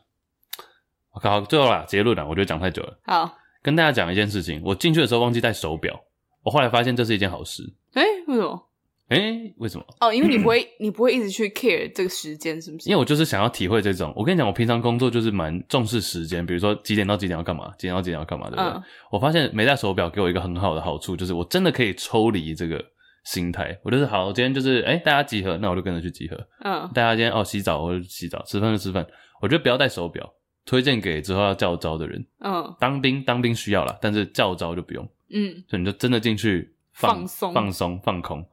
[1.20, 2.98] 我靠，最后啦，结论啦，我觉得讲太久了。
[3.04, 3.30] 好，
[3.62, 6.00] 跟大家讲一件事情，我进去的时候忘记带手表，
[6.42, 7.62] 我后来发现这是一件好事。
[7.92, 8.66] 哎、欸，为什么？
[9.08, 9.84] 哎、欸，为什么？
[10.00, 12.88] 哦，因为你不会，你不会一直去 care 这个时间，是不是？
[12.88, 14.12] 因为我就是想要体会这种。
[14.16, 18.70] 我跟你讲，我平常工作就是蛮重视时间，比如说几点到几点要干嘛，几点到几点要干嘛，对不对？
[18.70, 22.82] 嗯、我发现没带手表给我一个很好的好处，就是我真的可以抽离这个
[23.24, 23.78] 心态。
[23.82, 26.36] 我就是好，我今天就是哎、欸，大家集合，那我就跟着去集合。
[26.64, 29.06] 嗯，大家今天哦洗澡，我就洗澡；吃饭就吃饭。
[29.42, 30.30] 我觉得不要带手表，
[30.64, 32.24] 推荐给之后要教招的人。
[32.38, 35.08] 嗯，当兵当兵需要啦，但是教招就不用。
[35.30, 38.44] 嗯，所以你就真的进去放松、放松、放空。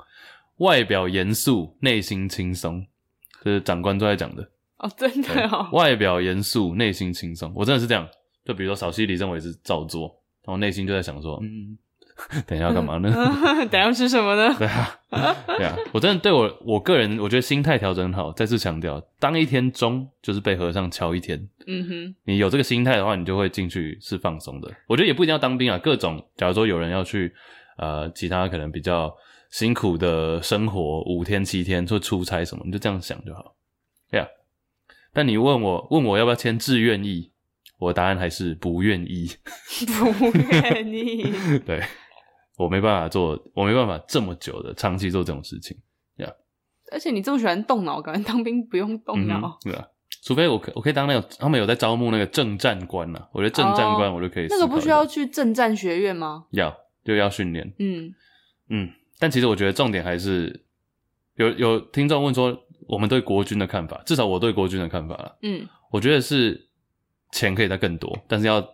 [0.58, 2.86] 外表严肃，内心轻松，
[3.44, 5.70] 这是长官都在讲的哦，真的哦。
[5.72, 8.08] 外表严肃，内心轻松，我真的是这样。
[8.44, 10.08] 就比如说，扫西里认为是照做，
[10.44, 11.78] 然后内心就在想说，嗯，
[12.48, 13.10] 等一下要干嘛呢？
[13.70, 14.56] 等一下要吃什么呢？
[14.60, 15.00] 对啊，
[15.46, 18.32] 对啊，我真的对我我个人，我觉得心态调整很好。
[18.34, 21.48] 再次强调，当一天钟就是被和尚敲一天。
[21.68, 24.72] 嗯哼，你有这个心态的话，你就会进去是放松的。
[24.88, 27.34] 我觉得也不一定要当兵啊，各种，假如说有人要去，
[27.78, 29.14] 呃，其他可能比较。
[29.50, 33.56] 辛苦的生活五天七天或出差什么，你就这样想就好，
[34.12, 34.28] 对啊。
[35.14, 37.32] 但你问我问我要不要签志愿意，
[37.80, 39.32] 我答案还是不愿意，
[39.98, 41.32] 不愿意。
[41.66, 41.82] 对，
[42.58, 45.78] 我没办法做，我没办法这么久的长期做这种事情，
[46.18, 46.34] 对啊。
[46.92, 49.88] 而且你这么喜欢动脑，感觉当兵不用动脑，嗯，对啊。
[50.24, 54.48] 除非我可我可以当那个他们有在招募那个政战官呐，我觉得政战官我就可以。
[54.50, 56.46] 那个不需要去政战学院吗？
[56.52, 56.76] 要，
[57.06, 57.74] 就要训练。
[57.80, 58.14] 嗯
[58.70, 58.90] 嗯。
[59.20, 60.66] 但其实我觉得重点还是
[61.36, 62.58] 有有听众问说，
[62.88, 65.36] 我们对国军的看法，至少我对国军的看法啦。
[65.42, 66.68] 嗯，我觉得是
[67.32, 68.66] 钱可以再更多，但是要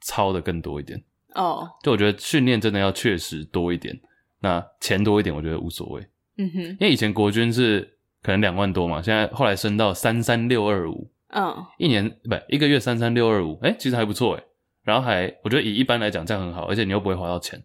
[0.00, 1.02] 操的更多一点。
[1.34, 3.98] 哦，就我觉得训练真的要确实多一点，
[4.40, 6.06] 那钱多一点，我觉得无所谓。
[6.36, 11.10] 嗯哼，因为以前国军是可能两万多嘛，现在后来升到三三六二五。
[11.28, 14.42] 嗯，一年不一个月三三六二五，哎其实还不错哎
[14.82, 17.62] 然后还我觉得以一般来讲这样很好，而且你又不会花到钱。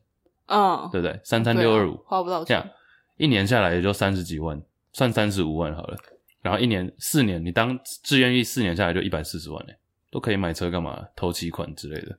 [0.47, 1.19] 嗯，对不对？
[1.23, 2.67] 三三六二五，花不到钱，这样
[3.17, 4.61] 一年下来也就三十几万，
[4.93, 5.97] 算三十五万好了。
[6.41, 9.75] 然后一年四年，你当志愿役四年下来就一百四十万哎
[10.11, 11.03] 都可以买车干嘛？
[11.15, 12.15] 投期款之类的，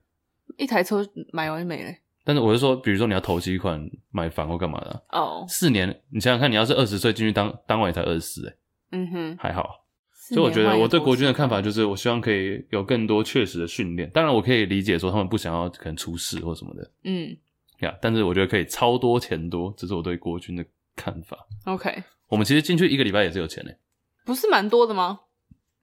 [0.57, 1.91] 一台车买完就没了。
[2.25, 3.81] 但是我是说，比如说你要投期款
[4.11, 5.49] 买房或干嘛的哦、啊，oh.
[5.49, 8.57] 四年你想想看，你要是二十岁进去当，当完也才二十四诶
[8.91, 9.85] 嗯哼，还好。
[10.29, 14.11] 所以我觉得我对国军的看法就是，我希望可以有更多确实的训练。
[14.11, 16.91] 当然，我可以理解说他们不想要可能出事或什么的。
[17.05, 17.37] 嗯。
[17.81, 20.65] 呀，yeah, 但是我觉得可以超多钱多，这是我对国军的
[20.97, 21.37] 看法。
[21.67, 23.79] OK，我们其实进去一个礼拜也是有钱的，
[24.25, 25.21] 不是蛮多的吗？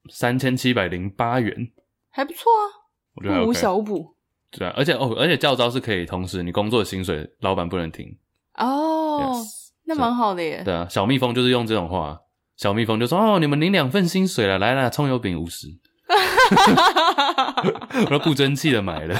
[0.10, 1.72] 三千七百零八元，
[2.10, 4.13] 还不错啊，我觉得、OK、不无小补。
[4.58, 8.16] 对啊，而且哦，而且教招是可以同时你工作的薪水，老板不能停
[8.56, 9.46] 哦，oh, yes,
[9.86, 10.62] 那蛮好的耶。
[10.64, 12.20] 对啊，小蜜蜂就是用这种话，
[12.58, 15.68] 小蜜蜂就说哦，你们领两份薪水了，来来，葱油饼五十，
[18.06, 19.20] 我都不争气的买了，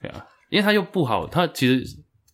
[0.00, 0.26] 对啊。
[0.50, 1.84] 因为它又不好，它其实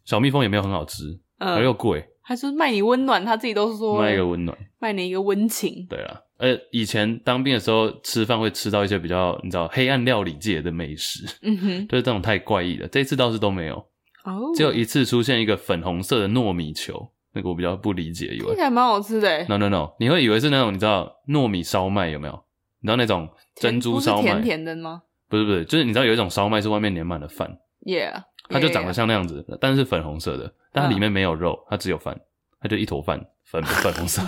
[0.06, 1.02] 小蜜蜂也没有很好吃，
[1.38, 5.86] 嗯，而又贵，还是卖你温暖，他自己都说卖一个温暖，卖你一个温情。
[5.90, 12.86] 对啊，呃，以前当兵的时候吃饭会吃到一些比较你知道黑暗料理界的美食，嗯哼， 就是这种太怪异的。
[12.88, 13.76] 这次倒是都没有，
[14.24, 19.44] 哦，只有一次出现一个粉红色的糯米球，那个我比较不理解，以为听起来蛮好吃的。
[19.48, 22.44] No No No，你会以为是那种你知道糯米烧麦有没有？
[22.80, 25.02] 你知道那种珍珠烧麦甜甜的吗？
[25.28, 28.24] 不是不是，就是你知道有一种烧麦是外面粘满了饭，Yeah。
[28.48, 32.16] 它就长得像那样子.但是是粉红色的，但它里面没有肉，它只有饭，
[32.60, 34.22] 它就一坨饭，粉粉红色。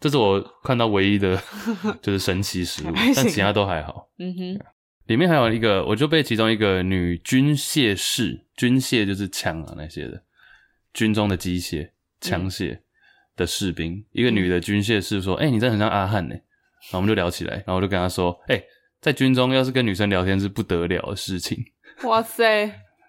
[0.00, 1.40] 这是我看到唯一的，
[2.00, 4.08] 就是神奇食物，但其他都还好。
[4.18, 4.60] 嗯哼，
[5.06, 10.22] 里面还有一个，我就被其中一个女军械士，军械就是枪啊那些的，
[10.94, 11.90] 军中的机械
[12.20, 12.78] 枪械
[13.36, 16.34] 的士兵，嗯、一个女的军械士说：“哎、欸，你真的很像阿汉呢。”
[16.88, 18.64] 然后我们就聊起来，然后我就跟她说：“哎、欸，
[19.00, 21.58] 在军中要是跟女生聊天是不得了的事情。”
[22.04, 22.66] 哇塞！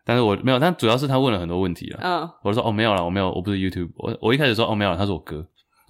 [0.07, 1.99] 但是我没有，但主要是他问了很多问题了。
[2.01, 3.91] 嗯，我就说哦没有了，我没有，我不是 YouTube。
[3.97, 5.35] 我我一开始说哦没有了，他是我哥。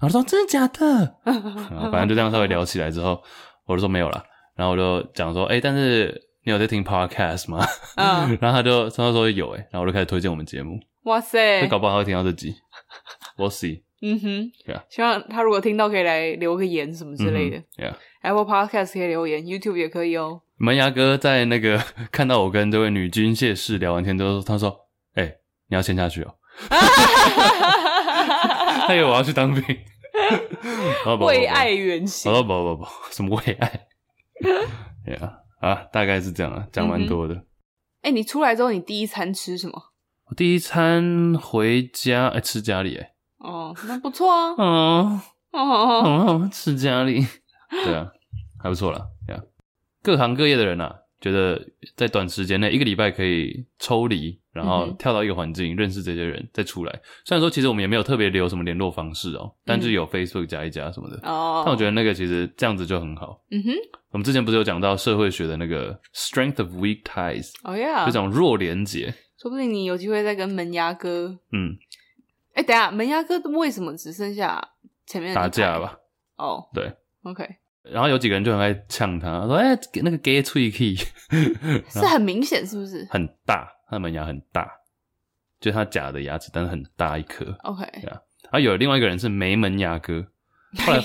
[0.00, 1.14] 后他说真的假的？
[1.24, 3.22] 然后反正就这样稍微聊起来之后，
[3.66, 4.22] 我就说没有了。
[4.56, 7.64] 然后我就讲说，哎、欸，但是你有在听 Podcast 吗？
[7.96, 10.80] 嗯， 然后他就他说有哎，然后我就开始推荐我们节目。
[11.04, 12.54] 哇塞，那搞不好他会听到这集。
[13.36, 13.82] We'll see。
[14.00, 14.82] 嗯哼，Yeah。
[14.88, 17.56] 希望他如果听到可以来留个言什么之类的。
[17.76, 17.94] Yeah。
[18.22, 20.42] Apple Podcast 可以留言，YouTube 也可以哦。
[20.58, 21.82] 门牙哥在那个
[22.12, 26.34] 看到我跟这位女军械士聊完天之后，他说：“哎、欸，你要签下去哦。
[28.86, 29.62] ”他以为我要去当兵。
[31.20, 32.32] 为爱远行。
[32.32, 33.86] 不不不不，什么为爱？
[35.04, 37.34] 对啊，啊，大概是这样啊，讲蛮多的。
[37.34, 39.80] 哎、嗯欸，你出来之后，你第一餐吃什么？
[40.26, 43.12] 我第一餐回家，哎、欸，吃家里，哎。
[43.38, 44.54] 哦，那不错啊。
[44.58, 45.20] 哦
[45.52, 47.24] 哦哦，吃家里。
[47.70, 48.08] 对啊，
[48.62, 49.06] 还不错啦。
[50.02, 51.60] 各行各业的人啊，觉得
[51.96, 57.00] 在短时间内，一个礼拜可以抽离，然后跳到一个环境，嗯、认识这些人，再出来。
[57.24, 61.16] 虽然说其实我们也没有特别留什么联络方式哦、喔，但是有 Facebook 加一加什么的。
[61.28, 61.62] 哦、嗯。
[61.64, 63.42] 但我觉得那个其实这样子就很好。
[63.50, 63.72] 嗯哼。
[64.10, 67.50] 我们之前不是有讲到社会学的那个 Strength of Weak Ties？
[67.64, 68.06] 哦呀。
[68.06, 69.12] 就讲弱连结。
[69.40, 71.38] 说不定你有机会再跟门牙哥。
[71.52, 71.76] 嗯。
[72.54, 74.60] 哎、欸，等一下，门牙哥为什么只剩下
[75.06, 75.96] 前面打架吧？
[76.36, 76.92] 哦，oh, 对
[77.22, 77.44] ，OK。
[77.92, 80.96] 然后有几个人就很爱呛他，说：“哎、欸，那个 gay 脆 key
[81.88, 83.06] 是很明显，是不是？
[83.10, 84.68] 很大，他的门牙很大，
[85.60, 87.44] 就他假的牙齿，但是很大一颗。
[87.62, 87.84] OK。
[88.00, 90.24] 对啊，然后有另外一个人是没门牙哥，
[90.86, 91.02] 后来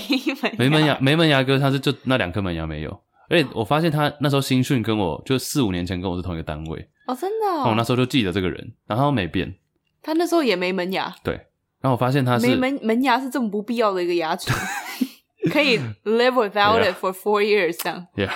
[0.58, 3.02] 没门牙没门牙哥，他是就那两颗门牙没有。
[3.30, 7.70] 而且我发现他那时候新训跟我就四五年前跟我是同一个单位哦，真的、哦。
[7.70, 9.54] 我那时候就记得这个人，然后他没变。
[10.02, 11.34] 他那时候也没门牙，对。
[11.80, 14.50] 然后我发现他是没门门牙是这么不必要的一个牙齿，
[15.50, 18.06] 可以 live without it for four years 这样。
[18.16, 18.30] Yeah，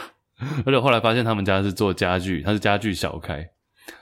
[0.65, 3.51] 而且后来发现他们家是做家具，他是家具小开。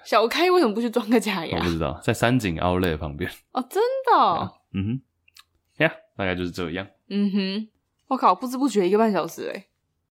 [0.05, 1.59] 小开为什么不去装个假牙？
[1.59, 3.31] 我不知道，在三井 Outlet 旁边。
[3.53, 4.53] 哦，真的、哦？
[4.74, 5.01] 嗯
[5.78, 6.87] 哼，呀，大概就是这样。
[7.09, 7.69] 嗯哼，
[8.09, 9.66] 我靠，不知不觉一个半小时哎，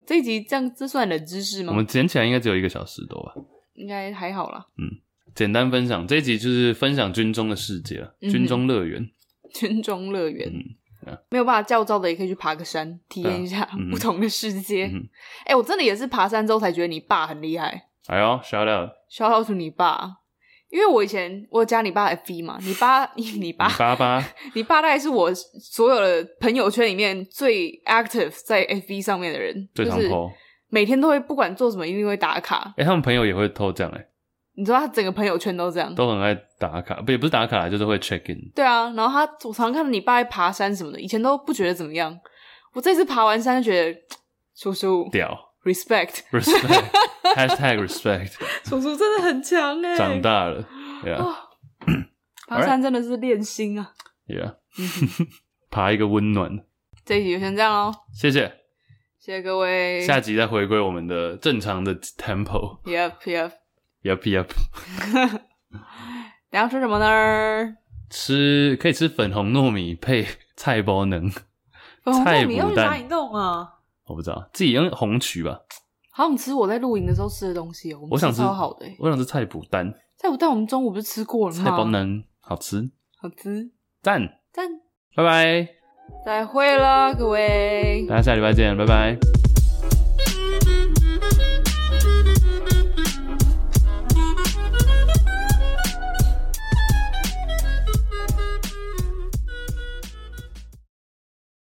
[0.05, 1.71] 这一集这样这算冷知识吗？
[1.71, 3.33] 我们剪起来应该只有一个小时多吧？
[3.73, 4.65] 应该还好啦。
[4.77, 5.01] 嗯。
[5.33, 9.09] 简单分享这一集就是分享军中的世界了，嗯、军中乐园，
[9.53, 10.63] 军中乐园，嗯
[11.05, 14.85] 啊、没有办法教召的也可以去爬个山，体验一下不同的世界。
[14.85, 15.07] 哎、嗯
[15.47, 17.87] 欸，我真的也是爬山之后才觉得你爸很厉害。
[18.07, 20.17] 哎呦，shout out，shout out to 你爸，
[20.69, 24.23] 因为我以前我有加你爸 FB 嘛，你爸你 你爸，你爸爸，
[24.53, 30.35] 你爸大概是我所有的朋友圈里面最 active 在 FB 上面的人，最常 po，就是
[30.69, 32.73] 每天都会不管做什么一定会打卡。
[32.77, 34.07] 哎、欸，他们朋友也会偷这样哎、欸。
[34.57, 38.39] 你知道他整个朋友圈都这样，都很爱打卡，不也不是打卡，就是会 check in。
[38.55, 42.17] 对啊，然后他我常常看到你爸在爬山什么的，以前都不觉得怎么样，
[42.73, 43.93] 我这次爬完山就觉得
[44.55, 48.31] 叔叔屌，respect，respect，hashtag respect，
[48.63, 50.65] 叔叔真的很强哎，长大了，
[52.47, 53.91] 爬山真的是练心啊
[54.27, 54.55] ，yeah，
[55.69, 56.49] 爬一个温暖。
[57.03, 58.47] 这一集就先这样喽，谢谢，
[59.19, 62.81] 谢谢各位，下集再回归我们的正常的 tempo。
[62.85, 63.51] Yep，Yep。
[64.05, 64.49] Yup Yup，
[66.51, 67.75] 等下吃什么呢？
[68.07, 71.27] 吃可以吃粉红糯米配菜包能。
[72.03, 73.67] 粉红糯米要去哪里弄啊？
[74.05, 75.59] 我不知道，自己用红曲吧。
[76.11, 78.07] 好想吃我在露营的时候吃的东西哦、喔。
[78.11, 79.91] 我想吃超好的、欸，我想吃菜脯蛋。
[80.17, 81.63] 菜脯蛋我们中午不是吃过了吗？
[81.63, 82.87] 菜包能好吃，
[83.19, 83.71] 好吃，
[84.03, 84.21] 赞
[84.53, 84.69] 赞，
[85.15, 85.67] 拜拜，
[86.23, 89.17] 再会了各位，大家下礼拜见，拜拜。